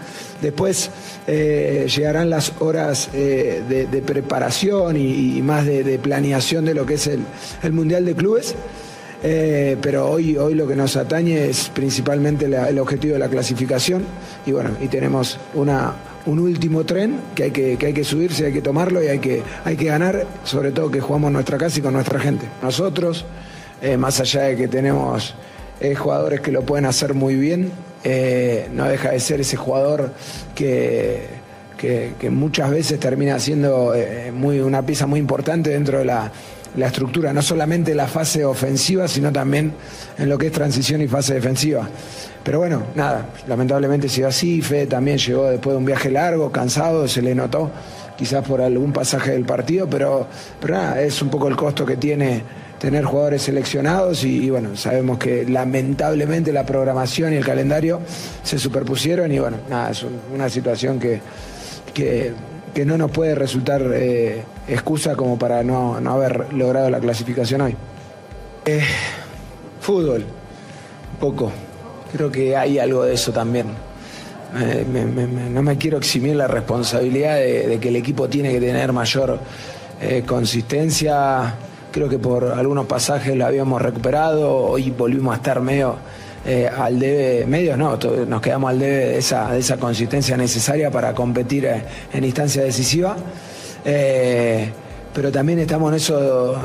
Después 0.42 0.90
eh, 1.28 1.88
llegarán 1.96 2.30
las 2.30 2.54
horas 2.60 3.10
eh, 3.14 3.62
de, 3.70 4.02
preparación 4.02 4.98
y, 4.98 5.42
más 5.44 5.66
de, 5.66 6.00
planeación 6.00 6.66
de 6.66 6.74
lo 6.74 6.86
que 6.86 6.96
es 6.96 7.08
el, 7.08 7.72
Mundial 7.72 8.06
de 8.06 8.16
Clubes. 8.16 8.56
Eh, 9.26 9.78
pero 9.80 10.10
hoy, 10.10 10.38
hoy 10.38 10.54
lo 10.54 10.68
que 10.68 10.76
nos 10.76 10.98
atañe 10.98 11.48
es 11.48 11.70
principalmente 11.74 12.46
el 12.46 12.80
objetivo 12.80 13.14
de 13.14 13.20
la 13.20 13.30
clasificación 13.30 14.04
y 14.46 14.52
bueno, 14.52 14.72
y 14.82 14.90
tenemos 14.90 15.40
una, 15.54 15.96
un 16.26 16.40
último 16.40 16.86
tren 16.86 17.20
que 17.36 17.44
hay 17.44 17.52
que, 17.52 17.78
que 17.78 17.88
hay 17.88 17.94
que 17.94 18.04
subirse, 18.04 18.46
hay 18.46 18.54
que 18.54 18.62
tomarlo 18.62 19.04
y 19.04 19.08
hay 19.08 19.20
que, 19.20 19.44
hay 19.66 19.76
que 19.76 19.86
ganar, 19.86 20.26
sobre 20.44 20.72
todo 20.72 20.90
que 20.90 21.02
jugamos 21.02 21.32
nuestra 21.32 21.58
casa 21.58 21.80
y 21.80 21.82
con 21.82 21.94
nuestra 21.94 22.20
gente. 22.20 22.48
Nosotros, 22.62 23.26
eh, 23.82 23.98
más 23.98 24.20
allá 24.20 24.44
de 24.44 24.56
que 24.56 24.68
tenemos 24.68 25.36
eh, 25.80 25.96
jugadores 25.96 26.42
que 26.42 26.52
lo 26.52 26.62
pueden 26.62 26.86
hacer 26.86 27.14
muy 27.14 27.36
bien, 27.36 27.72
eh, 28.04 28.68
no 28.74 28.86
deja 28.86 29.12
de 29.12 29.20
ser 29.20 29.42
ese 29.42 29.58
jugador 29.58 30.12
que, 30.56 31.28
que, 31.78 32.30
muchas 32.30 32.70
veces 32.70 32.98
termina 32.98 33.38
siendo 33.40 33.94
muy, 34.34 34.62
una 34.62 34.86
pieza 34.86 35.06
muy 35.06 35.20
importante 35.20 35.72
dentro 35.72 36.00
de 36.00 36.06
la, 36.06 36.32
la 36.76 36.88
estructura, 36.88 37.34
no 37.34 37.42
solamente 37.42 37.94
la 37.94 38.08
fase 38.08 38.44
ofensiva, 38.46 39.08
sino 39.08 39.32
también 39.32 39.74
en 40.18 40.30
lo 40.30 40.38
que 40.38 40.48
es 40.48 40.52
transición 40.52 41.02
y 41.02 41.08
fase 41.08 41.36
defensiva. 41.36 41.88
Pero 42.44 42.60
bueno, 42.60 42.84
nada, 42.96 43.30
lamentablemente 43.48 44.10
sido 44.10 44.28
así. 44.28 44.62
Fede 44.62 44.88
también 44.88 45.18
llegó 45.18 45.50
después 45.50 45.74
de 45.74 45.78
un 45.78 45.86
viaje 45.86 46.10
largo, 46.12 46.52
cansado, 46.52 47.08
se 47.08 47.22
le 47.22 47.36
notó, 47.36 47.72
quizás 48.18 48.46
por 48.46 48.62
algún 48.62 48.92
pasaje 48.92 49.32
del 49.32 49.46
partido, 49.46 49.88
pero, 49.90 50.28
pero 50.60 50.76
nada, 50.76 51.02
es 51.02 51.22
un 51.22 51.30
poco 51.30 51.48
el 51.48 51.56
costo 51.56 51.86
que 51.86 51.98
tiene 51.98 52.44
tener 52.84 53.06
jugadores 53.06 53.44
seleccionados 53.44 54.26
y, 54.26 54.50
bueno, 54.50 54.76
sabemos 54.76 55.18
que 55.18 55.46
lamentablemente 55.48 56.52
la 56.52 56.66
programación 56.66 57.32
y 57.32 57.38
el 57.38 57.46
calendario 57.46 58.02
se 58.44 58.60
superpusieron 58.60 59.32
y 59.32 59.40
bueno, 59.40 59.56
nada, 59.70 59.92
es 59.92 60.06
una 60.34 60.50
situación 60.50 61.00
que, 61.00 61.22
que, 61.94 62.34
no 62.86 62.98
nos 62.98 63.10
puede 63.10 63.36
resultar 63.36 63.82
eh, 63.94 64.44
excusa 64.68 65.16
como 65.16 65.38
para 65.38 65.64
no, 65.64 65.96
haber 66.10 66.54
logrado 66.54 66.90
la 66.90 67.00
clasificación 67.00 67.62
hoy. 67.62 67.76
Eh, 68.66 68.84
fútbol, 69.80 70.26
poco. 71.20 71.52
Creo 72.12 72.32
que 72.32 72.56
hay 72.56 72.80
algo 72.80 73.04
de 73.04 73.14
eso 73.14 73.32
también. 73.32 73.68
no 75.52 75.62
me 75.64 75.78
quiero 75.78 75.98
eximir 75.98 76.36
la 76.36 76.48
responsabilidad 76.48 77.38
de, 77.38 77.80
que 77.82 77.90
el 77.90 77.96
equipo 77.96 78.30
tiene 78.30 78.52
que 78.52 78.60
tener 78.60 78.94
mayor 78.94 79.40
eh, 80.02 80.24
consistencia. 80.26 81.56
Creo 81.92 82.10
que 82.10 82.20
por 82.20 82.46
algunos 82.46 82.86
pasajes 82.86 83.36
lo 83.36 83.46
habíamos 83.46 83.82
recuperado, 83.82 84.56
hoy 84.56 84.92
volvimos 84.92 85.34
a 85.34 85.38
estar 85.38 85.62
medio 85.62 85.96
eh, 86.46 86.68
al 86.68 87.00
debe, 87.00 87.46
medio 87.46 87.78
no, 87.78 87.98
nos 88.28 88.42
quedamos 88.42 88.72
al 88.72 88.80
debe 88.80 89.06
de 89.06 89.18
esa, 89.20 89.54
de 89.54 89.60
esa 89.60 89.78
consistencia 89.78 90.36
necesaria 90.36 90.92
para 90.92 91.14
competir 91.14 91.66
eh, 91.66 91.86
en 92.12 92.26
instancia 92.26 92.64
decisiva 92.64 93.16
pero 95.14 95.32
también 95.32 95.60
estamos 95.60 95.92
en, 95.92 95.96
eso, 95.96 96.56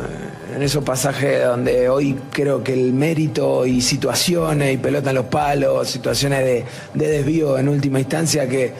en 0.54 0.62
esos 0.62 0.82
pasajes 0.82 1.44
donde 1.44 1.88
hoy 1.88 2.18
creo 2.32 2.64
que 2.64 2.72
el 2.72 2.92
mérito 2.94 3.66
y 3.66 3.82
situaciones 3.82 4.74
y 4.74 4.78
pelota 4.78 5.10
en 5.10 5.16
los 5.16 5.26
palos, 5.26 5.88
situaciones 5.88 6.64
de, 6.94 7.06
desvío 7.06 7.58
en 7.58 7.68
última 7.68 8.00
instancia 8.00 8.48
que... 8.48 8.72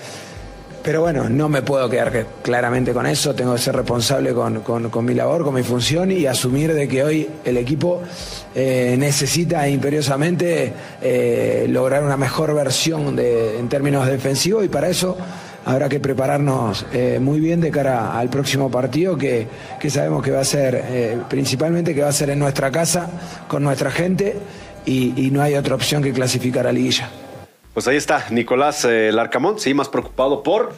Pero 0.83 1.03
bueno, 1.03 1.29
no 1.29 1.51
me 1.51 1.61
puedo 1.61 1.91
quedar 1.91 2.25
claramente 2.41 2.95
con 2.95 3.05
eso, 3.05 3.35
tengo 3.35 3.53
que 3.53 3.61
ser 3.61 3.77
responsable 3.77 4.33
con, 4.33 5.05
mi 5.05 5.13
labor, 5.13 5.45
con 5.45 5.53
mi 5.53 5.63
función 5.63 6.11
y 6.13 6.25
asumir 6.25 6.73
de 6.73 6.89
que 6.89 7.05
hoy 7.05 7.29
el 7.45 7.59
equipo 7.59 8.01
eh, 8.55 8.97
necesita 8.99 9.69
imperiosamente 9.69 10.73
eh, 11.03 11.67
lograr 11.69 12.05
una 12.05 12.17
mejor 12.17 12.55
versión 12.55 13.17
de, 13.17 13.59
en 13.59 13.69
términos 13.69 14.07
defensivos 14.07 14.65
y 14.65 14.69
para 14.69 14.89
eso 14.89 15.19
habrá 15.69 15.91
que 15.91 16.01
prepararnos 16.01 16.87
eh, 16.95 17.19
muy 17.21 17.41
bien 17.41 17.61
de 17.61 17.71
cara 17.71 18.19
al 18.19 18.31
próximo 18.31 18.71
partido 18.71 19.19
que, 19.19 19.47
sabemos 19.91 20.23
que 20.23 20.31
va 20.31 20.41
a 20.41 20.45
ser, 20.45 20.83
eh, 20.89 21.19
principalmente 21.29 21.95
que 21.95 22.01
va 22.01 22.09
a 22.09 22.13
ser 22.13 22.31
en 22.31 22.39
nuestra 22.39 22.71
casa, 22.71 23.11
con 23.49 23.63
nuestra 23.65 23.91
gente 23.91 24.37
y, 24.87 25.29
no 25.31 25.43
hay 25.43 25.57
otra 25.57 25.75
opción 25.75 26.03
que 26.03 26.11
clasificar 26.15 26.67
a 26.67 26.73
liguilla. 26.73 27.11
Pues 27.75 27.87
ahí 27.87 27.99
está, 27.99 28.25
Nicolás 28.31 28.87
eh, 28.87 29.13
Larcamón, 29.13 29.61
sí, 29.61 29.75
más 29.75 29.91
preocupado 29.91 30.43
por 30.43 30.75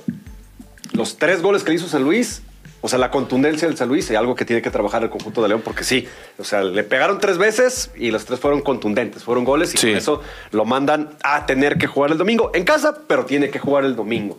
los 0.93 1.17
tres 1.17 1.41
goles 1.41 1.63
que 1.63 1.71
le 1.71 1.77
hizo 1.77 1.87
San 1.87 2.03
Luis. 2.03 2.43
O 2.81 2.89
sea, 2.89 2.99
la 2.99 3.13
contundencia 3.13 3.69
del 3.69 3.77
San 3.77 3.89
Luis 3.89 4.11
es 4.11 4.17
algo 4.17 4.35
que 4.35 4.45
tiene 4.45 4.61
que 4.61 4.71
trabajar 4.71 5.05
el 5.05 5.11
conjunto 5.11 5.41
de 5.41 5.49
León, 5.49 5.61
porque 5.63 5.85
sí, 5.85 6.09
o 6.39 6.45
sea, 6.45 6.65
le 6.65 6.83
pegaron 6.83 7.19
tres 7.19 7.39
veces 7.39 7.93
y 7.95 8.11
los 8.11 8.25
tres 8.25 8.41
fueron 8.41 8.63
contundentes, 8.63 9.23
fueron 9.23 9.45
goles 9.45 9.73
y 9.75 9.77
por 9.77 9.97
eso 9.97 10.23
lo 10.51 10.65
mandan 10.65 11.11
a 11.23 11.47
tener 11.47 11.79
que 11.79 11.87
jugar 11.87 12.11
el 12.11 12.19
domingo 12.19 12.51
en 12.55 12.65
casa, 12.65 13.03
pero 13.07 13.25
tiene 13.27 13.51
que 13.51 13.61
jugar 13.61 13.85
el 13.85 13.95
domingo. 13.95 14.39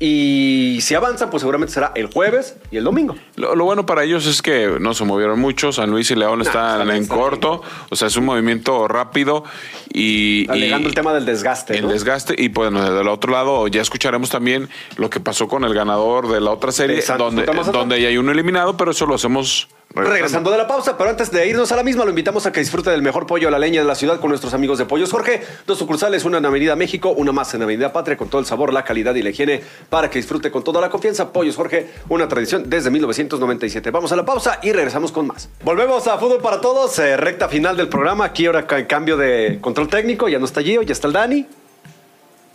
Y, 0.00 0.78
si 0.80 0.94
avanzan, 0.94 1.30
pues 1.30 1.42
seguramente 1.42 1.72
será 1.72 1.92
el 1.94 2.06
jueves 2.06 2.56
y 2.70 2.78
el 2.78 2.84
domingo. 2.84 3.16
Lo, 3.36 3.54
bueno 3.64 3.86
para 3.86 4.04
ellos 4.04 4.26
es 4.26 4.42
que 4.42 4.76
no 4.80 4.94
se 4.94 5.04
movieron 5.04 5.38
mucho. 5.38 5.72
San 5.72 5.90
Luis 5.90 6.10
y 6.10 6.16
León 6.16 6.42
están 6.42 6.90
en 6.90 7.06
corto. 7.06 7.62
O 7.90 7.96
sea, 7.96 8.08
es 8.08 8.16
un 8.16 8.24
movimiento 8.24 8.88
rápido 8.88 9.44
y. 9.92 10.50
Alegando 10.50 10.88
el 10.88 10.94
tema 10.94 11.12
del 11.12 11.24
desgaste. 11.24 11.78
El 11.78 11.88
desgaste. 11.88 12.34
Y 12.36 12.48
pues 12.48 12.72
del 12.72 13.08
otro 13.08 13.32
lado, 13.32 13.68
ya 13.68 13.82
escucharemos 13.82 14.30
también 14.30 14.68
lo 14.96 15.10
que 15.10 15.20
pasó 15.20 15.48
con 15.48 15.64
el 15.64 15.74
ganador 15.74 16.28
de 16.28 16.40
la 16.40 16.50
otra 16.50 16.72
serie, 16.72 17.02
donde, 17.18 17.44
donde 17.44 18.00
ya 18.00 18.08
hay 18.08 18.18
uno 18.18 18.32
eliminado, 18.32 18.76
pero 18.76 18.90
eso 18.90 19.06
lo 19.06 19.14
hacemos 19.14 19.68
Regresando 20.04 20.50
de 20.50 20.58
la 20.58 20.66
pausa, 20.66 20.98
pero 20.98 21.08
antes 21.08 21.30
de 21.30 21.48
irnos 21.48 21.72
a 21.72 21.76
la 21.76 21.82
misma, 21.82 22.04
lo 22.04 22.10
invitamos 22.10 22.44
a 22.44 22.52
que 22.52 22.60
disfrute 22.60 22.90
del 22.90 23.00
mejor 23.00 23.26
pollo 23.26 23.48
a 23.48 23.50
la 23.50 23.58
leña 23.58 23.80
de 23.80 23.86
la 23.86 23.94
ciudad 23.94 24.20
con 24.20 24.28
nuestros 24.28 24.52
amigos 24.52 24.76
de 24.76 24.84
Pollos 24.84 25.10
Jorge. 25.10 25.40
Dos 25.66 25.78
sucursales, 25.78 26.26
una 26.26 26.36
en 26.36 26.44
Avenida 26.44 26.76
México, 26.76 27.10
una 27.16 27.32
más 27.32 27.54
en 27.54 27.62
Avenida 27.62 27.94
Patria, 27.94 28.16
con 28.16 28.28
todo 28.28 28.38
el 28.40 28.46
sabor, 28.46 28.74
la 28.74 28.84
calidad 28.84 29.14
y 29.14 29.22
la 29.22 29.30
higiene 29.30 29.62
para 29.88 30.10
que 30.10 30.18
disfrute 30.18 30.50
con 30.50 30.62
toda 30.62 30.82
la 30.82 30.90
confianza. 30.90 31.32
Pollos 31.32 31.56
Jorge, 31.56 31.88
una 32.10 32.28
tradición 32.28 32.68
desde 32.68 32.90
1997. 32.90 33.90
Vamos 33.90 34.12
a 34.12 34.16
la 34.16 34.26
pausa 34.26 34.60
y 34.62 34.72
regresamos 34.72 35.12
con 35.12 35.26
más. 35.28 35.48
Volvemos 35.64 36.06
a 36.08 36.18
Fútbol 36.18 36.42
para 36.42 36.60
Todos, 36.60 36.98
eh, 36.98 37.16
recta 37.16 37.48
final 37.48 37.76
del 37.78 37.88
programa. 37.88 38.26
Aquí 38.26 38.44
ahora 38.44 38.66
en 38.68 38.84
cambio 38.84 39.16
de 39.16 39.58
control 39.62 39.88
técnico, 39.88 40.28
ya 40.28 40.38
no 40.38 40.44
está 40.44 40.60
Gio, 40.60 40.82
ya 40.82 40.92
está 40.92 41.06
el 41.06 41.14
Dani. 41.14 41.46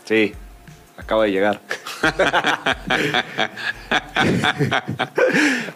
Sí, 0.04 0.32
acaba 0.96 1.24
de 1.24 1.30
llegar. 1.30 1.60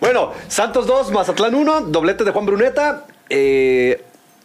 bueno, 0.01 0.33
Santos 0.49 0.87
2, 0.87 1.11
Mazatlán 1.13 1.55
1, 1.55 1.81
doblete 1.83 2.25
de 2.25 2.31
Juan 2.31 2.47
Bruneta. 2.47 3.05
Eh, 3.29 4.03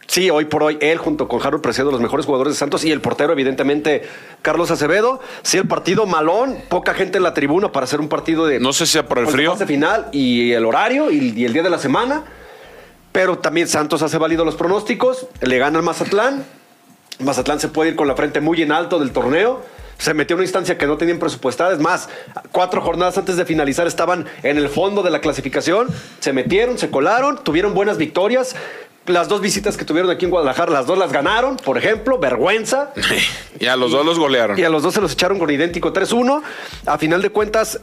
sí, 0.08 0.30
hoy 0.30 0.46
por 0.46 0.64
hoy, 0.64 0.78
él 0.82 0.98
junto 0.98 1.28
con 1.28 1.42
Harold 1.42 1.62
Preciado, 1.62 1.92
los 1.92 2.02
mejores 2.02 2.26
jugadores 2.26 2.54
de 2.54 2.60
Santos 2.60 2.84
y 2.84 2.92
el 2.92 3.02
portero, 3.02 3.34
evidentemente, 3.34 4.04
Carlos 4.42 4.72
Acevedo. 4.72 5.22
Sí, 5.42 5.58
el 5.58 5.68
partido 5.68 6.06
malón, 6.06 6.58
poca 6.70 6.94
gente 6.94 7.18
en 7.18 7.24
la 7.24 7.34
tribuna 7.34 7.72
para 7.72 7.84
hacer 7.86 8.00
un 8.00 8.10
partido 8.10 8.46
de. 8.46 8.60
No 8.60 8.74
sé 8.74 8.86
si 8.86 8.94
sea 8.94 9.08
por 9.08 9.20
el 9.20 9.28
frío. 9.28 9.52
Fase 9.52 9.66
final 9.66 10.08
y 10.12 10.52
el 10.52 10.66
horario 10.66 11.12
y, 11.12 11.34
y 11.36 11.46
el 11.46 11.54
día 11.54 11.64
de 11.64 11.70
la 11.70 11.80
semana. 11.80 12.24
Pero 13.12 13.40
también 13.40 13.68
Santos 13.68 14.02
hace 14.04 14.18
válido 14.18 14.46
los 14.46 14.56
pronósticos, 14.56 15.28
le 15.42 15.58
gana 15.58 15.80
al 15.80 15.84
Mazatlán. 15.84 16.46
Mazatlán 17.20 17.60
se 17.60 17.68
puede 17.68 17.90
ir 17.90 17.96
con 17.98 18.08
la 18.08 18.16
frente 18.16 18.40
muy 18.40 18.62
en 18.62 18.72
alto 18.72 19.00
del 19.00 19.12
torneo 19.12 19.62
se 20.02 20.16
metió 20.16 20.34
en 20.34 20.40
una 20.40 20.46
instancia 20.46 20.80
que 20.80 20.88
no 20.88 20.98
tenían 20.98 21.20
presupuestada. 21.20 21.74
Es 21.74 21.80
más, 21.80 22.10
cuatro 22.52 22.82
jornadas 22.82 23.20
antes 23.20 23.38
de 23.38 23.46
finalizar 23.46 23.86
estaban 23.86 24.26
en 24.42 24.58
el 24.58 24.68
fondo 24.68 25.04
de 25.04 25.12
la 25.12 25.22
clasificación. 25.22 25.90
Se 26.20 26.34
metieron, 26.34 26.80
se 26.80 26.90
colaron, 26.90 27.44
tuvieron 27.44 27.76
buenas 27.76 28.00
victorias. 28.00 28.56
Las 29.06 29.28
dos 29.28 29.42
visitas 29.42 29.78
que 29.78 29.86
tuvieron 29.86 30.10
aquí 30.10 30.26
en 30.26 30.32
Guadalajara, 30.32 30.72
las 30.72 30.88
dos 30.88 30.98
las 30.98 31.12
ganaron, 31.12 31.58
por 31.58 31.78
ejemplo, 31.78 32.18
vergüenza. 32.18 32.92
y 33.60 33.68
a 33.68 33.76
los 33.76 33.92
dos 33.92 34.04
los 34.04 34.18
golearon. 34.18 34.58
Y 34.58 34.64
a 34.64 34.70
los 34.70 34.82
dos 34.82 34.96
se 34.96 35.02
los 35.02 35.12
echaron 35.12 35.38
con 35.38 35.52
idéntico 35.52 35.94
3-1. 35.94 36.42
A 36.88 36.98
final 36.98 37.22
de 37.22 37.30
cuentas, 37.30 37.80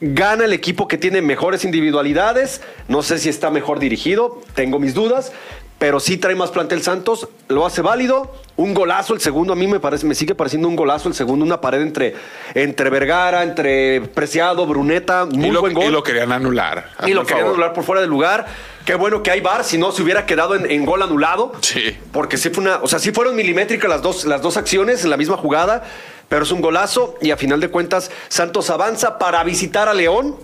gana 0.00 0.44
el 0.44 0.52
equipo 0.52 0.86
que 0.86 0.98
tiene 0.98 1.22
mejores 1.22 1.64
individualidades. 1.64 2.60
No 2.88 3.02
sé 3.02 3.18
si 3.18 3.30
está 3.30 3.50
mejor 3.50 3.78
dirigido, 3.78 4.42
tengo 4.54 4.78
mis 4.78 4.92
dudas, 4.92 5.32
pero 5.78 6.00
sí 6.00 6.16
trae 6.16 6.34
más 6.34 6.50
plantel 6.50 6.82
Santos, 6.82 7.28
lo 7.48 7.66
hace 7.66 7.82
válido. 7.82 8.32
Un 8.56 8.72
golazo, 8.72 9.14
el 9.14 9.20
segundo 9.20 9.52
a 9.52 9.56
mí 9.56 9.66
me 9.66 9.80
parece, 9.80 10.06
me 10.06 10.14
sigue 10.14 10.34
pareciendo 10.34 10.68
un 10.68 10.76
golazo, 10.76 11.08
el 11.08 11.14
segundo 11.14 11.44
una 11.44 11.60
pared 11.60 11.82
entre, 11.82 12.14
entre 12.54 12.88
Vergara, 12.88 13.42
entre 13.42 14.00
Preciado, 14.00 14.64
Bruneta, 14.66 15.26
muy 15.26 15.50
buen 15.56 15.74
gol. 15.74 15.86
Y 15.86 15.90
lo 15.90 16.02
querían 16.04 16.30
anular. 16.30 16.90
Y 17.04 17.12
lo 17.12 17.26
querían 17.26 17.48
anular 17.48 17.72
por 17.72 17.82
fuera 17.82 18.00
del 18.00 18.10
lugar. 18.10 18.46
Qué 18.84 18.94
bueno 18.94 19.22
que 19.22 19.32
hay 19.32 19.40
bar, 19.40 19.64
si 19.64 19.76
no 19.76 19.90
se 19.90 20.02
hubiera 20.02 20.24
quedado 20.24 20.54
en, 20.54 20.86
gol 20.86 21.02
anulado. 21.02 21.52
Sí. 21.60 21.96
Porque 22.12 22.36
sí 22.36 22.50
fue 22.50 22.62
una, 22.62 22.76
o 22.76 22.86
sea, 22.86 23.00
sí 23.00 23.10
fueron 23.10 23.34
milimétricas 23.34 23.90
las 23.90 24.02
dos, 24.02 24.24
las 24.24 24.40
dos 24.40 24.56
acciones 24.56 25.02
en 25.02 25.10
la 25.10 25.16
misma 25.16 25.36
jugada, 25.36 25.82
pero 26.28 26.44
es 26.44 26.52
un 26.52 26.60
golazo 26.60 27.16
y 27.20 27.32
a 27.32 27.36
final 27.36 27.60
de 27.60 27.68
cuentas 27.68 28.10
Santos 28.28 28.70
avanza 28.70 29.18
para 29.18 29.42
visitar 29.42 29.88
a 29.88 29.94
León. 29.94 30.36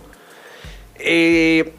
Eh, 0.97 1.73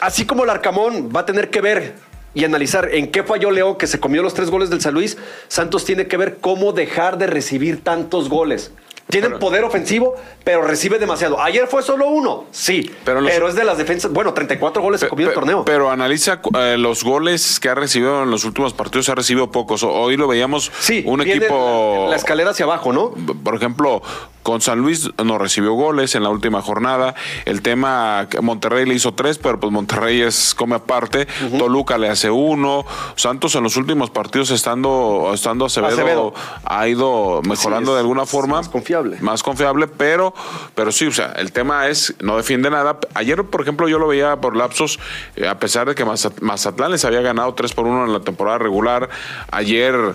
así 0.00 0.24
como 0.24 0.44
el 0.44 0.50
Arcamón 0.50 1.10
va 1.14 1.20
a 1.20 1.26
tener 1.26 1.50
que 1.50 1.60
ver 1.60 1.94
y 2.34 2.44
analizar 2.44 2.88
en 2.92 3.10
qué 3.10 3.22
falló 3.22 3.50
León 3.50 3.76
que 3.76 3.86
se 3.86 4.00
comió 4.00 4.22
los 4.22 4.34
tres 4.34 4.50
goles 4.50 4.70
del 4.70 4.80
San 4.80 4.94
Luis, 4.94 5.16
Santos 5.48 5.84
tiene 5.84 6.06
que 6.06 6.16
ver 6.16 6.38
cómo 6.40 6.72
dejar 6.72 7.18
de 7.18 7.26
recibir 7.26 7.82
tantos 7.82 8.28
goles. 8.28 8.72
Tienen 9.08 9.38
poder 9.38 9.64
ofensivo, 9.64 10.14
pero 10.44 10.62
recibe 10.62 10.98
demasiado. 10.98 11.40
Ayer 11.40 11.66
fue 11.66 11.82
solo 11.82 12.08
uno, 12.08 12.46
sí, 12.50 12.90
pero, 13.04 13.28
es 13.28 13.54
de 13.54 13.62
las 13.62 13.76
defensas. 13.76 14.10
Bueno, 14.10 14.32
34 14.32 14.82
goles 14.82 15.00
se 15.00 15.08
comió 15.08 15.28
el 15.28 15.34
torneo. 15.34 15.64
Pero 15.64 15.90
analiza 15.90 16.40
eh, 16.58 16.76
los 16.78 17.04
goles 17.04 17.60
que 17.60 17.68
ha 17.68 17.74
recibido 17.74 18.22
en 18.22 18.30
los 18.30 18.44
últimos 18.44 18.72
partidos, 18.72 19.08
ha 19.10 19.14
recibido 19.14 19.50
pocos. 19.50 19.82
Hoy 19.82 20.16
lo 20.16 20.26
veíamos 20.26 20.72
sí, 20.80 21.04
un 21.06 21.20
equipo. 21.20 22.06
la 22.08 22.16
escalera 22.16 22.50
hacia 22.50 22.64
abajo, 22.64 22.92
¿no? 22.92 23.12
Por 23.44 23.54
ejemplo, 23.54 24.02
con 24.44 24.60
San 24.60 24.78
Luis 24.78 25.10
no 25.24 25.38
recibió 25.38 25.72
goles 25.72 26.14
en 26.14 26.22
la 26.22 26.28
última 26.28 26.60
jornada. 26.60 27.14
El 27.46 27.62
tema, 27.62 28.28
Monterrey 28.42 28.84
le 28.84 28.94
hizo 28.94 29.14
tres, 29.14 29.38
pero 29.38 29.58
pues 29.58 29.72
Monterrey 29.72 30.20
es 30.20 30.54
come 30.54 30.76
aparte. 30.76 31.26
Toluca 31.58 31.96
le 31.96 32.10
hace 32.10 32.30
uno. 32.30 32.84
Santos 33.16 33.54
en 33.54 33.62
los 33.64 33.76
últimos 33.76 34.10
partidos 34.10 34.50
estando, 34.50 35.30
estando 35.32 35.64
Acevedo, 35.64 36.34
ha 36.64 36.86
ido 36.86 37.40
mejorando 37.42 37.94
de 37.94 38.00
alguna 38.00 38.26
forma. 38.26 38.56
Más 38.58 38.68
confiable. 38.68 39.16
Más 39.22 39.42
confiable, 39.42 39.86
pero, 39.88 40.34
pero 40.74 40.92
sí, 40.92 41.06
o 41.06 41.12
sea, 41.12 41.32
el 41.36 41.50
tema 41.50 41.88
es, 41.88 42.14
no 42.20 42.36
defiende 42.36 42.68
nada. 42.68 42.98
Ayer, 43.14 43.44
por 43.44 43.62
ejemplo, 43.62 43.88
yo 43.88 43.98
lo 43.98 44.08
veía 44.08 44.36
por 44.42 44.56
lapsos, 44.56 45.00
eh, 45.36 45.48
a 45.48 45.58
pesar 45.58 45.88
de 45.88 45.94
que 45.94 46.04
Mazatlán 46.04 46.90
les 46.90 47.04
había 47.06 47.22
ganado 47.22 47.54
3 47.54 47.72
por 47.72 47.86
1 47.86 48.04
en 48.04 48.12
la 48.12 48.20
temporada 48.20 48.58
regular. 48.58 49.08
Ayer 49.50 50.14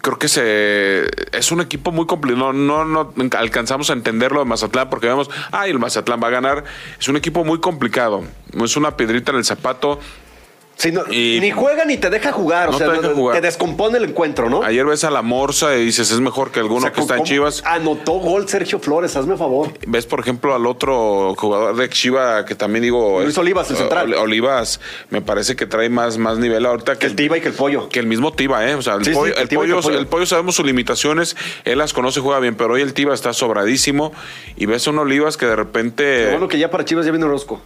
creo 0.00 0.18
que 0.18 0.28
se 0.28 1.06
es 1.36 1.52
un 1.52 1.60
equipo 1.60 1.92
muy 1.92 2.06
complicado. 2.06 2.52
No, 2.52 2.84
no, 2.84 3.12
alcanzamos 3.36 3.90
a 3.90 3.92
entenderlo 3.92 4.40
de 4.40 4.46
Mazatlán 4.46 4.88
porque 4.88 5.06
vemos, 5.06 5.30
ay, 5.50 5.70
el 5.70 5.78
Mazatlán 5.78 6.20
va 6.22 6.28
a 6.28 6.30
ganar. 6.30 6.64
Es 6.98 7.08
un 7.08 7.16
equipo 7.16 7.44
muy 7.44 7.60
complicado. 7.60 8.24
Es 8.62 8.76
una 8.76 8.96
piedrita 8.96 9.32
en 9.32 9.38
el 9.38 9.44
zapato 9.44 9.98
ni 11.10 11.50
juega 11.50 11.84
ni 11.84 11.96
te 11.96 12.10
deja 12.10 12.32
jugar, 12.32 12.70
o 12.70 12.72
sea, 12.72 12.90
te, 13.32 13.40
descompone 13.40 13.98
el 13.98 14.04
encuentro, 14.04 14.50
¿no? 14.50 14.62
Ayer 14.62 14.84
ves 14.84 15.04
a 15.04 15.10
la 15.10 15.22
Morsa 15.22 15.76
y 15.76 15.84
dices, 15.84 16.10
es 16.10 16.20
mejor 16.20 16.50
que 16.50 16.60
alguno 16.60 16.92
que 16.92 17.00
está 17.00 17.16
en 17.16 17.24
Chivas. 17.24 17.62
Anotó 17.64 18.14
gol 18.14 18.48
Sergio 18.48 18.78
Flores, 18.78 19.16
hazme 19.16 19.36
favor. 19.36 19.72
Ves, 19.86 20.06
por 20.06 20.20
ejemplo, 20.20 20.54
al 20.54 20.66
otro 20.66 21.34
jugador 21.36 21.76
de 21.76 21.88
Chivas 21.88 22.44
que 22.44 22.54
también 22.54 22.82
digo... 22.82 23.20
Luis 23.22 23.38
Olivas, 23.38 23.70
el 23.70 23.76
central. 23.76 24.14
Olivas, 24.14 24.80
me 25.10 25.20
parece 25.20 25.56
que 25.56 25.66
trae 25.66 25.88
más, 25.88 26.18
más 26.18 26.38
nivel 26.38 26.66
ahorita 26.66 26.98
que... 26.98 27.06
El 27.06 27.16
Tiba 27.16 27.38
y 27.38 27.40
que 27.40 27.48
el 27.48 27.54
Pollo. 27.54 27.88
Que 27.88 28.00
el 28.00 28.06
mismo 28.06 28.32
Tiba, 28.32 28.68
¿eh? 28.68 28.74
O 28.74 28.82
sea, 28.82 28.94
el, 28.94 29.12
pollo, 29.12 29.34
el, 29.36 30.06
pollo, 30.06 30.26
sabemos 30.26 30.56
sus 30.56 30.66
limitaciones, 30.66 31.36
él 31.64 31.78
las 31.78 31.92
conoce, 31.92 32.20
juega 32.20 32.40
bien, 32.40 32.54
pero 32.54 32.74
hoy 32.74 32.82
el 32.82 32.94
Tiba 32.94 33.14
está 33.14 33.32
sobradísimo 33.32 34.12
y 34.56 34.66
ves 34.66 34.86
a 34.86 34.90
un 34.90 34.98
Olivas 34.98 35.36
que 35.36 35.46
de 35.46 35.56
repente... 35.56 36.30
bueno 36.30 36.48
que 36.48 36.58
ya 36.58 36.70
para 36.70 36.84
Chivas 36.84 37.04
ya 37.04 37.12
viene 37.12 37.26
Orozco. 37.26 37.60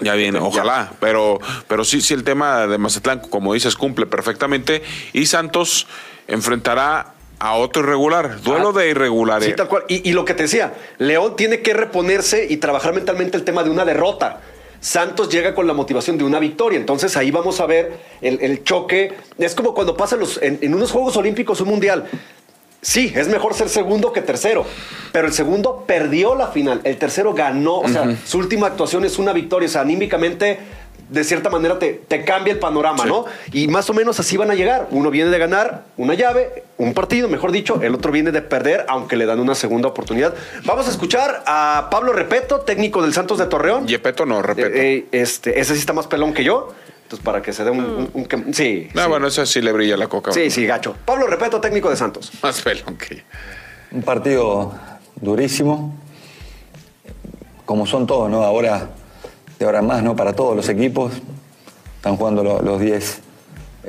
Ya 0.00 0.14
viene, 0.14 0.38
ojalá, 0.38 0.92
pero, 1.00 1.40
pero 1.66 1.84
sí, 1.84 2.00
sí 2.00 2.14
el 2.14 2.22
tema 2.22 2.66
de 2.66 2.78
Mazatlán, 2.78 3.20
como 3.20 3.54
dices, 3.54 3.74
cumple 3.74 4.06
perfectamente 4.06 4.82
y 5.12 5.26
Santos 5.26 5.88
enfrentará 6.28 7.14
a 7.40 7.54
otro 7.54 7.82
irregular, 7.82 8.40
duelo 8.40 8.70
ah, 8.74 8.78
de 8.78 8.90
irregulares. 8.90 9.48
Sí, 9.48 9.54
tal 9.56 9.68
cual. 9.68 9.84
Y, 9.88 10.12
lo 10.12 10.24
que 10.24 10.34
te 10.34 10.44
decía, 10.44 10.74
León 10.98 11.34
tiene 11.36 11.60
que 11.60 11.74
reponerse 11.74 12.46
y 12.48 12.58
trabajar 12.58 12.94
mentalmente 12.94 13.36
el 13.36 13.44
tema 13.44 13.64
de 13.64 13.70
una 13.70 13.84
derrota. 13.84 14.40
Santos 14.80 15.28
llega 15.30 15.54
con 15.54 15.66
la 15.66 15.72
motivación 15.72 16.18
de 16.18 16.24
una 16.24 16.38
victoria. 16.38 16.78
Entonces 16.78 17.16
ahí 17.16 17.30
vamos 17.30 17.60
a 17.60 17.66
ver 17.66 17.98
el, 18.20 18.62
choque. 18.64 19.14
Es 19.38 19.54
como 19.54 19.74
cuando 19.74 19.96
pasan 19.96 20.20
los, 20.20 20.40
en, 20.42 20.58
en, 20.62 20.74
unos 20.74 20.92
Juegos 20.92 21.16
Olímpicos, 21.16 21.60
un 21.60 21.68
mundial. 21.68 22.06
Sí, 22.84 23.10
es 23.16 23.28
mejor 23.28 23.54
ser 23.54 23.70
segundo 23.70 24.12
que 24.12 24.20
tercero, 24.20 24.66
pero 25.10 25.26
el 25.26 25.32
segundo 25.32 25.84
perdió 25.86 26.34
la 26.34 26.48
final, 26.48 26.82
el 26.84 26.98
tercero 26.98 27.32
ganó, 27.32 27.78
o 27.78 27.88
sea, 27.88 28.14
su 28.26 28.36
última 28.36 28.66
actuación 28.66 29.06
es 29.06 29.18
una 29.18 29.32
victoria, 29.32 29.66
o 29.66 29.72
sea, 29.72 29.80
anímicamente, 29.80 30.58
de 31.08 31.24
cierta 31.24 31.48
manera 31.48 31.78
te, 31.78 31.94
te 31.94 32.24
cambia 32.24 32.52
el 32.52 32.58
panorama, 32.58 33.06
¿no? 33.06 33.24
Y 33.52 33.68
más 33.68 33.88
o 33.88 33.94
menos 33.94 34.20
así 34.20 34.36
van 34.36 34.50
a 34.50 34.54
llegar. 34.54 34.88
Uno 34.90 35.10
viene 35.10 35.30
de 35.30 35.38
ganar 35.38 35.84
una 35.96 36.12
llave, 36.12 36.64
un 36.76 36.92
partido, 36.92 37.26
mejor 37.28 37.52
dicho, 37.52 37.80
el 37.82 37.94
otro 37.94 38.12
viene 38.12 38.32
de 38.32 38.42
perder, 38.42 38.84
aunque 38.88 39.16
le 39.16 39.24
dan 39.24 39.40
una 39.40 39.54
segunda 39.54 39.88
oportunidad. 39.88 40.34
Vamos 40.64 40.86
a 40.86 40.90
escuchar 40.90 41.42
a 41.46 41.88
Pablo 41.90 42.12
Repeto, 42.12 42.60
técnico 42.60 43.00
del 43.00 43.14
Santos 43.14 43.38
de 43.38 43.46
Torreón. 43.46 43.86
Yepeto 43.86 44.26
no, 44.26 44.42
Repeto. 44.42 44.68
Eh, 44.68 44.96
eh, 44.96 45.06
este, 45.12 45.58
ese 45.58 45.72
sí 45.72 45.80
está 45.80 45.94
más 45.94 46.06
pelón 46.06 46.34
que 46.34 46.44
yo. 46.44 46.74
Entonces, 47.14 47.24
para 47.24 47.42
que 47.42 47.52
se 47.52 47.62
dé 47.62 47.70
un... 47.70 48.10
un, 48.12 48.54
sí. 48.54 48.88
No, 48.92 49.08
bueno, 49.08 49.28
eso 49.28 49.46
sí 49.46 49.60
le 49.60 49.70
brilla 49.70 49.96
la 49.96 50.08
coca. 50.08 50.32
Sí, 50.32 50.50
sí, 50.50 50.66
gacho. 50.66 50.96
Pablo 51.04 51.28
Repeto, 51.28 51.60
técnico 51.60 51.90
de 51.90 51.96
Santos. 51.96 52.32
Más 52.42 52.60
pelón 52.60 52.96
que... 52.96 53.22
Un 53.92 54.02
partido 54.02 54.74
durísimo, 55.20 55.94
como 57.64 57.86
son 57.86 58.08
todos, 58.08 58.28
¿no? 58.28 58.42
Ahora, 58.42 58.88
de 59.60 59.64
ahora 59.64 59.80
más, 59.80 60.02
¿no? 60.02 60.16
Para 60.16 60.32
todos 60.32 60.56
los 60.56 60.68
equipos. 60.68 61.12
Están 61.96 62.16
jugando 62.16 62.42
los 62.42 62.80
10 62.80 63.20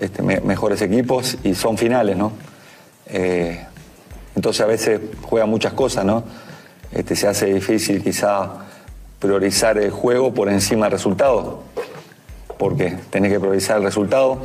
este, 0.01 0.21
mejores 0.21 0.83
equipos 0.83 1.38
y 1.43 1.55
son 1.55 1.79
finales, 1.79 2.15
¿no? 2.15 2.31
Eh, 3.07 3.65
entonces 4.35 4.61
a 4.61 4.67
veces 4.67 5.01
juega 5.23 5.47
muchas 5.47 5.73
cosas, 5.73 6.05
¿no? 6.05 6.23
Este, 6.91 7.15
se 7.15 7.27
hace 7.27 7.47
difícil 7.51 8.03
quizá 8.03 8.51
priorizar 9.19 9.79
el 9.79 9.89
juego 9.89 10.31
por 10.31 10.47
encima 10.49 10.85
del 10.85 10.91
resultado 10.91 11.63
porque 12.58 12.98
tenés 13.10 13.32
que 13.32 13.39
priorizar 13.39 13.78
el 13.78 13.84
resultado. 13.84 14.39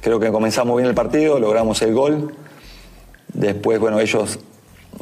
Creo 0.00 0.20
que 0.20 0.30
comenzamos 0.30 0.76
bien 0.76 0.88
el 0.88 0.94
partido, 0.94 1.38
logramos 1.38 1.80
el 1.82 1.94
gol. 1.94 2.34
Después, 3.32 3.80
bueno, 3.80 4.00
ellos, 4.00 4.38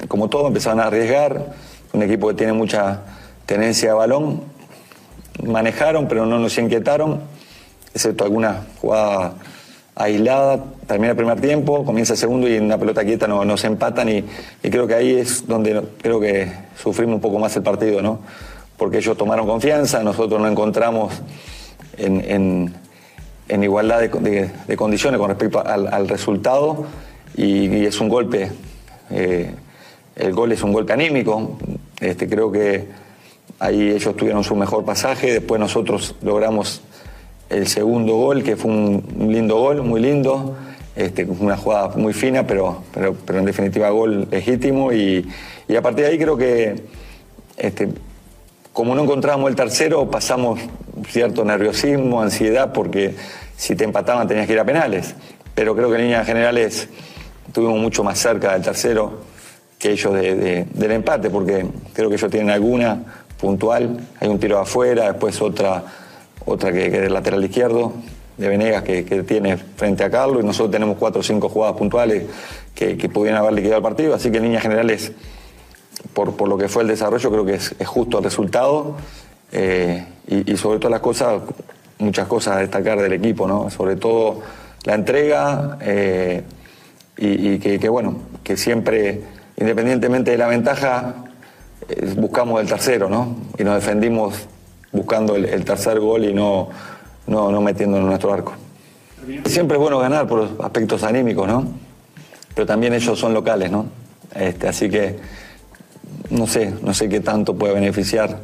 como 0.08 0.28
todo, 0.28 0.48
empezaron 0.48 0.80
a 0.80 0.84
arriesgar. 0.84 1.54
un 1.92 2.02
equipo 2.02 2.28
que 2.28 2.34
tiene 2.34 2.52
mucha 2.52 3.02
tenencia 3.46 3.90
de 3.90 3.94
balón. 3.94 4.42
Manejaron, 5.44 6.08
pero 6.08 6.26
no 6.26 6.38
nos 6.38 6.56
inquietaron, 6.58 7.20
excepto 7.94 8.24
alguna 8.24 8.66
jugada 8.80 9.34
aislada. 9.94 10.64
Termina 10.86 11.10
el 11.10 11.16
primer 11.16 11.40
tiempo, 11.40 11.84
comienza 11.84 12.14
el 12.14 12.18
segundo 12.18 12.48
y 12.48 12.54
en 12.54 12.64
una 12.64 12.78
pelota 12.78 13.04
quieta 13.04 13.26
no, 13.26 13.44
nos 13.44 13.64
empatan 13.64 14.08
y, 14.08 14.22
creo 14.62 14.86
que 14.86 14.94
ahí 14.94 15.14
es 15.14 15.46
donde 15.46 15.82
creo 16.00 16.20
que 16.20 16.50
sufrimos 16.80 17.16
un 17.16 17.20
poco 17.20 17.38
más 17.38 17.56
el 17.56 17.62
partido, 17.62 18.02
¿no? 18.02 18.20
Porque 18.76 18.98
ellos 18.98 19.16
tomaron 19.16 19.46
confianza, 19.46 20.02
nosotros 20.02 20.40
no 20.40 20.48
encontramos 20.48 21.12
en, 21.96 22.74
igualdad 23.62 24.00
de, 24.00 24.76
condiciones 24.76 25.18
con 25.18 25.28
respecto 25.28 25.64
al, 25.64 26.08
resultado 26.08 26.86
y, 27.36 27.84
es 27.86 28.00
un 28.00 28.08
golpe. 28.08 28.50
Eh, 29.10 29.54
el 30.16 30.32
gol 30.32 30.52
es 30.52 30.62
un 30.62 30.72
golpe 30.72 30.92
anímico. 30.92 31.58
Este, 32.00 32.28
creo 32.28 32.50
que 32.50 32.88
ahí 33.58 33.90
ellos 33.90 34.16
tuvieron 34.16 34.44
su 34.44 34.56
mejor 34.56 34.84
pasaje, 34.84 35.32
después 35.32 35.60
nosotros 35.60 36.14
logramos 36.22 36.82
el 37.48 37.68
segundo 37.68 38.16
gol, 38.16 38.42
que 38.42 38.56
fue 38.56 38.70
un, 38.70 39.04
lindo 39.28 39.58
gol, 39.58 39.82
muy 39.82 40.00
lindo, 40.00 40.56
este, 40.96 41.24
una 41.24 41.56
jugada 41.56 41.88
muy 41.96 42.12
fina, 42.12 42.46
pero, 42.46 42.82
pero, 42.92 43.14
pero 43.26 43.38
en 43.38 43.44
definitiva 43.44 43.90
gol 43.90 44.26
legítimo 44.30 44.92
y, 44.92 45.28
y, 45.68 45.76
a 45.76 45.82
partir 45.82 46.04
de 46.04 46.10
ahí 46.10 46.18
creo 46.18 46.36
que 46.36 46.82
este, 47.56 47.88
como 48.72 48.94
no 48.94 49.02
encontrábamos 49.02 49.50
el 49.50 49.56
tercero, 49.56 50.10
pasamos 50.10 50.60
cierto 51.08 51.44
nerviosismo, 51.44 52.22
ansiedad, 52.22 52.72
porque 52.72 53.14
si 53.56 53.76
te 53.76 53.84
empataban 53.84 54.26
tenías 54.26 54.46
que 54.46 54.54
ir 54.54 54.60
a 54.60 54.64
penales. 54.64 55.14
Pero 55.54 55.76
creo 55.76 55.90
que 55.90 55.96
en 55.96 56.02
líneas 56.02 56.26
generales 56.26 56.88
estuvimos 57.46 57.78
mucho 57.78 58.02
más 58.02 58.18
cerca 58.18 58.52
del 58.54 58.62
tercero 58.62 59.20
que 59.78 59.92
ellos 59.92 60.14
del 60.14 60.90
empate, 60.90 61.28
porque 61.28 61.66
creo 61.92 62.08
que 62.08 62.14
ellos 62.14 62.30
tienen 62.30 62.50
alguna 62.50 63.24
puntual, 63.38 63.98
hay 64.20 64.28
un 64.28 64.38
tiro 64.38 64.60
afuera, 64.60 65.10
después 65.10 65.42
otra, 65.42 65.82
otra 66.46 66.72
que, 66.72 66.86
es 66.86 66.92
del 66.92 67.12
lateral 67.12 67.44
izquierdo, 67.44 67.92
de 68.36 68.48
Venegas 68.48 68.84
que, 68.84 69.02
tiene 69.26 69.56
frente 69.56 70.04
a 70.04 70.10
Carlos, 70.10 70.42
y 70.42 70.46
nosotros 70.46 70.70
tenemos 70.70 70.96
cuatro 70.96 71.20
o 71.20 71.22
cinco 71.24 71.48
jugadas 71.48 71.76
puntuales 71.76 72.24
que, 72.76 72.96
que 72.96 73.08
pudieran 73.08 73.42
haber 73.42 73.54
liquidado 73.54 73.78
el 73.78 73.82
partido, 73.82 74.14
así 74.14 74.30
que 74.30 74.36
en 74.36 74.44
líneas 74.44 74.62
generales 74.62 75.12
por, 76.14 76.36
por, 76.36 76.48
lo 76.48 76.58
que 76.58 76.68
fue 76.68 76.82
el 76.82 76.88
desarrollo, 76.88 77.30
creo 77.30 77.44
que 77.44 77.54
es, 77.54 77.74
justo 77.86 78.18
el 78.18 78.24
resultado. 78.24 78.96
Eh, 79.52 80.04
y, 80.26 80.56
sobre 80.56 80.78
todas 80.78 80.92
las 80.92 81.00
cosas, 81.00 81.42
muchas 81.98 82.26
cosas 82.26 82.56
a 82.56 82.60
destacar 82.60 83.00
del 83.00 83.12
equipo, 83.12 83.46
¿no? 83.46 83.68
Sobre 83.70 83.96
todo 83.96 84.40
la 84.84 84.94
entrega 84.94 85.78
eh, 85.80 86.42
y, 87.16 87.58
que, 87.58 87.88
bueno, 87.88 88.16
que 88.42 88.56
siempre, 88.56 89.22
independientemente 89.56 90.30
de 90.30 90.38
la 90.38 90.46
ventaja, 90.46 91.14
eh, 91.88 92.14
buscamos 92.16 92.60
el 92.60 92.68
tercero, 92.68 93.08
¿no? 93.08 93.36
Y 93.58 93.64
nos 93.64 93.74
defendimos 93.74 94.46
buscando 94.90 95.36
el, 95.36 95.64
tercer 95.64 96.00
gol 96.00 96.24
y 96.24 96.32
no, 96.32 96.70
no, 97.26 97.50
no 97.50 97.60
metiéndonos 97.60 98.04
en 98.04 98.08
nuestro 98.08 98.32
arco. 98.32 98.54
Siempre 99.44 99.76
es 99.76 99.80
bueno 99.80 99.98
ganar 99.98 100.26
por 100.26 100.48
aspectos 100.60 101.02
anímicos, 101.02 101.46
¿no? 101.46 101.66
Pero 102.54 102.66
también 102.66 102.92
ellos 102.94 103.18
son 103.18 103.32
locales, 103.32 103.70
¿no? 103.70 103.86
Este, 104.34 104.68
así 104.68 104.88
que 104.88 105.16
no 106.32 106.46
sé, 106.46 106.72
no 106.82 106.94
sé 106.94 107.08
qué 107.08 107.20
tanto 107.20 107.54
puede 107.54 107.74
beneficiar 107.74 108.40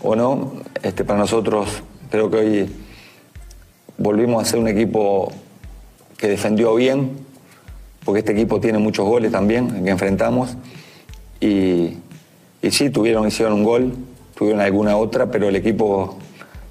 o 0.00 0.16
no. 0.16 0.52
Este, 0.82 1.04
para 1.04 1.18
nosotros 1.18 1.82
creo 2.10 2.30
que 2.30 2.36
hoy 2.36 2.70
volvimos 3.98 4.42
a 4.42 4.46
ser 4.46 4.58
un 4.58 4.68
equipo 4.68 5.30
que 6.16 6.28
defendió 6.28 6.74
bien, 6.74 7.18
porque 8.04 8.20
este 8.20 8.32
equipo 8.32 8.60
tiene 8.60 8.78
muchos 8.78 9.06
goles 9.06 9.30
también 9.30 9.84
que 9.84 9.90
enfrentamos. 9.90 10.56
Y, 11.40 11.98
y 12.62 12.70
sí, 12.70 12.90
tuvieron, 12.90 13.26
hicieron 13.28 13.54
un 13.54 13.64
gol, 13.64 13.92
tuvieron 14.34 14.60
alguna 14.60 14.96
otra, 14.96 15.30
pero 15.30 15.48
el 15.48 15.56
equipo 15.56 16.16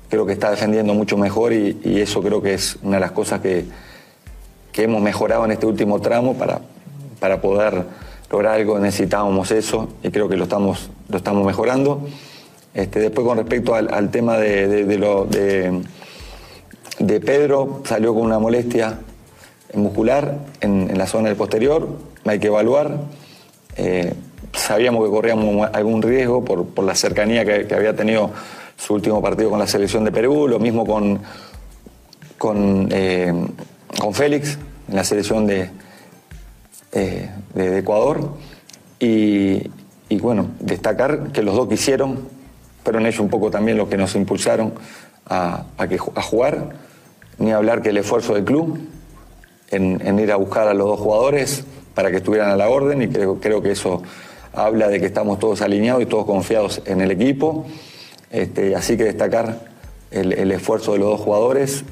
creo 0.10 0.26
que 0.26 0.34
está 0.34 0.50
defendiendo 0.50 0.94
mucho 0.94 1.18
mejor 1.18 1.54
y, 1.54 1.78
eso 1.84 2.22
creo 2.22 2.42
que 2.42 2.56
es 2.56 2.78
una 2.82 2.96
de 2.96 3.02
las 3.02 3.12
cosas 3.12 3.42
que, 3.42 3.66
que 4.72 4.84
hemos 4.84 5.02
mejorado 5.02 5.46
en 5.46 5.52
este 5.52 5.66
último 5.66 6.02
tramo 6.02 6.34
para, 6.34 6.62
para 7.20 7.42
poder 7.42 7.86
lograr 8.30 8.56
algo 8.56 8.80
necesitábamos 8.80 9.52
eso 9.52 9.90
y 10.04 10.10
creo 10.10 10.28
que 10.28 10.36
lo 10.36 10.44
estamos, 10.44 10.90
lo 11.10 11.18
estamos 11.18 11.46
mejorando. 11.46 12.08
Este, 12.74 13.00
después 13.00 13.26
con 13.26 13.38
respecto 13.38 13.74
al, 13.74 14.12
tema 14.12 14.38
de, 14.38 14.98
lo, 14.98 15.26
de, 15.26 15.82
Pedro, 17.22 17.82
salió 17.86 18.14
con 18.14 18.24
una 18.24 18.38
molestia 18.38 19.00
muscular 19.74 20.38
en, 20.62 20.96
la 20.98 21.08
zona 21.08 21.30
del 21.30 21.38
posterior, 21.38 21.88
hay 22.26 22.40
que 22.40 22.48
evaluar. 22.48 22.98
Eh, 23.78 24.14
sabíamos 24.54 25.04
que 25.06 25.10
corríamos 25.10 25.70
algún 25.74 26.02
riesgo 26.02 26.46
por, 26.46 26.84
la 26.84 26.94
cercanía 26.94 27.46
que, 27.46 27.74
había 27.74 27.96
tenido 27.96 28.32
su 28.76 28.94
último 28.94 29.22
partido 29.24 29.50
con 29.50 29.58
la 29.58 29.68
selección 29.68 30.04
de 30.04 30.12
Perú, 30.12 30.48
lo 30.48 30.60
mismo 30.60 30.86
con, 30.86 31.20
con, 32.38 32.90
eh, 32.92 33.34
con 34.00 34.14
Félix 34.14 34.60
en 34.88 34.96
la 34.96 35.04
selección 35.04 35.48
de, 35.48 35.72
eh, 36.92 37.30
de 37.54 37.80
Ecuador. 37.80 38.36
Y, 39.00 39.70
bueno, 40.20 40.52
destacar 40.60 41.32
que 41.32 41.44
los 41.44 41.56
dos 41.56 41.68
quisieron, 41.68 42.28
fueron 42.84 43.06
ellos 43.06 43.20
un 43.20 43.30
poco 43.30 43.52
también 43.52 43.78
los 43.78 43.88
que 43.90 43.98
nos 43.98 44.16
impulsaron 44.16 44.74
a, 45.26 45.66
a 45.78 46.22
jugar, 46.22 46.76
ni 47.38 47.52
hablar 47.52 47.82
que 47.82 47.90
el 47.90 47.98
esfuerzo 47.98 48.34
del 48.34 48.46
club 48.46 48.80
en, 49.70 50.20
ir 50.20 50.32
a 50.32 50.36
buscar 50.36 50.68
a 50.68 50.74
los 50.74 50.88
dos 50.88 51.00
jugadores 51.00 51.64
para 51.94 52.12
que 52.12 52.18
estuvieran 52.18 52.50
a 52.50 52.56
la 52.56 52.70
orden 52.70 53.02
y 53.02 53.08
creo, 53.08 53.40
creo 53.40 53.62
que 53.62 53.72
eso 53.72 54.02
habla 54.54 54.88
de 54.88 55.00
que 55.00 55.06
estamos 55.06 55.40
todos 55.40 55.62
alineados 55.62 56.02
y 56.04 56.06
todos 56.06 56.26
confiados 56.26 56.82
en 56.86 57.02
el 57.02 57.12
equipo. 57.12 57.66
Este, 58.32 58.76
así 58.76 58.98
que 58.98 59.04
destacar 59.04 59.60
el, 60.12 60.52
esfuerzo 60.52 60.94
de 60.94 61.00
los 61.00 61.10
dos 61.10 61.22
jugadores. 61.22 61.84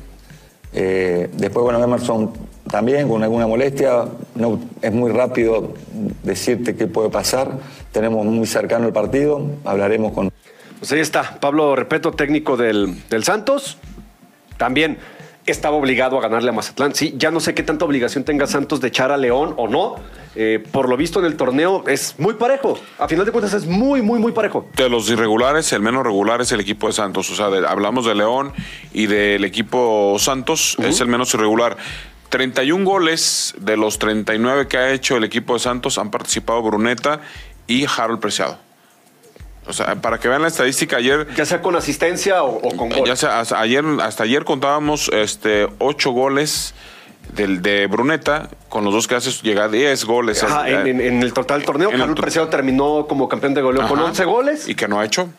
Eh, 0.78 1.30
después, 1.34 1.64
bueno, 1.64 1.82
Emerson 1.82 2.34
también 2.70 3.08
con 3.08 3.24
alguna 3.24 3.48
molestia. 3.48 4.06
No, 4.36 4.60
es 4.82 4.92
muy 4.92 5.12
rápido 5.12 5.74
decirte 6.22 6.76
qué 6.76 6.88
puede 6.88 7.10
pasar. 7.10 7.52
Tenemos 7.94 8.26
muy 8.26 8.46
cercano 8.46 8.86
el 8.86 8.94
partido, 8.94 9.42
hablaremos 9.64 10.12
con... 10.12 10.32
Pues 10.80 10.92
ahí 10.92 11.00
está, 11.00 11.40
Pablo 11.40 11.76
Repeto, 11.78 12.12
técnico 12.12 12.58
del, 12.58 12.94
Santos. 13.24 13.78
También 14.58 14.98
estaba 15.46 15.76
obligado 15.76 16.18
a 16.18 16.22
ganarle 16.22 16.50
a 16.50 16.54
Mazatlán. 16.54 16.96
Sí, 16.96 17.14
ya 17.18 17.32
no 17.32 17.40
sé 17.40 17.54
qué 17.54 17.64
tanta 17.64 17.86
obligación 17.86 18.24
tenga 18.24 18.48
Santos 18.48 18.82
de 18.82 18.88
echar 18.88 19.12
a 19.12 19.18
León 19.18 19.54
o 19.58 19.68
no. 19.68 19.96
Eh, 20.36 20.62
por 20.72 20.90
lo 20.90 20.98
visto 20.98 21.20
en 21.20 21.26
el 21.26 21.38
torneo 21.38 21.84
es 21.88 22.16
muy 22.18 22.34
parejo. 22.34 22.78
A 23.00 23.08
final 23.08 23.26
de 23.26 23.32
cuentas 23.32 23.54
es 23.54 23.66
muy, 23.66 24.02
muy, 24.02 24.20
muy 24.20 24.32
parejo. 24.32 24.68
De 24.76 24.90
los 24.90 25.10
irregulares, 25.10 25.72
el 25.74 25.82
menos 25.82 26.04
regular 26.04 26.42
es 26.42 26.52
el 26.52 26.60
equipo 26.60 26.88
de 26.88 26.94
Santos. 26.94 27.30
O 27.30 27.36
sea, 27.36 27.48
hablamos 27.70 28.06
de 28.06 28.16
León 28.16 28.54
y 28.94 29.08
del 29.08 29.46
equipo 29.46 30.18
Santos, 30.20 30.78
es 30.80 31.00
el 31.00 31.08
menos 31.08 31.34
irregular. 31.34 31.78
31 32.30 32.84
goles 32.84 33.54
de 33.60 33.78
los 33.78 34.00
39 34.00 34.68
que 34.68 34.78
ha 34.78 34.92
hecho 34.92 35.16
el 35.16 35.24
equipo 35.24 35.54
de 35.54 35.60
Santos 35.60 35.98
han 35.98 36.12
participado 36.12 36.62
Bruneta 36.62 37.22
y 37.68 37.86
Harold 37.86 38.20
Preciado. 38.20 38.60
O 39.68 39.74
sea, 39.74 39.96
para 39.96 40.20
que 40.20 40.28
vean 40.28 40.42
la 40.42 40.48
estadística 40.48 40.98
ayer. 40.98 41.28
Ya 41.36 41.46
sea 41.46 41.62
con 41.62 41.76
asistencia 41.76 42.44
o, 42.44 42.60
con 42.76 42.90
gol. 42.90 43.08
Ya 43.08 43.16
sea, 43.16 43.40
hasta 43.40 43.60
ayer, 43.60 43.84
hasta 44.02 44.24
ayer 44.24 44.46
contábamos 44.46 45.10
este, 45.10 45.68
8 45.80 46.12
goles 46.12 46.76
del, 47.34 47.62
de 47.62 47.88
Bruneta, 47.88 48.50
con 48.70 48.84
los 48.86 48.94
dos 48.94 49.08
que 49.08 49.16
hace 49.16 49.32
llega 49.42 49.66
a 49.66 49.70
10 49.70 50.06
goles. 50.06 50.46
en, 50.68 51.24
el 51.24 51.34
total 51.34 51.64
torneo, 51.64 51.90
Harold 51.90 52.20
Preciado 52.20 52.48
terminó 52.50 53.08
como 53.08 53.28
campeón 53.28 53.54
de 53.54 53.62
goleo 53.62 53.88
con 53.88 54.00
11 54.00 54.26
goles. 54.26 54.70
¿Y 54.70 54.76
que 54.76 54.88
no 54.88 55.00
ha 55.00 55.06
hecho? 55.06 55.30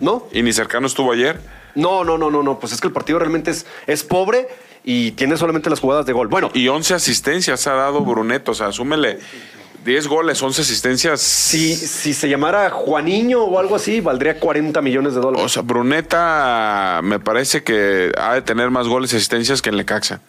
¿No? 0.00 0.26
¿Y 0.32 0.42
ni 0.42 0.52
cercano 0.52 0.86
estuvo 0.86 1.12
ayer? 1.12 1.40
No, 1.76 2.04
no, 2.04 2.18
no, 2.18 2.30
no, 2.30 2.42
no. 2.42 2.58
Pues 2.58 2.72
es 2.72 2.80
que 2.80 2.88
el 2.88 2.92
partido 2.92 3.18
realmente 3.18 3.52
es, 3.52 3.66
es 3.86 4.02
pobre 4.02 4.48
y 4.84 5.12
tiene 5.12 5.36
solamente 5.36 5.70
las 5.70 5.80
jugadas 5.80 6.06
de 6.06 6.12
gol. 6.12 6.28
Bueno. 6.28 6.50
Y 6.54 6.68
11 6.68 6.94
asistencias 6.94 7.66
ha 7.66 7.74
dado 7.74 8.00
Bruneto, 8.00 8.52
o 8.52 8.54
sea, 8.54 8.68
asúmele 8.68 9.18
10 9.84 10.08
goles, 10.08 10.42
11 10.42 10.62
asistencias. 10.62 11.20
Si, 11.20 11.74
si 11.74 12.14
se 12.14 12.28
llamara 12.28 12.70
Juaniño 12.70 13.42
o 13.42 13.58
algo 13.58 13.76
así, 13.76 14.00
valdría 14.00 14.40
40 14.40 14.80
millones 14.80 15.14
de 15.14 15.20
dólares. 15.20 15.44
O 15.44 15.48
sea, 15.48 15.62
Bruneta 15.62 17.00
me 17.02 17.20
parece 17.20 17.62
que 17.62 18.12
ha 18.16 18.34
de 18.34 18.42
tener 18.42 18.70
más 18.70 18.88
goles 18.88 19.12
y 19.12 19.16
asistencias 19.16 19.60
que 19.60 19.70
en 19.70 19.76
Lecaxa. 19.76 20.20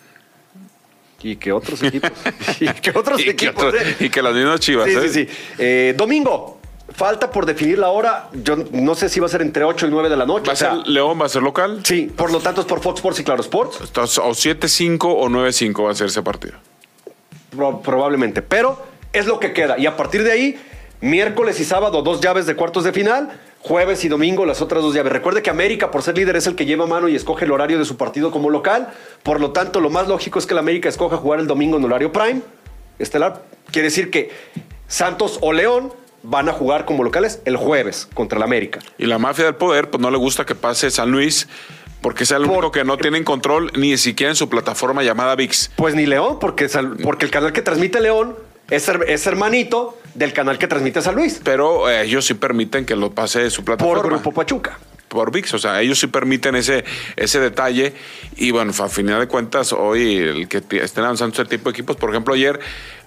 Y 1.24 1.38
que 1.38 1.52
otros 1.52 1.82
equipos. 1.82 2.12
y 2.60 2.68
que 2.68 2.92
otros 2.92 3.22
equipos. 3.22 3.74
¿eh? 3.74 3.96
y 4.02 4.10
que 4.10 4.22
las 4.22 4.36
mismas 4.36 4.60
chivas. 4.60 4.88
Sí, 4.88 4.94
sí, 4.94 5.00
¿eh? 5.00 5.10
sí. 5.10 5.28
Eh, 5.58 5.94
domingo, 5.98 6.60
Falta 6.94 7.32
por 7.32 7.48
definir 7.48 7.80
la 7.80 7.90
hora. 7.90 8.30
Yo 8.32 8.56
no 8.56 8.94
sé 8.94 9.10
si 9.10 9.20
va 9.20 9.26
a 9.26 9.30
ser 9.30 9.42
entre 9.42 9.64
8 9.64 9.88
y 9.88 9.90
9 9.90 10.08
de 10.08 10.16
la 10.16 10.26
noche. 10.26 10.48
¿Va 10.48 10.54
a 10.54 10.56
ser 10.56 10.88
León? 10.88 11.20
¿Va 11.20 11.26
a 11.26 11.30
ser 11.30 11.42
local? 11.42 11.82
Sí, 11.84 12.12
por 12.16 12.32
lo 12.32 12.40
tanto 12.40 12.62
es 12.62 12.68
por 12.68 12.80
Fox 12.80 13.00
Sports 13.00 13.20
y 13.20 13.24
Claro 13.24 13.42
Sports. 13.42 13.82
o 13.82 14.32
7-5 14.32 15.00
o 15.04 15.28
9-5 15.28 15.84
va 15.84 15.92
a 15.92 15.96
ser 15.96 16.08
ese 16.08 16.22
partido. 16.22 16.54
probablemente. 17.84 18.44
Pero 18.44 18.95
es 19.16 19.26
lo 19.26 19.40
que 19.40 19.54
queda. 19.54 19.78
Y 19.78 19.86
a 19.86 19.96
partir 19.96 20.24
de 20.24 20.32
ahí, 20.32 20.60
miércoles 21.02 21.60
y 21.60 21.66
sábado, 21.66 22.02
dos 22.02 22.22
llaves 22.22 22.46
de 22.46 22.56
cuartos 22.56 22.84
de 22.84 22.94
final. 22.94 23.40
Jueves 23.60 24.06
y 24.06 24.10
domingo, 24.10 24.46
las 24.46 24.62
otras 24.62 24.84
dos 24.84 24.94
llaves. 24.94 25.12
Recuerde 25.12 25.42
que 25.42 25.50
América, 25.50 25.90
por 25.90 26.04
ser 26.04 26.16
líder, 26.16 26.36
es 26.36 26.46
el 26.46 26.56
que 26.56 26.66
lleva 26.66 26.86
mano 26.86 27.08
y 27.08 27.16
escoge 27.16 27.46
el 27.46 27.52
horario 27.52 27.80
de 27.80 27.86
su 27.86 27.98
partido 27.98 28.30
como 28.30 28.52
local. 28.52 28.90
Por 29.24 29.42
lo 29.42 29.52
tanto, 29.52 29.80
lo 29.80 29.90
más 29.90 30.08
lógico 30.08 30.38
es 30.38 30.46
que 30.46 30.54
la 30.54 30.60
América 30.60 30.88
escoja 30.88 31.18
jugar 31.18 31.40
el 31.40 31.48
domingo 31.48 31.78
en 31.78 31.86
horario 31.86 32.12
prime. 32.12 32.42
Estelar. 33.00 33.42
Quiere 33.72 33.88
decir 33.88 34.12
que 34.12 34.30
Santos 34.88 35.40
o 35.42 35.52
León 35.52 35.92
van 36.22 36.50
a 36.50 36.54
jugar 36.54 36.86
como 36.86 37.04
locales 37.04 37.42
el 37.46 37.58
jueves 37.58 38.08
contra 38.14 38.38
el 38.38 38.44
América. 38.44 38.80
Y 38.98 39.06
la 39.06 39.18
mafia 39.18 39.46
del 39.46 39.56
poder, 39.56 39.90
pues 39.90 40.02
no 40.02 40.12
le 40.12 40.18
gusta 40.18 40.46
que 40.46 40.56
pase 40.56 40.92
San 40.92 41.12
Luis, 41.12 41.48
porque 42.02 42.24
es 42.24 42.32
el 42.32 42.44
único 42.44 42.72
que 42.72 42.84
no 42.84 42.98
tienen 42.98 43.24
control 43.24 43.72
ni 43.76 43.98
siquiera 43.98 44.32
en 44.32 44.36
su 44.36 44.50
plataforma 44.50 45.04
llamada 45.04 45.36
VIX. 45.36 45.72
Pues 45.76 45.96
ni 45.96 46.06
León, 46.06 46.38
porque, 46.40 46.70
porque 47.04 47.26
el 47.26 47.32
canal 47.32 47.52
que 47.52 47.62
transmite 47.62 48.00
León 48.02 48.36
es, 48.70 48.90
es 49.08 49.28
hermanito 49.28 49.98
del 50.14 50.34
canal 50.34 50.58
que 50.58 50.68
transmite 50.68 51.02
San 51.02 51.16
Luis. 51.16 51.42
Pero 51.44 51.90
eh, 51.90 52.04
ellos 52.04 52.26
sí 52.26 52.34
permiten 52.34 52.86
que 52.86 52.96
lo 52.96 53.12
pase 53.12 53.50
su 53.50 53.64
plataforma. 53.64 54.02
Por 54.02 54.12
Grupo 54.12 54.32
Pachuca 54.32 54.78
por 55.08 55.32
VIX. 55.32 55.54
O 55.54 55.60
sea, 55.60 55.82
ellos 55.82 56.00
sí 56.00 56.08
permiten 56.08 56.56
ese, 56.56 56.84
ese 57.16 57.40
detalle. 57.40 57.94
Y 58.36 58.52
bueno, 58.52 58.74
a 58.78 58.90
final 58.90 59.20
de 59.20 59.28
cuentas, 59.28 59.74
hoy 59.74 60.18
el 60.18 60.48
que 60.48 60.58
estén 60.78 61.04
avanzando 61.04 61.42
este 61.42 61.58
tipo 61.58 61.70
de 61.70 61.74
equipos, 61.74 61.96
por 61.96 62.12
ejemplo, 62.12 62.34
ayer 62.34 62.60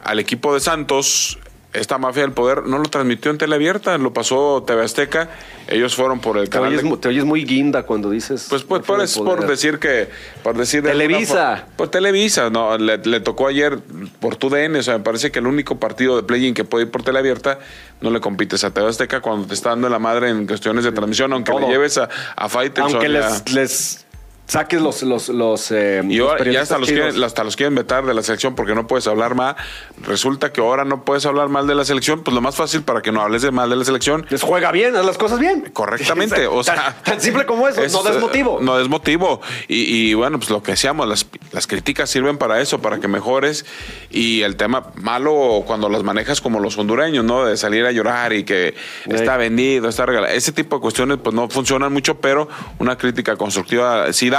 al 0.02 0.18
equipo 0.18 0.54
de 0.54 0.60
Santos 0.60 1.38
esta 1.74 1.98
mafia 1.98 2.22
del 2.22 2.32
poder 2.32 2.64
no 2.66 2.78
lo 2.78 2.84
transmitió 2.84 3.30
en 3.30 3.52
abierta, 3.52 3.98
lo 3.98 4.12
pasó 4.12 4.64
TV 4.66 4.82
Azteca. 4.82 5.28
Ellos 5.68 5.94
fueron 5.94 6.18
por 6.18 6.38
el 6.38 6.48
canal. 6.48 6.98
Te 6.98 7.08
oyes, 7.08 7.24
muy 7.24 7.44
guinda 7.44 7.82
cuando 7.82 8.10
dices. 8.10 8.46
Pues, 8.48 8.62
pues 8.62 8.82
por, 8.82 9.06
por, 9.24 9.46
decir 9.46 9.78
que. 9.78 10.08
Por 10.42 10.56
decir 10.56 10.82
Televisa. 10.82 11.66
Por, 11.76 11.88
Televisa, 11.88 12.48
no. 12.48 12.78
Le, 12.78 13.20
tocó 13.20 13.48
ayer 13.48 13.78
por 14.18 14.36
tu 14.36 14.48
DN. 14.48 14.78
O 14.78 14.82
sea, 14.82 14.96
me 14.96 15.04
parece 15.04 15.30
que 15.30 15.40
el 15.40 15.46
único 15.46 15.78
partido 15.78 16.16
de 16.16 16.22
play-in 16.22 16.54
que 16.54 16.64
puede 16.64 16.86
ir 16.86 16.90
por 16.90 17.02
abierta 17.14 17.58
no 18.00 18.10
le 18.10 18.20
compites 18.20 18.64
a 18.64 18.70
TV 18.70 18.88
Azteca 18.88 19.20
cuando 19.20 19.46
te 19.46 19.54
está 19.54 19.70
dando 19.70 19.90
la 19.90 19.98
madre 19.98 20.30
en 20.30 20.46
cuestiones 20.46 20.84
de 20.84 20.92
transmisión, 20.92 21.32
aunque 21.34 21.52
le 21.52 21.68
lleves 21.68 21.98
a, 21.98 22.08
a 22.36 22.48
Aunque 22.80 23.08
les 23.08 24.06
saques 24.48 24.80
los. 24.80 25.02
los, 25.02 25.28
los 25.28 25.70
eh, 25.70 26.02
y 26.08 26.16
ya 26.16 26.62
hasta 26.62 26.78
los, 26.78 26.88
quieren, 26.88 27.22
hasta 27.22 27.44
los 27.44 27.54
quieren 27.54 27.74
vetar 27.74 28.04
de 28.06 28.14
la 28.14 28.22
selección 28.22 28.54
porque 28.54 28.74
no 28.74 28.86
puedes 28.86 29.06
hablar 29.06 29.34
mal. 29.34 29.54
Resulta 30.02 30.52
que 30.52 30.60
ahora 30.60 30.84
no 30.84 31.04
puedes 31.04 31.26
hablar 31.26 31.48
mal 31.48 31.66
de 31.66 31.74
la 31.74 31.84
selección. 31.84 32.24
Pues 32.24 32.34
lo 32.34 32.40
más 32.40 32.56
fácil 32.56 32.82
para 32.82 33.02
que 33.02 33.12
no 33.12 33.20
hables 33.20 33.42
de 33.42 33.50
mal 33.50 33.70
de 33.70 33.76
la 33.76 33.84
selección. 33.84 34.26
Les 34.30 34.42
juega 34.42 34.72
bien, 34.72 34.96
haz 34.96 35.04
las 35.04 35.18
cosas 35.18 35.38
bien. 35.38 35.70
Correctamente. 35.72 36.46
o 36.48 36.64
sea, 36.64 36.96
tan, 37.04 37.20
simple 37.20 37.44
como 37.46 37.68
eso. 37.68 37.80
no 37.80 38.10
desmotivo. 38.10 38.58
No 38.60 38.78
desmotivo. 38.78 39.40
Y, 39.68 40.08
y 40.10 40.14
bueno, 40.14 40.38
pues 40.38 40.50
lo 40.50 40.62
que 40.62 40.72
decíamos, 40.72 41.06
las, 41.06 41.26
las 41.52 41.66
críticas 41.66 42.08
sirven 42.08 42.38
para 42.38 42.60
eso, 42.60 42.80
para 42.80 42.98
que 42.98 43.06
mejores. 43.06 43.66
Y 44.10 44.42
el 44.42 44.56
tema 44.56 44.90
malo 44.94 45.62
cuando 45.66 45.88
las 45.90 46.02
manejas 46.02 46.40
como 46.40 46.58
los 46.58 46.78
hondureños, 46.78 47.24
¿no? 47.24 47.44
De 47.44 47.56
salir 47.58 47.84
a 47.84 47.92
llorar 47.92 48.32
y 48.32 48.44
que 48.44 48.74
está 49.06 49.36
vendido, 49.36 49.88
está 49.88 50.06
regalado. 50.06 50.32
Ese 50.32 50.52
tipo 50.52 50.76
de 50.76 50.80
cuestiones, 50.80 51.18
pues 51.22 51.34
no 51.34 51.50
funcionan 51.50 51.92
mucho, 51.92 52.18
pero 52.20 52.48
una 52.78 52.96
crítica 52.96 53.36
constructiva 53.36 54.12
sí 54.12 54.30
da 54.30 54.37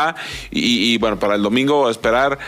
y, 0.52 0.98
bueno, 0.98 1.20
para 1.20 1.36
el 1.36 1.44
domingo 1.44 1.90
esperar 1.90 2.40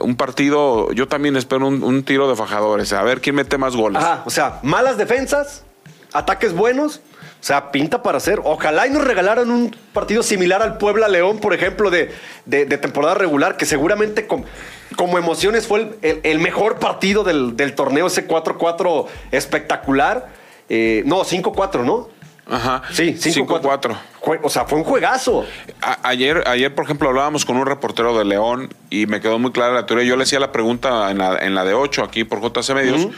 un 0.00 0.14
partido, 0.16 0.92
yo 0.92 1.08
también 1.08 1.36
espero 1.36 1.66
un, 1.66 2.02
tiro 2.04 2.28
de 2.28 2.36
fajadores, 2.36 2.92
a 2.92 3.02
ver 3.02 3.20
quién 3.20 3.34
mete 3.34 3.58
más 3.58 3.76
goles. 3.76 4.02
o 4.24 4.30
sea, 4.30 4.60
malas 4.62 4.96
defensas, 4.96 5.64
ataques 6.12 6.54
buenos. 6.54 7.00
O 7.40 7.42
sea, 7.42 7.72
pinta 7.72 8.02
para 8.02 8.18
hacer. 8.18 8.40
Ojalá 8.44 8.86
y 8.86 8.90
nos 8.90 9.02
regalaran 9.02 9.50
un 9.50 9.74
partido 9.94 10.22
similar 10.22 10.62
al 10.62 10.76
Puebla 10.76 11.08
León, 11.08 11.38
por 11.38 11.54
ejemplo, 11.54 11.90
de, 11.90 12.12
temporada 12.76 13.14
regular, 13.14 13.56
que 13.56 13.64
seguramente 13.64 14.26
como 14.26 15.18
emociones 15.18 15.66
fue 15.66 15.98
el, 16.02 16.38
mejor 16.38 16.78
partido 16.78 17.24
del, 17.24 17.74
torneo, 17.74 18.08
ese 18.08 18.28
4-4 18.28 19.06
espectacular. 19.32 20.28
Eh, 20.68 21.02
no, 21.06 21.24
5-4, 21.24 21.82
¿no? 21.82 22.08
Ajá. 22.50 22.82
Sí, 22.90 23.14
5-4. 23.14 23.96
O 24.42 24.50
sea, 24.50 24.64
fue 24.64 24.78
un 24.78 24.84
juegazo. 24.84 25.44
ayer, 26.02 26.42
ayer, 26.46 26.74
por 26.74 26.84
ejemplo, 26.84 27.08
hablábamos 27.08 27.44
con 27.44 27.56
un 27.56 27.66
reportero 27.66 28.16
de 28.18 28.24
León 28.24 28.74
y 28.90 29.06
me 29.06 29.20
quedó 29.20 29.38
muy 29.38 29.52
clara 29.52 29.72
la 29.72 29.86
teoría. 29.86 30.04
Yo 30.04 30.16
le 30.16 30.24
hacía 30.24 30.40
la 30.40 30.52
pregunta 30.52 31.10
en 31.10 31.18
la, 31.18 31.38
en 31.38 31.54
la 31.54 31.64
de 31.64 31.74
8 31.74 32.02
aquí 32.02 32.24
por 32.24 32.40
JC 32.40 32.74
Medios. 32.74 33.08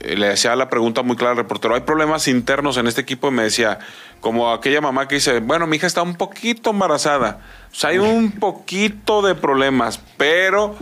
Eh, 0.00 0.16
le 0.16 0.28
hacía 0.28 0.54
la 0.56 0.70
pregunta 0.70 1.02
muy 1.02 1.16
clara 1.16 1.32
al 1.32 1.36
reportero. 1.38 1.74
¿Hay 1.74 1.80
problemas 1.80 2.28
internos 2.28 2.76
en 2.76 2.86
este 2.86 3.00
equipo? 3.00 3.28
Y 3.28 3.32
me 3.32 3.42
decía, 3.42 3.80
como 4.20 4.52
aquella 4.52 4.80
mamá 4.80 5.08
que 5.08 5.16
dice, 5.16 5.40
bueno, 5.40 5.66
mi 5.66 5.76
hija 5.76 5.86
está 5.86 6.02
un 6.02 6.14
poquito 6.14 6.70
embarazada. 6.70 7.40
O 7.72 7.74
sea, 7.74 7.90
hay 7.90 7.98
un 7.98 8.32
poquito 8.32 9.22
de 9.22 9.34
problemas, 9.34 10.00
pero 10.16 10.76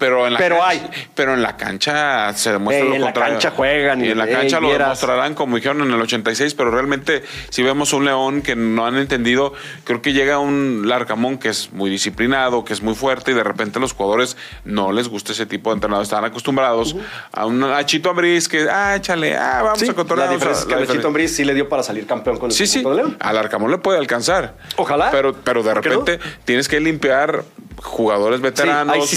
pero 0.00 0.26
en 0.26 0.32
la 0.32 0.38
pero 0.38 0.56
cancha, 0.56 0.70
hay. 0.70 0.90
Pero 1.14 1.34
en 1.34 1.42
la 1.42 1.56
cancha 1.58 2.32
se 2.32 2.52
demuestra 2.52 2.86
lo 2.86 2.94
en 2.94 3.02
contrario. 3.02 3.28
En 3.28 3.34
la 3.34 3.40
cancha 3.40 3.56
juegan. 3.56 4.04
Y, 4.04 4.08
en 4.08 4.18
la 4.18 4.26
cancha 4.26 4.58
lo 4.58 4.72
demostrarán, 4.72 5.34
como 5.34 5.56
dijeron 5.56 5.82
en 5.82 5.92
el 5.92 6.00
86, 6.00 6.54
pero 6.54 6.70
realmente 6.70 7.22
si 7.50 7.62
vemos 7.62 7.92
un 7.92 8.06
León 8.06 8.40
que 8.40 8.56
no 8.56 8.86
han 8.86 8.96
entendido, 8.96 9.52
creo 9.84 10.00
que 10.00 10.14
llega 10.14 10.38
un 10.38 10.88
Larcamón 10.88 11.36
que 11.36 11.50
es 11.50 11.70
muy 11.72 11.90
disciplinado, 11.90 12.64
que 12.64 12.72
es 12.72 12.82
muy 12.82 12.94
fuerte 12.94 13.32
y 13.32 13.34
de 13.34 13.44
repente 13.44 13.78
los 13.78 13.92
jugadores 13.92 14.38
no 14.64 14.90
les 14.90 15.06
gusta 15.06 15.32
ese 15.32 15.44
tipo 15.44 15.68
de 15.68 15.74
entrenador. 15.74 16.02
Están 16.02 16.24
acostumbrados 16.24 16.96
a 17.32 17.44
un 17.44 17.62
a 17.62 17.84
Chito 17.84 18.08
Ambriz 18.08 18.48
que, 18.48 18.68
ah, 18.70 18.96
échale, 18.96 19.36
ah, 19.36 19.60
vamos 19.62 19.86
a 19.86 19.92
controlar. 19.92 20.28
La 20.28 20.32
diferencia 20.32 20.62
es 20.62 20.66
que 20.66 20.74
a 20.82 20.86
Chito 20.86 21.08
Ambriz 21.08 21.36
sí 21.36 21.44
le 21.44 21.52
dio 21.52 21.68
para 21.68 21.82
salir 21.82 22.06
campeón 22.06 22.38
con 22.38 22.50
el 22.50 22.56
Sí, 22.56 22.66
sí, 22.66 22.82
al 23.18 23.36
Arcamón 23.36 23.70
le 23.70 23.76
puede 23.76 23.98
alcanzar. 23.98 24.54
Ojalá. 24.76 25.10
Pero, 25.10 25.34
pero 25.34 25.62
de 25.62 25.74
repente 25.74 26.18
tienes 26.46 26.68
que 26.68 26.80
limpiar 26.80 27.44
jugadores 27.82 28.40
veteranos, 28.40 29.08
sí, 29.08 29.16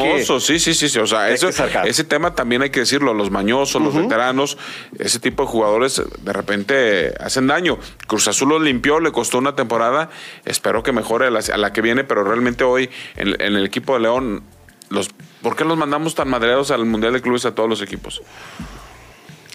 mañosos, 0.00 0.44
sí, 0.44 0.58
sí, 0.58 0.74
sí, 0.74 0.88
sí, 0.88 0.98
o 0.98 1.06
sea, 1.06 1.30
ese 1.30 2.04
tema 2.04 2.34
también 2.34 2.62
hay 2.62 2.70
que 2.70 2.80
decirlo, 2.80 3.14
los 3.14 3.30
mañosos, 3.30 3.80
los 3.80 3.94
veteranos, 3.94 4.58
ese 4.98 5.18
tipo 5.18 5.44
de 5.44 5.48
jugadores 5.48 6.02
de 6.22 6.32
repente 6.32 7.14
hacen 7.20 7.46
daño. 7.46 7.78
Cruz 8.06 8.28
Azul 8.28 8.48
los 8.50 8.62
limpió, 8.62 9.00
le 9.00 9.12
costó 9.12 9.38
una 9.38 9.54
temporada, 9.54 10.10
espero 10.44 10.82
que 10.82 10.92
mejore 10.92 11.26
a 11.26 11.30
la, 11.30 11.72
que 11.72 11.80
viene, 11.80 12.04
pero 12.04 12.24
realmente 12.24 12.64
hoy 12.64 12.90
en, 13.16 13.40
el 13.40 13.64
equipo 13.64 13.94
de 13.94 14.00
León, 14.00 14.42
los, 14.88 15.10
¿por 15.42 15.56
qué 15.56 15.64
los 15.64 15.76
mandamos 15.76 16.14
tan 16.14 16.28
madreados 16.28 16.70
al 16.70 16.84
Mundial 16.84 17.12
de 17.12 17.20
Clubes 17.20 17.44
a 17.44 17.54
todos 17.54 17.68
los 17.68 17.82
equipos? 17.82 18.22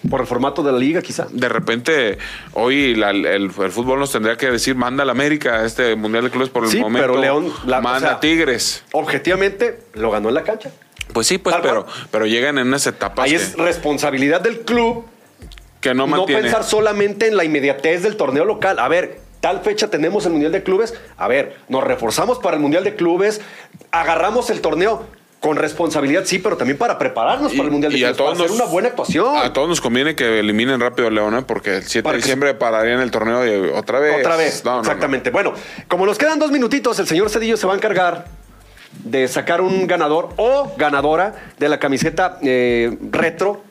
Por 0.10 0.22
el 0.22 0.28
formato 0.28 0.64
de 0.64 0.72
la 0.72 0.78
liga, 0.78 1.02
quizá. 1.02 1.28
De 1.32 1.50
repente, 1.50 2.18
hoy 2.54 3.02
el, 3.02 3.52
fútbol 3.52 4.00
nos 4.00 4.12
tendría 4.12 4.38
que 4.38 4.52
decir, 4.52 4.76
manda 4.76 5.04
a 5.04 5.06
la 5.06 5.12
América 5.12 5.56
a 5.56 5.66
este 5.66 5.96
Mundial 5.96 6.26
de 6.26 6.30
Clubes 6.30 6.50
por 6.50 6.64
el 6.64 6.70
sí, 6.70 6.80
momento. 6.80 7.08
pero 7.08 7.22
León... 7.22 7.52
manda 7.66 8.14
a 8.14 8.20
Tigres. 8.20 8.84
Objetivamente, 8.92 9.80
lo 9.94 10.12
ganó 10.12 10.30
en 10.30 10.36
la 10.36 10.44
cancha. 10.44 10.72
Pues 11.14 11.28
sí, 11.28 11.38
pues, 11.38 11.56
pero, 11.62 11.86
pero 12.12 12.26
llegan 12.26 12.58
en 12.58 12.68
unas 12.68 12.86
etapas. 12.88 13.26
Ahí 13.26 13.36
es 13.36 13.56
responsabilidad 13.56 14.42
del 14.42 14.62
club 14.62 15.06
que 15.82 15.94
no, 15.94 16.08
no 16.08 16.26
pensar 16.26 16.64
solamente 16.64 17.28
en 17.28 17.38
la 17.38 17.44
inmediatez 17.44 18.02
del 18.02 18.18
torneo 18.18 18.44
local. 18.44 18.80
A 18.80 18.88
ver, 18.88 19.20
tal 19.40 19.62
fecha 19.62 19.88
tenemos 19.90 20.26
el 20.26 20.32
Mundial 20.32 20.52
de 20.52 20.64
Clubes. 20.64 20.96
A 21.18 21.28
ver, 21.28 21.58
nos 21.70 21.84
reforzamos 21.84 22.40
para 22.40 22.56
el 22.56 22.62
Mundial 22.62 22.84
de 22.84 22.96
Clubes, 22.96 23.42
agarramos 23.92 24.50
el 24.50 24.62
torneo 24.62 25.06
con 25.46 25.58
responsabilidad, 25.58 26.24
sí, 26.26 26.40
pero 26.40 26.58
también 26.58 26.76
para 26.76 26.98
prepararnos 26.98 27.52
para 27.52 27.66
el 27.66 27.70
Mundial 27.70 27.94
de 27.94 28.00
Clubes, 28.00 28.18
para 28.18 28.32
hacer 28.32 28.50
una 28.50 28.66
buena 28.66 28.88
actuación. 28.90 29.38
A 29.38 29.54
todos 29.54 29.70
nos 29.70 29.80
conviene 29.80 30.16
que 30.16 30.40
eliminen 30.40 30.80
rápido 30.80 31.08
a 31.08 31.12
León, 31.12 31.38
¿eh? 31.38 31.44
porque 31.46 31.78
el 31.78 31.84
7 31.84 32.10
de 32.10 32.18
diciembre 32.18 32.56
pararían 32.56 33.00
el 33.00 33.12
torneo 33.12 33.46
y 33.46 33.70
otra 33.70 34.00
vez. 34.00 34.22
Otra 34.22 34.38
vez, 34.38 34.64
exactamente. 34.66 35.30
bueno, 35.30 35.54
como 35.88 36.08
nos 36.08 36.18
quedan 36.18 36.40
dos 36.40 36.50
minutitos, 36.50 36.98
el 36.98 37.06
señor 37.06 37.30
Cedillo 37.30 37.58
se 37.58 37.68
va 37.68 37.74
a 37.74 37.76
encargar 37.76 38.26
de 39.04 39.28
sacar 39.28 39.62
un 39.62 39.86
ganador 39.86 40.30
o 40.38 40.74
ganadora 40.78 41.36
de 41.60 41.70
la 41.70 41.78
camiseta 41.78 42.40
eh, 42.42 42.98
retro 43.12 43.62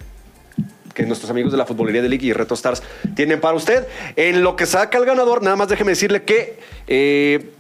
que 0.95 1.03
nuestros 1.03 1.29
amigos 1.29 1.51
de 1.51 1.59
la 1.59 1.67
Futbolería 1.67 2.03
de 2.03 2.09
League 2.09 2.25
y 2.25 2.33
Retro 2.33 2.55
Stars 2.55 2.85
tienen 3.17 3.41
para 3.41 3.57
usted. 3.57 3.89
En 4.15 4.45
lo 4.45 4.55
que 4.55 4.65
saca 4.65 4.97
el 4.97 5.05
ganador, 5.05 5.43
nada 5.43 5.57
más 5.57 5.67
déjeme 5.67 5.91
decirle 5.91 6.23
que 6.23 6.61
eh, 6.87 7.51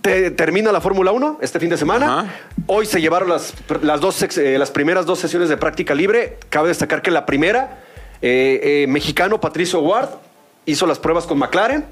termina 0.00 0.72
la 0.72 0.80
Fórmula 0.80 1.12
1 1.12 1.38
este 1.40 1.60
fin 1.60 1.70
de 1.70 1.76
semana. 1.76 2.30
Hoy 2.66 2.86
se 2.86 3.00
llevaron 3.00 3.28
las, 3.28 3.54
las, 3.82 4.00
dos, 4.00 4.22
eh, 4.38 4.58
las 4.58 4.70
primeras 4.70 5.06
dos 5.06 5.18
sesiones 5.18 5.48
de 5.48 5.56
práctica 5.56 5.94
libre. 5.94 6.38
Cabe 6.48 6.68
destacar 6.68 7.02
que 7.02 7.10
la 7.10 7.26
primera, 7.26 7.80
eh, 8.22 8.60
eh, 8.62 8.86
mexicano 8.88 9.40
Patricio 9.40 9.80
Ward 9.80 10.08
hizo 10.66 10.86
las 10.86 10.98
pruebas 10.98 11.26
con 11.26 11.38
McLaren. 11.38 11.84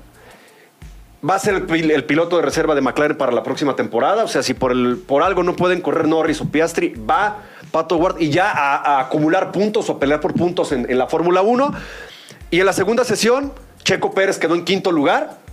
Va 1.28 1.34
a 1.34 1.38
ser 1.38 1.66
el, 1.68 2.04
piloto 2.04 2.36
de 2.36 2.42
reserva 2.42 2.76
de 2.76 2.80
McLaren 2.80 3.16
para 3.16 3.32
la 3.32 3.42
próxima 3.42 3.74
temporada. 3.74 4.22
O 4.22 4.28
sea, 4.28 4.42
si 4.42 4.54
por, 4.54 4.70
el, 4.70 4.98
por 4.98 5.22
algo 5.22 5.42
no 5.42 5.56
pueden 5.56 5.80
correr 5.80 6.06
Norris 6.06 6.40
o 6.40 6.48
Piastri, 6.48 6.94
va 6.94 7.38
Pato 7.72 7.96
Ward 7.96 8.20
y 8.20 8.30
ya 8.30 8.50
a, 8.50 9.00
acumular 9.00 9.50
puntos 9.50 9.90
o 9.90 9.98
pelear 9.98 10.20
por 10.20 10.34
puntos 10.34 10.70
en, 10.70 10.88
en 10.88 10.96
la 10.96 11.08
Fórmula 11.08 11.42
1. 11.42 11.74
Y 12.52 12.60
en 12.60 12.66
la 12.66 12.72
segunda 12.72 13.04
sesión, 13.04 13.52
Checo 13.82 14.12
Pérez 14.12 14.38
quedó 14.38 14.54
en 14.54 14.64
quinto 14.64 14.92
lugar 14.92 15.47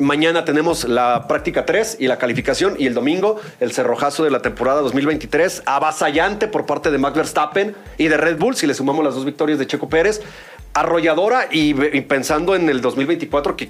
Mañana 0.00 0.46
tenemos 0.46 0.84
la 0.84 1.28
práctica 1.28 1.66
3 1.66 1.98
y 2.00 2.06
la 2.06 2.16
calificación 2.16 2.74
y 2.78 2.86
el 2.86 2.94
domingo 2.94 3.38
el 3.60 3.70
cerrojazo 3.72 4.24
de 4.24 4.30
la 4.30 4.40
temporada 4.40 4.80
2023, 4.80 5.64
avasallante 5.66 6.48
por 6.48 6.64
parte 6.64 6.90
de 6.90 6.96
Max 6.96 7.16
Verstappen 7.16 7.76
y 7.98 8.08
de 8.08 8.16
Red 8.16 8.38
Bull, 8.38 8.56
si 8.56 8.66
le 8.66 8.72
sumamos 8.72 9.04
las 9.04 9.14
dos 9.14 9.26
victorias 9.26 9.58
de 9.58 9.66
Checo 9.66 9.90
Pérez, 9.90 10.22
arrolladora 10.72 11.48
y, 11.50 11.74
pensando 12.00 12.54
en 12.54 12.70
el 12.70 12.80
2024 12.80 13.56
que 13.56 13.68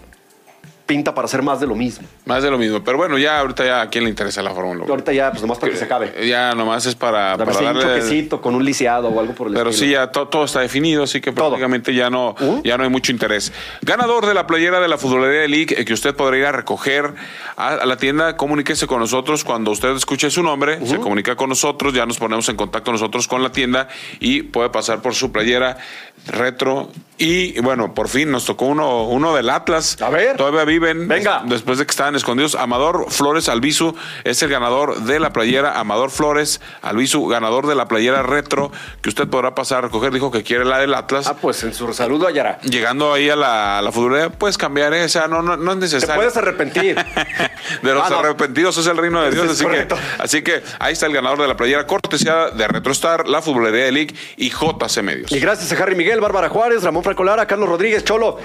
pinta 0.91 1.14
para 1.14 1.26
hacer 1.26 1.41
más 1.43 1.61
de 1.61 1.68
lo 1.68 1.76
mismo. 1.76 2.07
Más 2.26 2.43
de 2.43 2.51
lo 2.51 2.59
mismo. 2.59 2.82
Pero 2.82 2.97
bueno, 2.99 3.16
ya 3.16 3.38
ahorita 3.38 3.64
ya 3.64 3.80
a 3.82 3.88
quién 3.91 4.03
le 4.05 4.11
interesa 4.11 4.43
la 4.43 4.51
Fórmula 4.51 4.82
1. 4.84 4.91
Ahorita 4.93 5.12
ya, 5.12 5.30
pues 5.30 5.41
nomás 5.41 5.59
para 5.59 5.70
que 5.70 5.78
se 5.78 5.84
acabe. 5.84 6.26
Ya 6.26 6.53
nomás 6.55 6.84
es 6.86 6.97
para, 6.97 7.36
para 7.36 7.53
hay 7.53 7.59
un 7.59 7.64
darle. 7.64 7.82
choquecito 7.82 8.41
con 8.41 8.57
un 8.57 8.64
lisiado 8.64 9.09
o 9.09 9.20
algo 9.20 9.32
por 9.34 9.47
el 9.47 9.55
Pero 9.55 9.70
estilo. 9.70 9.86
sí, 9.86 9.93
ya 9.93 10.11
to- 10.11 10.26
todo 10.26 10.45
está 10.47 10.61
definido, 10.61 11.05
así 11.05 11.20
que 11.20 11.30
Todo. 11.30 11.51
prácticamente 11.51 11.95
ya 11.95 12.11
no, 12.11 12.34
¿Uh? 12.41 12.61
ya 12.64 12.76
no 12.76 12.82
hay 12.82 12.91
mucho 12.91 13.12
interés. 13.12 13.53
Ganador 13.82 14.26
de 14.26 14.34
la 14.34 14.49
playera 14.49 14.80
de 14.80 14.88
la 14.88 14.99
Futbolería 14.99 15.43
de 15.43 15.49
League, 15.49 15.74
eh, 15.78 15.84
que 15.84 15.93
usted 15.93 16.14
podrá 16.16 16.36
ir 16.38 16.45
a 16.47 16.53
recoger 16.53 17.14
a, 17.57 17.86
la 17.86 17.97
tienda, 17.97 18.36
comuníquese 18.36 18.88
con 18.88 18.99
nosotros. 18.99 19.45
Cuando 19.45 19.70
usted 19.70 19.91
escuche 19.95 20.28
su 20.30 20.43
nombre, 20.43 20.84
se 20.86 20.97
comunica 20.99 21.36
con 21.36 21.49
nosotros, 21.51 21.95
ya 21.95 22.05
nos 22.05 22.18
ponemos 22.18 22.49
en 22.49 22.57
contacto 22.57 22.91
nosotros 22.91 23.28
con 23.28 23.43
la 23.45 23.53
tienda 23.53 23.86
y 24.18 24.43
puede 24.43 24.70
pasar 24.70 25.03
por 25.03 25.14
su 25.14 25.30
playera 25.30 25.78
retro. 26.26 26.91
Y 27.18 27.61
bueno, 27.61 27.93
por 27.95 28.09
fin 28.09 28.30
nos 28.30 28.47
tocó 28.47 28.64
uno, 28.66 29.05
uno 29.05 29.34
del 29.34 29.51
Atlas. 29.51 30.01
A 30.01 30.09
ver. 30.09 30.36
Todavía 30.36 30.64
Venga. 30.81 31.43
Después 31.47 31.78
de 31.78 31.87
que 31.87 31.91
estaban 31.91 32.16
escondidos. 32.16 32.55
Amador 32.55 33.07
Flores 33.11 33.49
Albizu 33.49 33.95
es 34.24 34.43
el 34.43 34.51
ganador 34.51 35.01
de 35.03 35.20
la 35.20 35.33
playera. 35.33 35.78
Amador 35.78 36.11
Flores 36.11 36.61
Albizu, 36.83 37.26
ganador 37.28 37.66
de 37.66 37.74
la 37.74 37.87
playera 37.89 38.22
retro, 38.22 38.72
que 39.03 39.09
usted 39.09 39.28
podrá 39.28 39.55
pasar 39.55 39.78
a 39.78 39.81
recoger. 39.83 40.12
Dijo 40.12 40.31
que 40.31 40.43
quiere 40.43 40.64
la 40.64 40.78
del 40.78 40.95
Atlas. 40.95 41.26
Ah, 41.26 41.35
pues 41.41 41.62
en 41.62 41.74
su 41.74 41.93
saludo 41.93 42.26
hallará. 42.26 42.59
Llegando 42.62 43.12
ahí 43.12 43.28
a 43.31 43.37
la, 43.37 43.78
a 43.78 43.83
la 43.83 43.93
futbolera, 43.93 44.31
puedes 44.31 44.57
cambiar, 44.59 44.93
¿eh? 44.95 45.05
o 45.05 45.09
sea, 45.09 45.26
no, 45.28 45.43
no, 45.43 45.57
no 45.57 45.72
es 45.72 45.78
Te 45.78 45.85
necesario. 45.85 46.16
puedes 46.16 46.37
arrepentir. 46.37 46.97
De 47.83 47.95
los 47.95 48.05
Ah, 48.07 48.11
no. 48.11 48.18
arrepentidos 48.20 48.76
es 48.78 48.87
el 48.87 48.97
reino 48.97 49.22
de 49.22 49.31
Dios, 49.31 49.45
Es 49.47 49.51
así 49.53 49.66
que, 49.66 49.89
así 50.18 50.43
que 50.43 50.62
ahí 50.78 50.93
está 50.93 51.07
el 51.07 51.12
ganador 51.12 51.41
de 51.41 51.47
la 51.49 51.57
playera 51.57 51.87
cortesía 51.87 52.51
de 52.51 52.66
RetroStar, 52.66 53.28
la 53.28 53.43
Futbolería 53.43 53.85
de 53.85 53.93
League 53.93 54.14
y 54.37 54.51
JC 54.51 55.03
Medios. 55.03 55.31
Y 55.33 55.39
gracias 55.39 55.70
a 55.72 55.83
Harry 55.83 55.95
Miguel, 55.95 56.20
Bárbara 56.20 56.49
Juárez, 56.49 56.83
Ramón 56.83 57.05
Franco 57.05 57.22
Lara, 57.24 57.47
Carlos 57.47 57.68
Rodríguez, 57.68 58.05
Cholo. 58.05 58.39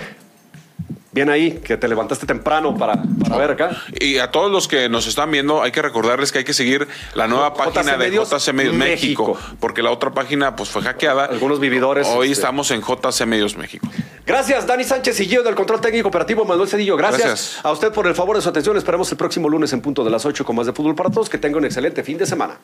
Bien 1.15 1.29
ahí, 1.29 1.61
que 1.63 1.77
te 1.77 1.87
levantaste 1.87 2.25
temprano 2.25 2.77
para, 2.77 3.01
para 3.23 3.37
ver 3.37 3.51
acá. 3.51 3.81
Y 4.01 4.17
a 4.17 4.31
todos 4.31 4.51
los 4.51 4.67
que 4.67 4.89
nos 4.89 5.07
están 5.07 5.31
viendo, 5.31 5.63
hay 5.63 5.71
que 5.71 5.81
recordarles 5.81 6.33
que 6.33 6.39
hay 6.39 6.43
que 6.43 6.53
seguir 6.53 6.89
la 7.13 7.25
nueva 7.29 7.53
página 7.53 7.93
de 7.93 7.97
Medios 7.97 8.29
JC 8.29 8.51
Medios 8.51 8.75
México, 8.75 9.27
México. 9.35 9.55
porque 9.61 9.81
la 9.81 9.91
otra 9.91 10.11
página 10.11 10.57
pues 10.57 10.67
fue 10.67 10.81
hackeada. 10.81 11.23
Algunos 11.23 11.61
vividores, 11.61 12.05
Hoy 12.07 12.31
este- 12.31 12.41
estamos 12.41 12.69
en 12.71 12.81
JC 12.81 13.25
Medios 13.25 13.55
México. 13.55 13.87
Gracias, 14.25 14.67
Dani 14.67 14.83
Sánchez 14.83 15.17
y 15.21 15.25
Gio 15.27 15.41
del 15.41 15.55
Control 15.55 15.79
Técnico 15.79 16.09
Operativo, 16.09 16.43
Manuel 16.43 16.67
Cedillo. 16.67 16.97
Gracias, 16.97 17.21
Gracias. 17.25 17.59
a 17.65 17.71
usted 17.71 17.93
por 17.93 18.07
el 18.07 18.13
favor 18.13 18.35
de 18.35 18.41
su 18.41 18.49
atención. 18.49 18.75
Esperamos 18.75 19.09
el 19.09 19.17
próximo 19.17 19.47
lunes 19.47 19.71
en 19.71 19.79
punto 19.79 20.03
de 20.03 20.09
las 20.09 20.25
8 20.25 20.43
con 20.43 20.57
más 20.57 20.65
de 20.65 20.73
Fútbol 20.73 20.95
para 20.95 21.09
Todos. 21.11 21.29
Que 21.29 21.37
tenga 21.37 21.57
un 21.57 21.63
excelente 21.63 22.03
fin 22.03 22.17
de 22.17 22.25
semana. 22.25 22.57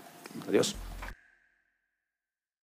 Adiós. 0.49 0.75